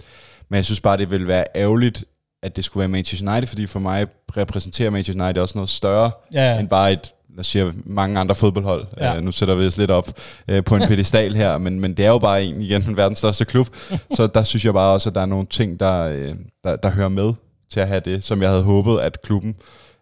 [0.53, 2.05] men jeg synes bare, det vil være ærgerligt,
[2.43, 6.11] at det skulle være Manchester United, fordi for mig repræsenterer Manchester United også noget større
[6.35, 8.87] Ja, end bare et, lad os sige, mange andre fodboldhold.
[9.01, 9.19] Ja.
[9.19, 10.09] Uh, nu sætter vi os lidt op
[10.53, 13.19] uh, på en pedestal her, men, men det er jo bare en, igen, den verdens
[13.19, 13.69] største klub.
[14.17, 16.91] så der synes jeg bare også, at der er nogle ting, der, uh, der, der
[16.91, 17.33] hører med
[17.73, 19.57] til at have det, som jeg havde håbet, at klubben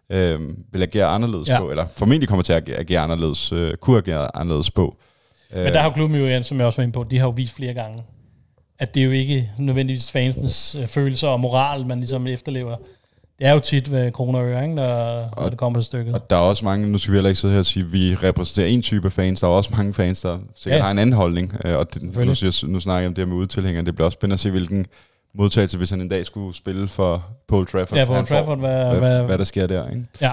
[0.09, 0.17] uh,
[0.73, 1.59] vil agere anderledes Ja.
[1.59, 4.95] på, eller formentlig kommer til at agere- anderledes, uh, kunne agere anderledes på.
[5.53, 7.33] Men der har klubben jo igen, som jeg også var inde på, de har jo
[7.35, 8.03] vist flere gange,
[8.81, 12.75] at det er jo ikke nødvendigvis fansens øh, følelser og moral, man ligesom efterlever.
[13.39, 16.13] Det er jo tit ved kroner og øre, ikke, når, når det kommer til stykket.
[16.13, 17.93] Og der er også mange, nu skal vi heller ikke sidde her og sige, at
[17.93, 19.39] vi repræsenterer en type fans.
[19.39, 20.83] Der er også mange fans, der sikkert Ja.
[20.83, 21.55] har en anden holdning.
[21.65, 22.23] Øh, Og det, nu,
[22.73, 23.85] nu snakker jeg om det her med udtilhængere.
[23.85, 24.85] Det bliver også spændende at se, hvilken
[25.35, 27.97] modtagelse, hvis han en dag skulle spille for Paul Trafford.
[27.99, 28.35] ja, han Old får.
[28.35, 29.89] Trafford, hvad, hvad, hvad, hvad der sker der.
[29.89, 30.03] Ikke?
[30.21, 30.31] ja.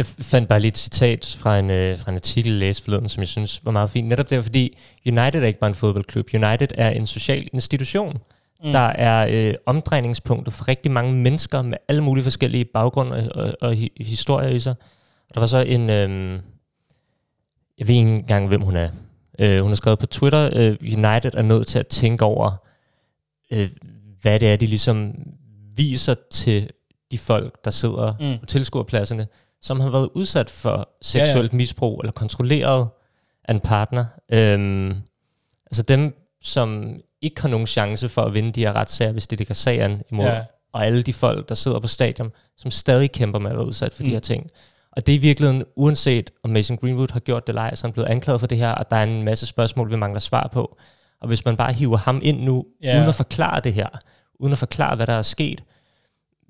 [0.00, 3.08] Jeg fandt bare lige et citat fra en, øh, fra en artikel, jeg læste forleden,
[3.08, 4.08] som jeg synes var meget fint.
[4.08, 6.26] Netop det er, fordi United er ikke bare en fodboldklub.
[6.34, 8.18] United er en social institution,
[8.64, 8.72] Mm.
[8.72, 13.54] der er øh, omdrejningspunktet for rigtig mange mennesker med alle mulige forskellige baggrunde og, og,
[13.60, 14.74] og hi- historier i sig.
[15.28, 15.90] Og der var så en...
[15.90, 16.40] Øh,
[17.78, 18.88] jeg ved ikke engang, hvem hun er.
[19.38, 22.52] Øh, hun har skrevet på Twitter, øh, United er nødt til at tænke over,
[23.50, 23.70] øh,
[24.22, 25.14] hvad det er, de ligesom
[25.76, 26.70] viser til
[27.12, 28.38] de folk, der sidder mm.
[28.40, 29.26] på tilskuerpladserne,
[29.62, 31.56] som har været udsat for seksuelt Ja, ja.
[31.56, 32.88] misbrug eller kontrolleret
[33.44, 34.04] af en partner.
[34.32, 34.94] Øhm,
[35.66, 39.36] altså dem, som ikke har nogen chance for at vinde de her retssager, hvis de
[39.36, 40.44] lægger sagen imod Ja.
[40.72, 43.94] og alle de folk, der sidder på stadion, som stadig kæmper med at være udsat
[43.94, 44.06] for mm.
[44.08, 44.50] de her ting.
[44.92, 47.86] Og det er i virkeligheden, uanset om Mason Greenwood har gjort det eller ej, så
[47.86, 50.20] er han blevet anklaget for det her, og der er en masse spørgsmål, vi mangler
[50.20, 50.76] svar på.
[51.20, 52.96] Og hvis man bare hiver ham ind nu, yeah.
[52.96, 53.88] uden at forklare det her,
[54.40, 55.62] uden at forklare, hvad der er sket,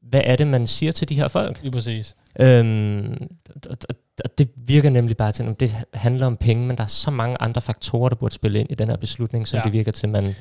[0.02, 1.62] hvad er det, man siger til de her folk?
[1.62, 2.16] Lige præcis.
[2.40, 3.28] Øhm,
[3.70, 6.82] og- og- og det virker nemlig bare til, at det handler om penge, men der
[6.82, 9.62] er så mange andre faktorer, der burde spille ind i den her beslutning, som Ja.
[9.64, 10.34] det virker til, at man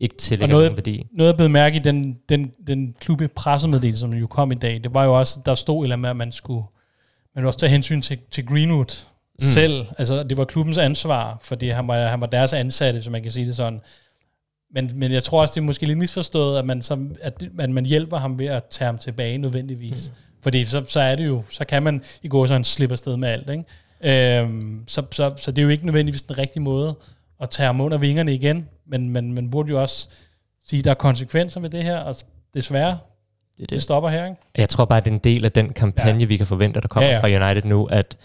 [0.00, 1.06] ikke tillægger noget- nogen værdi.
[1.12, 4.80] Noget jeg blev mærke i den, den, den klubbe pressemeddelelse, som jo kom i dag,
[4.84, 6.64] det var jo også, der stod et eller andet med, at man skulle,
[7.34, 9.40] man også tage hensyn til, til Greenwood mm.
[9.40, 9.86] selv.
[9.98, 13.30] Altså, det var klubbens ansvar, fordi han var, han var deres ansatte, så man kan
[13.32, 13.80] sige det sådan.
[14.74, 17.72] Men, men jeg tror også, det er måske lidt misforstået, at man, så, at man,
[17.72, 20.10] man hjælper ham ved at tage ham tilbage nødvendigvis.
[20.10, 20.16] Mm.
[20.44, 23.16] Fordi så, så er det jo, så kan man i går så han slipper afsted
[23.16, 23.50] med alt.
[23.50, 24.38] Ikke?
[24.40, 26.94] Øhm, så, så, så det er jo ikke nødvendigvis den rigtige måde
[27.40, 30.08] at tage ham under vingerne igen, men men man burde jo også
[30.68, 32.14] sige, at der er konsekvenser ved det her, og
[32.54, 33.82] desværre, Det er det det.
[33.82, 34.24] stopper her.
[34.24, 34.36] Ikke?
[34.56, 36.26] Jeg tror bare, at det er en del af den kampagne, ja.
[36.26, 38.16] vi kan forvente, der kommer Ja, ja, fra United nu, at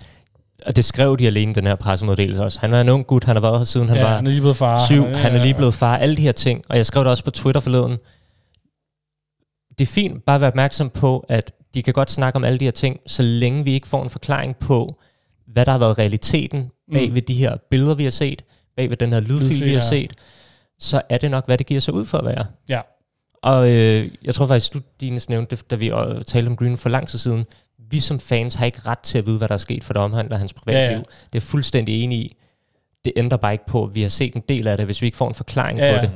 [0.65, 2.59] og det skrev de alene, den her pressemeddelelse også.
[2.59, 4.29] Han er en ung gut, han har været her siden han ja, var han er
[4.31, 4.85] lige blevet far.
[4.85, 6.63] syv, han er lige blevet far, alle de her ting.
[6.69, 7.97] Og jeg skrev det også på Twitter forleden.
[9.79, 12.59] Det er fint bare at være opmærksom på, at de kan godt snakke om alle
[12.59, 14.99] de her ting, så længe vi ikke får en forklaring på,
[15.47, 17.15] hvad der har været realiteten bag Mm.
[17.15, 18.41] ved de her billeder, vi har set,
[18.77, 19.87] bag ved den her lydfil, Lydfil, vi har ja.
[19.89, 20.13] set,
[20.79, 22.45] så er det nok, hvad det giver sig ud for at være.
[22.69, 22.81] Ja.
[23.43, 26.77] Og øh, jeg tror faktisk, du, Dines, nævnte det, da vi øh, talte om Green
[26.77, 27.45] for lang tid siden.
[27.91, 30.01] Vi som fans har ikke ret til at vide, hvad der er sket, for det
[30.01, 30.79] omhandler hans privatliv.
[30.79, 30.97] Ja, Ja.
[30.97, 32.35] Det er jeg fuldstændig enig i.
[33.05, 34.85] Det ændrer bare ikke på, at vi har set en del af det.
[34.85, 36.11] Hvis vi ikke får en forklaring Ja, ja, på det,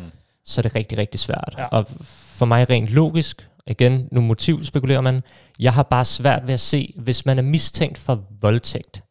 [0.45, 1.55] så er det rigtig, rigtig svært.
[1.57, 1.65] Ja.
[1.65, 5.21] Og for mig rent logisk, igen, nu motiv spekulerer man,
[5.59, 9.03] jeg har bare svært ved at se, hvis man er mistænkt for voldtægt,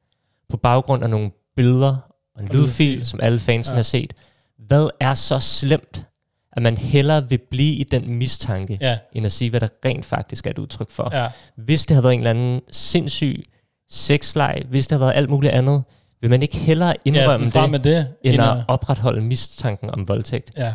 [0.48, 1.96] på baggrund af nogle billeder
[2.36, 3.74] og en Og lydfil, som alle fansen Ja.
[3.74, 3.78] ja.
[3.78, 4.12] har set,
[4.58, 6.06] hvad er så slemt,
[6.52, 10.04] at man hellere vil blive i den mistanke, Ja, end at sige, hvad der rent
[10.04, 11.10] faktisk er et udtryk for.
[11.12, 11.28] ja.
[11.56, 13.44] Hvis det har været en eller anden sindssyg
[13.90, 15.82] sexleg, hvis det har været alt muligt andet,
[16.20, 18.06] vil man ikke hellere ja indrømme frem det, med det.
[18.24, 20.50] end end at opretholde mistanken om voldtægt.
[20.56, 20.74] Ja.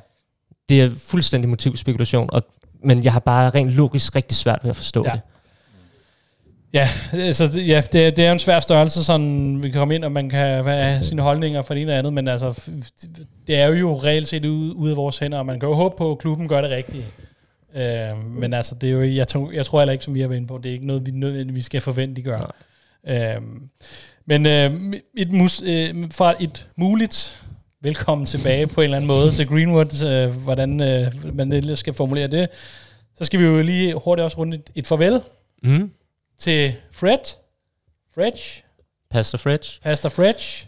[0.70, 2.44] Det er fuldstændig motivspekulation, og,
[2.84, 5.12] men jeg har bare rent logisk rigtig svært ved at forstå Ja.
[5.12, 5.22] det.
[6.74, 6.88] Ja,
[7.34, 9.96] så det- ja det, er- det er jo en svær størrelse, sådan vi kan komme
[9.96, 12.62] ind, og man kan have sine holdninger for det ene og andet, men altså,
[13.48, 15.96] det er jo reelt set ude, ude af vores hænder, og man kan jo håbe
[15.98, 17.06] på, at klubben gør det rigtige.
[17.76, 20.28] Øh, men altså, det er jo, jeg, tror, jeg tror heller ikke, som vi har
[20.28, 22.56] været inde på, det er ikke noget, vi nødvendigvis skal forvente, de gør.
[23.08, 23.42] Øh,
[24.26, 27.40] men øh, et mus, øh, fra et muligt
[27.82, 31.94] velkommen tilbage på en eller anden måde til Greenwood, øh, hvordan øh, man ellers skal
[31.94, 32.50] formulere det,
[33.16, 35.22] så skal vi jo lige hurtigt også runde et, et farvel
[35.64, 35.92] Mm.
[36.40, 37.18] til Fred,
[38.16, 38.64] Fredge,
[39.12, 39.80] Pastor Fridge.
[39.84, 40.68] Pastor Fredge,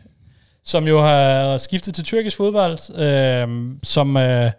[0.64, 4.52] som jo har skiftet til tyrkisk fodbold, øh, som, øh,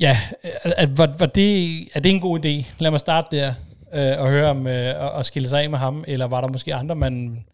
[0.00, 0.18] ja,
[0.62, 2.66] er, var, var det, er det en god idé?
[2.78, 3.54] Lad mig starte der,
[3.94, 6.48] øh, og høre om øh, at, at skille sig af med ham, eller var der
[6.48, 7.44] måske andre, man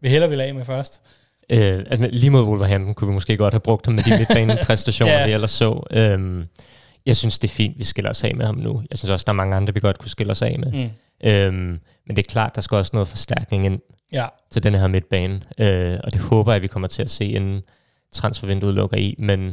[0.00, 1.00] vil hellere ville af med først?
[1.50, 5.12] Øh, altså, lige mod Wolverhampton kunne vi måske godt have brugt ham med de midtbanepræstationer,
[5.12, 5.26] Ja.
[5.26, 5.86] vi ellers så.
[5.90, 6.44] Øhm,
[7.06, 8.82] jeg synes, det er fint, vi skiller os af med ham nu.
[8.90, 10.72] Jeg synes også, der er mange andre, vi godt kunne skille os af med.
[10.72, 10.90] Mm.
[11.28, 13.78] Øhm, men det er klart, der skal også noget forstærkning ind
[14.12, 15.40] Ja, til den her midtbane.
[15.58, 17.62] Øh, og det håber jeg, vi kommer til at se, inden
[18.12, 19.14] transfervinduet lukker i.
[19.18, 19.44] Men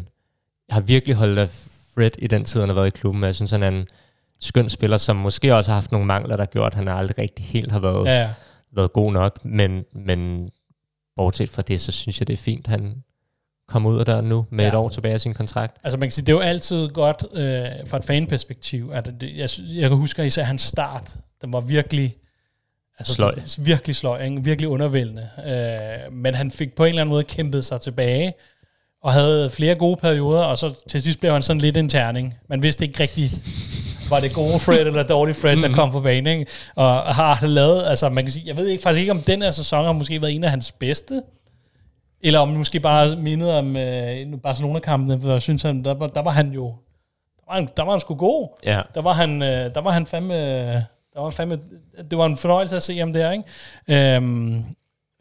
[0.68, 1.50] jeg har virkelig holdt af
[1.96, 3.24] Fred i den tid, han har været i klubben.
[3.24, 3.88] Jeg synes, han er en
[4.42, 7.46] skøn spiller, som måske også har haft nogle mangler, der gjort, at han aldrig rigtig
[7.46, 8.30] helt har været, ja, ja.
[8.76, 9.46] været god nok.
[9.46, 10.50] Men, men
[11.16, 13.04] bortset fra det, så synes jeg, det er fint, han
[13.68, 14.70] kommer ud af døren nu med Ja.
[14.70, 15.78] et år tilbage af sin kontrakt.
[15.84, 19.38] Altså man kan sige, det er jo altid godt øh, fra et fanperspektiv, at det,
[19.38, 22.16] jeg, jeg kan huske at især hans start, den var virkelig
[23.00, 23.36] altså, Sløj.
[23.60, 24.44] Virkelig sløj, ikke?
[24.44, 25.30] virkelig undervældende.
[25.48, 28.34] Øh, men han fik på en eller anden måde kæmpet sig tilbage,
[29.04, 32.34] og havde flere gode perioder, og så til sidst blev han sådan lidt en terning.
[32.50, 33.32] Man vidste ikke rigtig,
[34.10, 36.40] var det gode Fred eller dårlig Fred, der kom på banen.
[36.40, 36.52] Ikke?
[36.76, 39.52] Og har lavet, altså man kan sige, jeg ved ikke, faktisk ikke, om den her
[39.52, 41.22] sæson har måske været en af hans bedste,
[42.22, 46.22] eller om måske bare mindede om øh, Barcelona-kampene, for jeg synes, han, der, var, der
[46.22, 46.66] var han jo,
[47.38, 48.48] der var han, der var han sgu god.
[48.66, 50.34] Ja, Der var han, øh, der var han fandme,
[51.14, 51.60] der var fandme,
[52.12, 54.16] det var en fornøjelse at se ham der, ikke?
[54.16, 54.66] Øhm,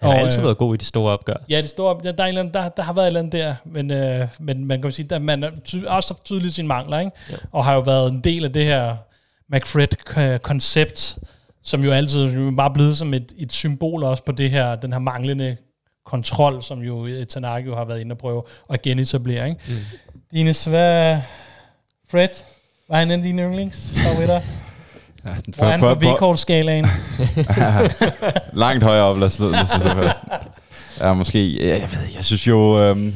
[0.04, 1.34] han har og, altid øh, været god i de store opgør.
[1.48, 3.20] Ja, det står, der, der, er en eller anden, der, der har været et eller
[3.20, 6.54] andet der, men, øh, men man kan sige, at man har ty- også haft tydeligt
[6.54, 7.12] sine mangler, ikke?
[7.32, 7.36] Jo.
[7.52, 8.96] og har jo været en del af det her
[9.48, 11.18] McFred-koncept,
[11.62, 15.00] som jo altid bare blevet som et, et symbol også på det her, den her
[15.00, 15.56] manglende
[16.06, 19.48] kontrol, som jo Tanaka jo har været inde og prøve at genetablere.
[19.48, 19.60] Ikke?
[19.68, 19.74] Mm.
[20.32, 21.20] Dines, hvad...
[22.10, 22.28] Fred,
[22.88, 24.40] var han en af dine yndlingsfavoritter?
[25.26, 26.86] Ja, den- Hvor er han på V-kortskalaen?
[28.52, 30.20] Langt højere op, lad os lad os fast.
[31.00, 31.68] Ja, måske.
[31.68, 32.80] Jeg ved jeg synes jo...
[32.80, 33.14] Øhm,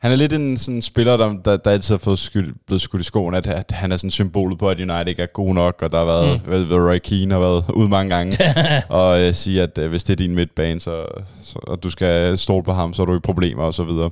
[0.00, 3.00] han er lidt en sådan spiller, der, der, der altid har fået skyld, blevet skudt
[3.00, 5.82] i skoen, at, at han er sådan symbolet på, at United ikke er god nok,
[5.82, 6.50] og der har været, mm.
[6.52, 8.38] ved, ved Roy Keane har været ude mange gange,
[8.88, 11.04] og øh, sige, at øh, hvis det er din midtbane, så,
[11.42, 14.10] så, og du skal stole på ham, så er du i problemer og så videre.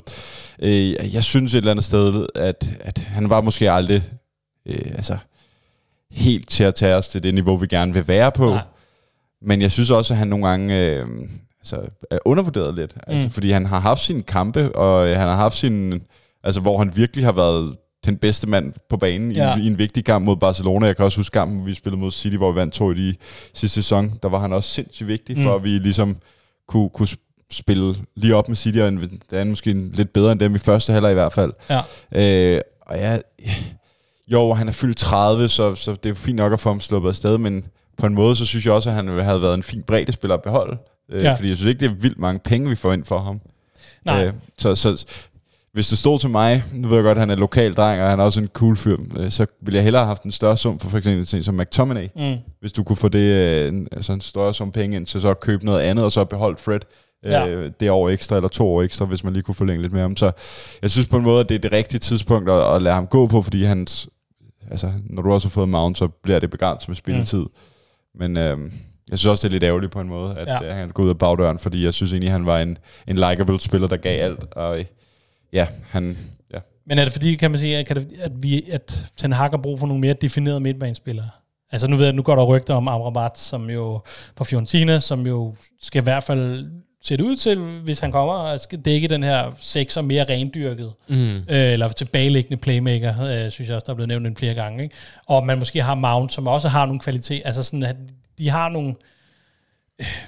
[0.62, 4.02] Øh, jeg synes et eller andet sted, at, at han var måske aldrig
[4.68, 5.16] øh, altså,
[6.10, 8.50] helt til at tage os til det niveau, vi gerne vil være på.
[8.50, 8.62] Nej.
[9.42, 11.06] Men jeg synes også, at han nogle gange øh,
[11.60, 11.80] altså,
[12.10, 12.94] er undervurderet lidt.
[13.06, 13.30] Altså, mm.
[13.30, 16.02] Fordi han har haft sine kampe, og øh, han har haft sin...
[16.44, 17.76] Altså, hvor han virkelig har været
[18.06, 19.56] den bedste mand på banen ja.
[19.56, 20.86] i, i en vigtig kamp mod Barcelona.
[20.86, 23.14] Jeg kan også huske kampen, vi spillede mod City, hvor vi vandt to i de
[23.54, 24.12] sidste sæson.
[24.22, 25.42] Der var han også sindssygt vigtig, mm.
[25.42, 26.16] for at vi ligesom
[26.68, 27.08] kunne, kunne
[27.50, 30.92] spille lige op med City, og det er måske lidt bedre end dem i første
[30.92, 31.52] halvleg i hvert fald.
[31.70, 31.80] Ja.
[32.54, 33.22] Øh, og jeg,
[34.32, 36.80] jo, han er fyldt 30, så, så det er jo fint nok at få ham
[36.80, 37.66] sluppet afsted, men
[37.96, 40.34] på en måde, så synes jeg også, at han havde været en fin bredde spiller
[40.34, 40.78] at beholde.
[41.10, 41.34] Øh, ja.
[41.34, 43.40] Fordi jeg synes ikke, det er vildt mange penge, vi får ind for ham.
[44.04, 44.26] Nej.
[44.26, 45.06] Øh, så, så
[45.72, 48.10] hvis det stod til mig, nu ved jeg godt, at han er lokal dreng, og
[48.10, 50.56] han er også en cool fyr, øh, så ville jeg hellere have haft en større
[50.56, 52.08] sum for eksempel en ting som McTominay.
[52.16, 52.36] Mm.
[52.60, 55.28] Hvis du kunne få det, øh, en, altså en større sum penge ind, til så
[55.28, 56.80] at købe noget andet, og så beholde Fred
[57.24, 57.46] ja.
[57.48, 60.00] øh, det år ekstra, eller to år ekstra, hvis man lige kunne forlænge lidt med
[60.00, 60.16] ham.
[60.16, 60.32] Så
[60.82, 63.06] jeg synes på en måde, at det er det rigtige tidspunkt at, at lade ham
[63.06, 64.08] gå på, fordi hans,
[64.70, 67.40] altså, når du også har fået Mount, så bliver det begrænset med spilletid.
[67.40, 67.48] Mm.
[68.14, 68.58] Men øh,
[69.10, 70.72] jeg synes også, det er lidt ærgerligt på en måde, at ja.
[70.72, 73.88] han går ud af bagdøren, fordi jeg synes egentlig, han var en, en likable spiller,
[73.88, 74.44] der gav alt.
[74.52, 74.84] Og
[75.52, 76.18] ja, han...
[76.54, 76.58] Ja.
[76.86, 79.78] Men er det fordi, kan man sige, at, at, vi, at Ten Hag har brug
[79.78, 81.28] for nogle mere definerede midtbanespillere?
[81.72, 84.00] Altså nu ved jeg, nu går der rygter om Amrabat, som jo
[84.36, 86.70] fra Fiorentina, som jo skal i hvert fald
[87.06, 90.92] ser det ud til, hvis han kommer og skal dække den her sekser mere rendyrket,
[91.08, 91.36] mm.
[91.36, 94.82] øh, eller tilbageliggende playmaker, øh, synes jeg også, der er blevet nævnt en flere gange.
[94.82, 94.94] Ikke?
[95.26, 97.96] Og man måske har Mount, som også har nogle kvalitet, altså sådan, at
[98.38, 98.94] de har nogle,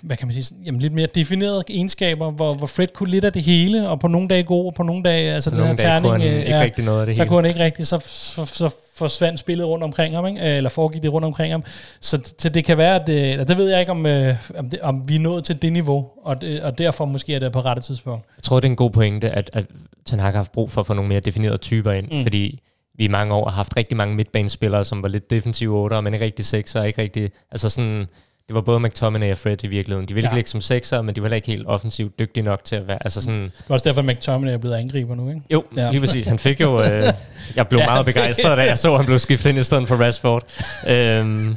[0.03, 3.33] hvad kan man sige, jamen lidt mere definerede egenskaber, hvor, hvor Fred kunne lidt af
[3.33, 5.77] det hele, og på nogle dage god, og på nogle dage, altså nogle den her
[5.77, 7.29] terning, kunne han ikke ja, rigtig noget af det så hele.
[7.29, 10.41] kunne han ikke rigtig, så, så, så forsvandt spillet rundt omkring ham, ikke?
[10.41, 11.65] eller foregik det rundt omkring ham.
[12.01, 14.81] Så, så det kan være, at det, det ved jeg ikke, om, øh, om, det,
[14.81, 17.61] om vi er nået til det niveau, og, det, og derfor måske er det på
[17.61, 18.27] rette tidspunkt.
[18.37, 19.67] Jeg tror, det er en god pointe, at, at
[20.07, 22.23] Ten Hag har haft brug for at få nogle mere definerede typer ind, mm.
[22.23, 22.61] fordi
[22.99, 26.15] vi i mange år har haft rigtig mange midtbanespillere, som var lidt defensive otter, men
[26.15, 28.07] ikke rigtig sekser, ikke rigtig, altså sådan
[28.49, 30.09] det var både McTominay og Fred i virkeligheden.
[30.09, 30.31] De ville ja.
[30.31, 32.89] ikke ligge som sekser, men de var heller ikke helt offensivt dygtige nok til at
[32.89, 32.99] være...
[33.01, 35.41] Altså sådan, det var også derfor, at McTominay er blevet angriber nu, ikke?
[35.51, 35.91] Jo, ja.
[35.91, 36.27] lige præcis.
[36.27, 36.83] Han fik jo...
[36.83, 37.13] Øh,
[37.57, 39.89] jeg blev ja, meget begejstret, da jeg så, at han blev skiftet ind i stedet
[39.89, 40.45] for Rashford.
[40.89, 41.57] øhm,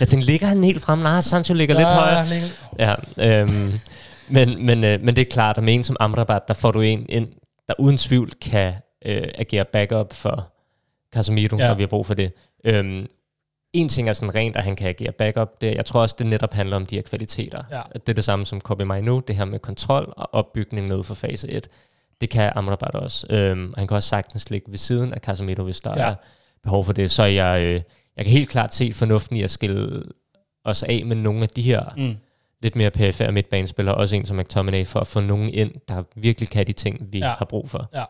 [0.00, 0.98] jeg tænkte, ligger han helt frem?
[0.98, 2.24] Nej, Sancho ligger ja, lidt højere.
[2.78, 2.94] Ja,
[3.40, 3.72] øhm,
[4.28, 6.80] men, men, øh, men det er klart, at med en som Amrabat, der får du
[6.80, 7.28] en ind,
[7.68, 8.72] der uden tvivl kan
[9.06, 10.52] øh, agere backup for
[11.14, 11.68] Casemiro, ja.
[11.68, 12.32] når vi har brug for det.
[12.64, 13.06] Øhm,
[13.72, 15.60] en ting er sådan rent, at han kan agere backup.
[15.60, 17.62] Det, jeg tror også, det netop handler om de her kvaliteter.
[17.70, 17.80] Ja.
[17.92, 21.14] Det er det samme som Kobe Mainu, det her med kontrol og opbygning ned for
[21.14, 21.68] fase 1.
[22.20, 23.26] Det kan Amrabat også.
[23.30, 26.10] Øhm, han kan også sagtens ligge ved siden af Casemiro, hvis der ja.
[26.10, 26.14] er
[26.62, 27.10] behov for det.
[27.10, 27.80] Så jeg, øh,
[28.16, 30.02] jeg kan helt klart se fornuften i at skille
[30.64, 32.16] os af med nogle af de her mm.
[32.62, 36.48] lidt mere perifære midtbanespillere, også en som McTominay, for at få nogen ind, der virkelig
[36.48, 37.34] kan de ting, vi ja.
[37.38, 37.88] har brug for.
[37.94, 38.04] Ja.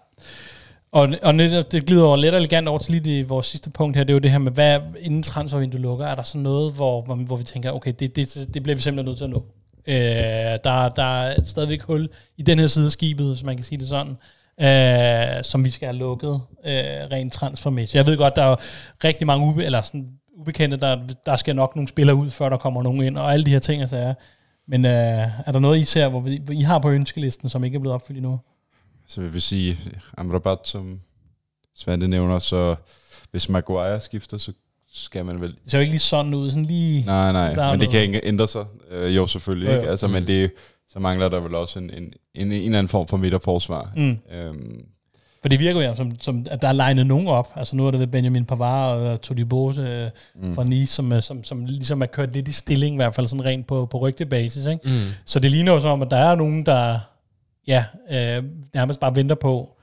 [0.96, 4.04] Og, og det glider over lidt elegant over til lige det, vores sidste punkt her,
[4.04, 7.02] det er jo det her med, hvad inden transfervinduet lukker, er der så noget, hvor,
[7.02, 9.44] hvor vi tænker, okay, det, det, det bliver vi simpelthen nødt til at nå.
[9.86, 9.94] Øh,
[10.64, 13.78] der, der er stadigvæk hul i den her side af skibet, hvis man kan sige
[13.78, 14.16] det sådan,
[14.60, 16.82] øh, som vi skal have lukket øh,
[17.12, 17.94] rent transfermæssigt.
[17.94, 18.56] Jeg ved godt, der er
[19.04, 22.56] rigtig mange ube, eller sådan, ubekendte, der, der skal nok nogle spillere ud, før der
[22.56, 24.14] kommer nogen ind, og alle de her ting, altså er.
[24.68, 27.64] Men øh, er der noget, I ser, hvor, vi, hvor I har på ønskelisten, som
[27.64, 28.40] ikke er blevet opfyldt endnu?
[29.08, 29.78] Så vi vil sige,
[30.18, 31.00] Amrabat, som
[31.76, 32.76] Svante nævner, så
[33.30, 34.52] hvis Maguire skifter, så
[34.94, 35.48] skal man vel...
[35.50, 37.04] Det ser jo ikke lige sådan ud, sådan lige...
[37.06, 37.80] Nej, nej, men noget.
[37.80, 38.64] det kan ikke ændre sig.
[38.90, 39.88] Øh, jo, selvfølgelig jo, ikke.
[39.88, 40.12] Altså, mm.
[40.12, 40.52] men det,
[40.88, 43.92] så mangler der vel også en, en, en, en eller anden form for midterforsvar.
[43.96, 44.18] Mm.
[44.32, 44.84] Øhm.
[45.42, 47.52] For det virker jo, som, som at der er legnet nogen op.
[47.56, 50.10] Altså nu er det Benjamin Pavard og Todi Bose øh,
[50.42, 50.54] mm.
[50.54, 53.44] fra Nice, som, som, som ligesom er kørt lidt i stilling, i hvert fald sådan
[53.44, 54.66] rent på, på rygtebasis.
[54.66, 54.88] Ikke?
[54.88, 55.00] Mm.
[55.24, 56.98] Så det ligner jo som om, at der er nogen, der
[57.66, 58.44] ja, øh,
[58.74, 59.76] nærmest bare venter på,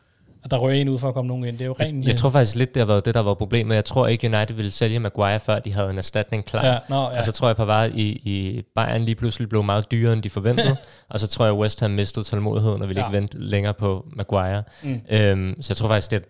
[0.44, 1.58] at der rører en ud for at komme nogen ind.
[1.58, 2.06] Det er jo rent...
[2.06, 3.76] Jeg, jeg tror faktisk lidt, det har været det, der var problemet.
[3.76, 6.66] Jeg tror ikke, United ville sælge Maguire, før de havde en erstatning klar.
[6.66, 7.18] Ja, no, ja.
[7.18, 10.30] Og så tror jeg, Pavard i, i Bayern lige pludselig blev meget dyrere, end de
[10.30, 10.76] forventede.
[11.10, 13.08] og så tror jeg, West Ham mistede tålmodigheden og ville ja.
[13.08, 14.64] ikke vente længere på Maguire.
[14.84, 15.02] Mm.
[15.10, 16.24] Øhm, så jeg tror faktisk, det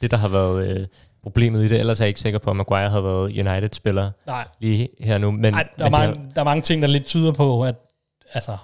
[0.00, 0.66] det, der har været...
[0.66, 0.86] Øh,
[1.22, 1.78] problemet i det.
[1.78, 4.10] Ellers er jeg ikke sikker på, at Maguire havde været United-spiller
[4.60, 5.30] lige her nu.
[5.30, 6.32] Men, Nej, der, men er mange, har...
[6.34, 7.74] der er mange ting, der lidt tyder på, at
[8.32, 8.56] altså,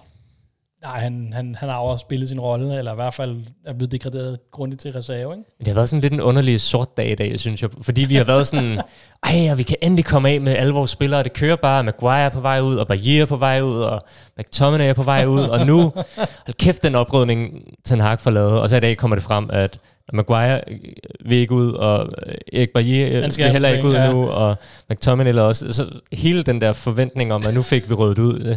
[0.83, 3.93] Nej, han, han, han har også spillet sin rolle, eller i hvert fald er blevet
[3.93, 5.45] degraderet grundigt til reserve, ikke?
[5.59, 7.71] Det har været sådan lidt en underlig sort dag i dag, synes jeg.
[7.83, 8.81] Fordi vi har været sådan,
[9.27, 11.23] ej, og vi kan endelig komme af med alle vores spillere.
[11.23, 11.85] Det kører bare.
[11.85, 14.05] Maguire er på vej ud, og Barriere er på vej ud, og
[14.39, 15.41] McTominay er på vej ud.
[15.41, 15.81] Og nu,
[16.47, 17.51] hold kæft, den oprydning,
[17.85, 18.61] Ten Hag får lavet.
[18.61, 19.79] Og så i dag kommer det frem, at
[20.13, 20.79] Maguire øh,
[21.25, 24.11] vil ikke ud, og øh, Erik Barriere Han vil skal heller ikke ud ja.
[24.11, 24.57] nu, og
[24.91, 25.73] McTominay eller også.
[25.73, 28.57] Så hele den der forventning om, at nu fik vi ryddet ud,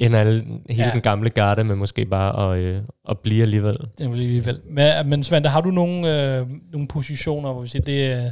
[0.00, 0.90] øh, ender alle, hele Ja.
[0.92, 3.76] den gamle garde med måske bare at, øh, at blive alligevel.
[3.98, 4.60] Det vil alligevel.
[4.70, 8.30] Men, men Svante, har du nogle, øh, nogle positioner, hvor vi siger, det er...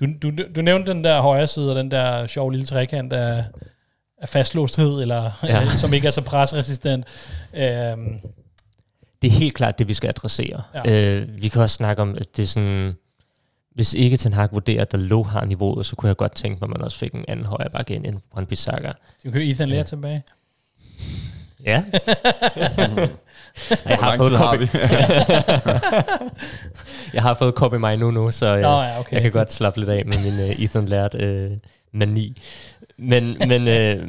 [0.00, 3.44] Du, du, du nævnte den der højre side, og den der sjove lille trekant af,
[4.18, 5.60] af fastlåsthed, eller, ja.
[5.60, 5.66] Ja.
[5.80, 7.04] som ikke er så presresistent.
[7.54, 8.18] Øhm,
[9.22, 10.62] det er helt klart det, vi skal adressere.
[10.74, 11.16] Ja.
[11.20, 12.92] Øh, vi kan også snakke om, at det er sådan,
[13.74, 16.66] hvis ikke Ten Hag vurderer, at Dalot har niveauet, så kunne jeg godt tænke mig,
[16.66, 18.92] at man også fik en anden højre bakke ind end Brøndby Bissaka.
[19.18, 19.82] skal vi køre Ethan Lea Ja.
[19.84, 20.22] tilbage?
[21.64, 21.84] Ja.
[23.88, 24.68] jeg, har fået har copy, vi?
[27.14, 29.12] jeg har fået copy mig nu nu, så øh, Nå ja, okay.
[29.12, 31.50] jeg kan godt slappe lidt af med min øh, Ethan Lært øh,
[31.92, 32.42] mani.
[32.96, 34.08] Men, men øh,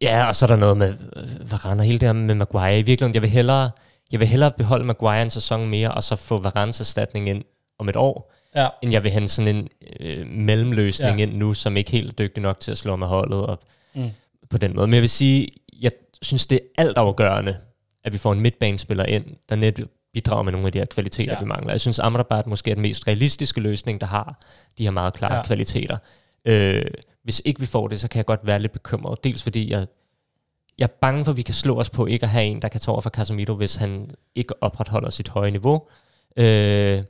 [0.00, 0.94] ja, og så er der noget med
[1.50, 2.78] Varane og hele det her med Maguire.
[2.78, 3.70] I virkeligheden, jeg vil hellere,
[4.12, 7.44] jeg vil hellere beholde Maguire en sæson mere, og så få Varanes erstatning ind
[7.78, 9.68] om et år, Ja, end jeg vil hente sådan en
[10.00, 11.22] øh, mellemløsning ja.
[11.22, 13.60] ind nu, som ikke helt er dygtig nok til at slå med holdet op
[13.94, 14.10] Mm.
[14.52, 14.86] På den måde.
[14.86, 15.48] Men jeg vil sige,
[15.80, 15.90] jeg
[16.22, 17.56] synes, det er altafgørende,
[18.04, 21.32] at vi får en midtbanespiller ind, der net bidrager med nogle af de her kvaliteter,
[21.32, 21.40] Ja.
[21.40, 21.72] vi mangler.
[21.72, 24.40] Jeg synes, Amrabat måske er den mest realistiske løsning, der har
[24.78, 25.42] de her meget klare Ja.
[25.42, 25.96] kvaliteter.
[26.44, 26.84] Øh,
[27.24, 29.24] hvis ikke vi får det, så kan jeg godt være lidt bekymret.
[29.24, 29.86] Dels fordi jeg,
[30.78, 32.68] jeg er bange for, at vi kan slå os på ikke at have en, der
[32.68, 35.82] kan tage over for Casemiro, hvis han ikke opretholder sit høje niveau.
[36.36, 37.02] Øh,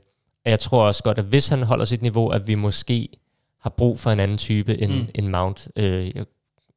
[0.45, 3.09] og jeg tror også godt, at hvis han holder sit niveau, at vi måske
[3.61, 5.07] har brug for en anden type end, mm.
[5.15, 5.67] end Mount.
[5.75, 6.25] Øh, jeg,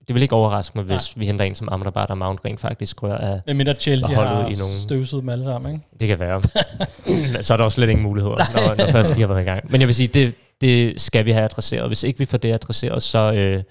[0.09, 1.21] det vil ikke overraske mig, hvis Nej.
[1.21, 3.41] Vi henter en som Amrabat og Mount rent faktisk rører af.
[3.47, 5.85] med mindre Chelsea har i nogle- støvsuget dem alle sammen, ikke?
[6.01, 6.43] Det kan være.
[7.35, 9.45] Men så er der også slet ingen muligheder, når, når først de har været i
[9.45, 9.73] gang.
[9.73, 11.87] Men jeg vil sige, det, det skal vi have adresseret.
[11.89, 13.63] Hvis ikke vi får det adresseret, så, øh,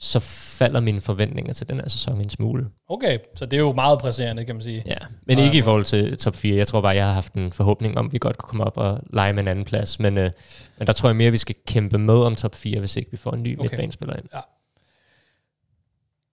[0.00, 2.66] så falder mine forventninger til den her sæson en smule.
[2.88, 4.82] Okay, så det er jo meget presserende, kan man sige.
[4.86, 4.96] Ja,
[5.26, 6.56] men ikke i forhold til top 4.
[6.56, 8.76] Jeg tror bare, jeg har haft en forhåbning om, at vi godt kunne komme op
[8.76, 10.00] og lege med en anden plads.
[10.00, 10.30] Men, øh,
[10.78, 13.10] men der tror jeg mere, at vi skal kæmpe med om top 4, hvis ikke
[13.10, 13.62] vi får en ny Okay.
[13.68, 14.24] midtbanespiller ind.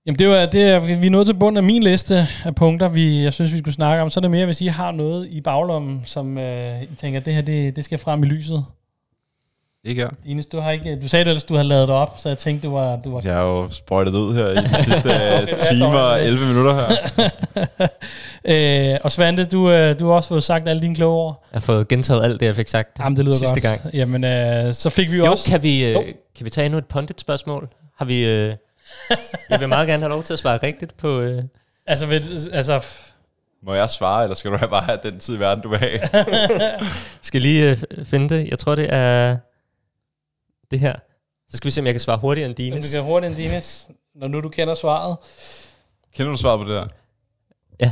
[0.05, 2.87] Jamen det var, det er, vi er nået til bunden af min liste af punkter,
[2.87, 4.09] vi, jeg synes, vi skulle snakke om.
[4.09, 7.33] Så er det mere, hvis I har noget i baglommen, som øh, I tænker, det
[7.33, 8.65] her, det, det skal frem i lyset.
[9.85, 10.09] Ikke her.
[10.25, 12.67] Ines, du, har ikke, du sagde, at du havde lavet det op, så jeg tænkte,
[12.67, 12.95] du var...
[12.95, 16.19] Du var Jeg har jo sprøjtet ud her i de sidste Okay, er timer og
[16.19, 16.27] dårligt.
[16.27, 17.87] 11 minutter her.
[18.93, 21.45] øh, og Svante, du, øh, du har også fået sagt alle dine kloge ord.
[21.51, 23.81] Jeg har fået gentaget alt det, jeg fik sagt Jamen, det lyder sidste godt.
[23.81, 23.95] gang.
[23.95, 25.51] Jamen, øh, så fik vi jo også...
[25.51, 25.95] kan vi, øh,
[26.35, 27.69] kan vi tage endnu et pundit-spørgsmål?
[27.97, 28.25] Har vi...
[28.25, 28.55] Øh,
[29.49, 31.19] jeg vil meget gerne have lov til at svare rigtigt på...
[31.19, 31.43] Øh,
[31.85, 32.85] Altså, ved, altså,
[33.63, 35.77] Må jeg svare, eller skal du have bare have den tid i verden, du vil
[35.79, 35.99] have?
[37.21, 38.49] skal lige øh, finde det.
[38.49, 39.37] Jeg tror, det er
[40.71, 40.93] det her.
[41.49, 42.91] Så skal vi se, om jeg kan svare hurtigere end du Dines.
[42.91, 45.17] kan hurtigt, Dines, når nu du kender svaret.
[46.15, 46.87] Kender du svaret på det der?
[47.79, 47.91] Ja,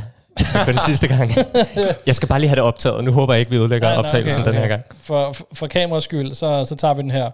[0.64, 1.30] på den sidste gang.
[2.06, 3.96] Jeg skal bare lige have det optaget, og nu håber jeg ikke, vi ødelægger Nej,
[3.96, 4.70] nej, optagelsen okay, den her okay.
[4.76, 4.84] gang.
[5.02, 7.30] For, for, for kameraets skyld, så, så tager vi den her.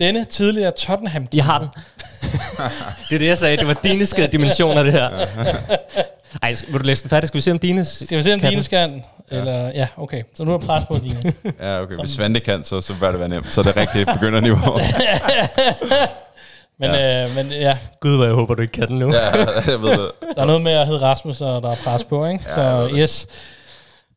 [0.00, 1.68] Denne tidligere tottenham Jeg har den.
[3.10, 3.56] det er det, jeg sagde.
[3.56, 5.08] Det var Dines dimensioner, det her.
[6.42, 7.28] Ej, vil du læse den færdig?
[7.28, 7.88] Skal vi se, om Dines...
[7.88, 9.04] Skal vi se, om Kan Dines kan?
[9.30, 10.22] Eller, ja, okay.
[10.36, 11.24] Så nu er pres på, Dines.
[11.60, 11.92] Ja, okay.
[11.94, 13.46] Som- Hvis Svante kan, så, så bør det være nemt.
[13.46, 14.78] Så er det rigtigt begynderniveau.
[16.80, 17.24] Men, ja.
[17.24, 19.12] Øh, men ja, Gud, hvor jeg håber, du ikke kan den nu.
[19.14, 19.26] ja,
[19.72, 20.10] jeg ved det.
[20.36, 22.44] der er noget med at hedde Rasmus, og der er pres på, ikke?
[22.48, 22.96] Ja, Så jeg ved det.
[22.98, 23.26] yes.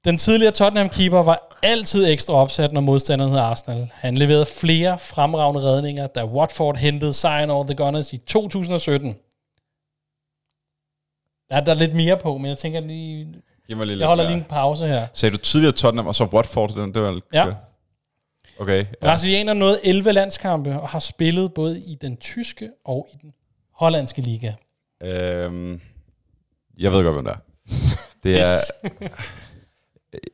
[0.05, 3.89] Den tidligere Tottenham-keeper var altid ekstra opsat, når modstanderen hed Arsenal.
[3.93, 9.15] Han leverede flere fremragende redninger, da Watford hentede sejren over The Gunners i 2017.
[11.49, 13.33] Der er, der er lidt mere på, men jeg tænker lige...
[13.67, 14.31] Giv mig lige Jeg holder mere.
[14.31, 15.07] lige en pause her.
[15.13, 16.69] Sagde du tidligere Tottenham, og så Watford?
[16.69, 17.45] Det, det var lidt Ja.
[18.59, 18.77] Okay.
[18.77, 18.83] Ja.
[19.01, 23.33] Brasilianer nåede 11 landskampe og har spillet både i den tyske og i den
[23.75, 24.53] hollandske liga.
[25.03, 25.81] Øhm,
[26.79, 27.37] jeg ved godt, hvem det er.
[28.23, 28.55] Det er...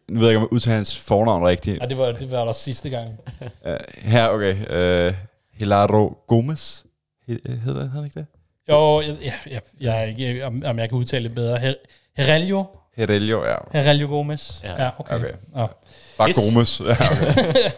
[0.10, 1.82] Nu ved jeg ikke, om jeg udtaler hans fornavn rigtigt.
[1.82, 3.20] Ja, det var, det var også sidste gang.
[3.66, 3.72] Uh,
[4.12, 5.08] her, okay.
[5.10, 5.14] Uh,
[5.54, 6.82] Hilaro Gomez.
[7.30, 8.26] He- Hedder han ikke det?
[8.70, 11.58] Jo, jeg, jeg, jeg, jeg, ikke- om, om jeg kan udtale det bedre.
[11.60, 11.74] Her,
[12.18, 12.66] Herelio?
[12.98, 13.56] Herelio, ja.
[13.74, 14.64] Herelio Gomez?
[14.64, 14.84] Ja.
[14.84, 15.16] ja okay.
[15.16, 15.32] Okay.
[15.56, 15.66] Ja.
[16.18, 16.38] Bare Yes.
[16.38, 16.80] Gomez.
[16.80, 17.72] Ja, okay.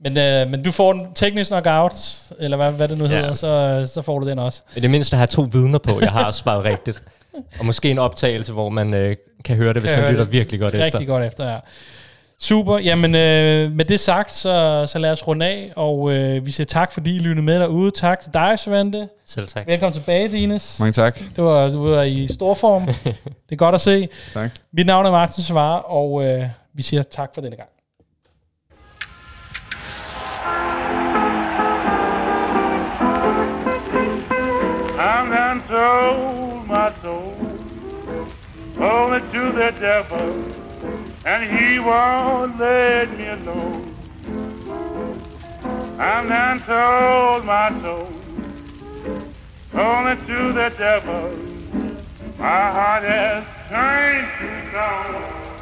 [0.00, 1.94] Men, øh, men du får den teknisk knockout,
[2.38, 3.10] eller hvad, hvad det nu Ja.
[3.10, 4.62] hedder, så, så får du den også.
[4.74, 7.02] Men det mindste har jeg to vidner på, jeg har svaret rigtigt.
[7.58, 10.32] Og måske en optagelse, hvor man øh, kan høre det, hvis Kan man lytter det
[10.32, 11.04] virkelig godt Rigtig efter.
[11.04, 11.58] godt efter, ja.
[12.40, 12.78] Super.
[12.78, 16.64] Jamen, øh, med det sagt, så, så lad os runde af, og øh, vi siger
[16.64, 17.90] tak, fordi I lyttede med derude.
[17.90, 19.08] Tak til dig, Svante.
[19.26, 19.66] Selv tak.
[19.66, 20.76] Velkommen tilbage, Dines.
[20.80, 21.18] Mange tak.
[21.36, 22.86] Det var, du var i stor form.
[23.48, 24.08] det er godt at se.
[24.34, 24.50] Tak.
[24.72, 26.44] Mit navn er Martin Svare, og øh,
[26.74, 27.68] vi siger tak for denne gang.
[34.98, 36.37] I'm done sold
[36.88, 37.34] my soul
[38.80, 40.28] only to the devil,
[41.26, 43.94] and he won't let me alone.
[45.98, 48.08] I'm done sold my soul
[49.74, 51.36] only to the devil.
[52.38, 55.57] My heart has turned.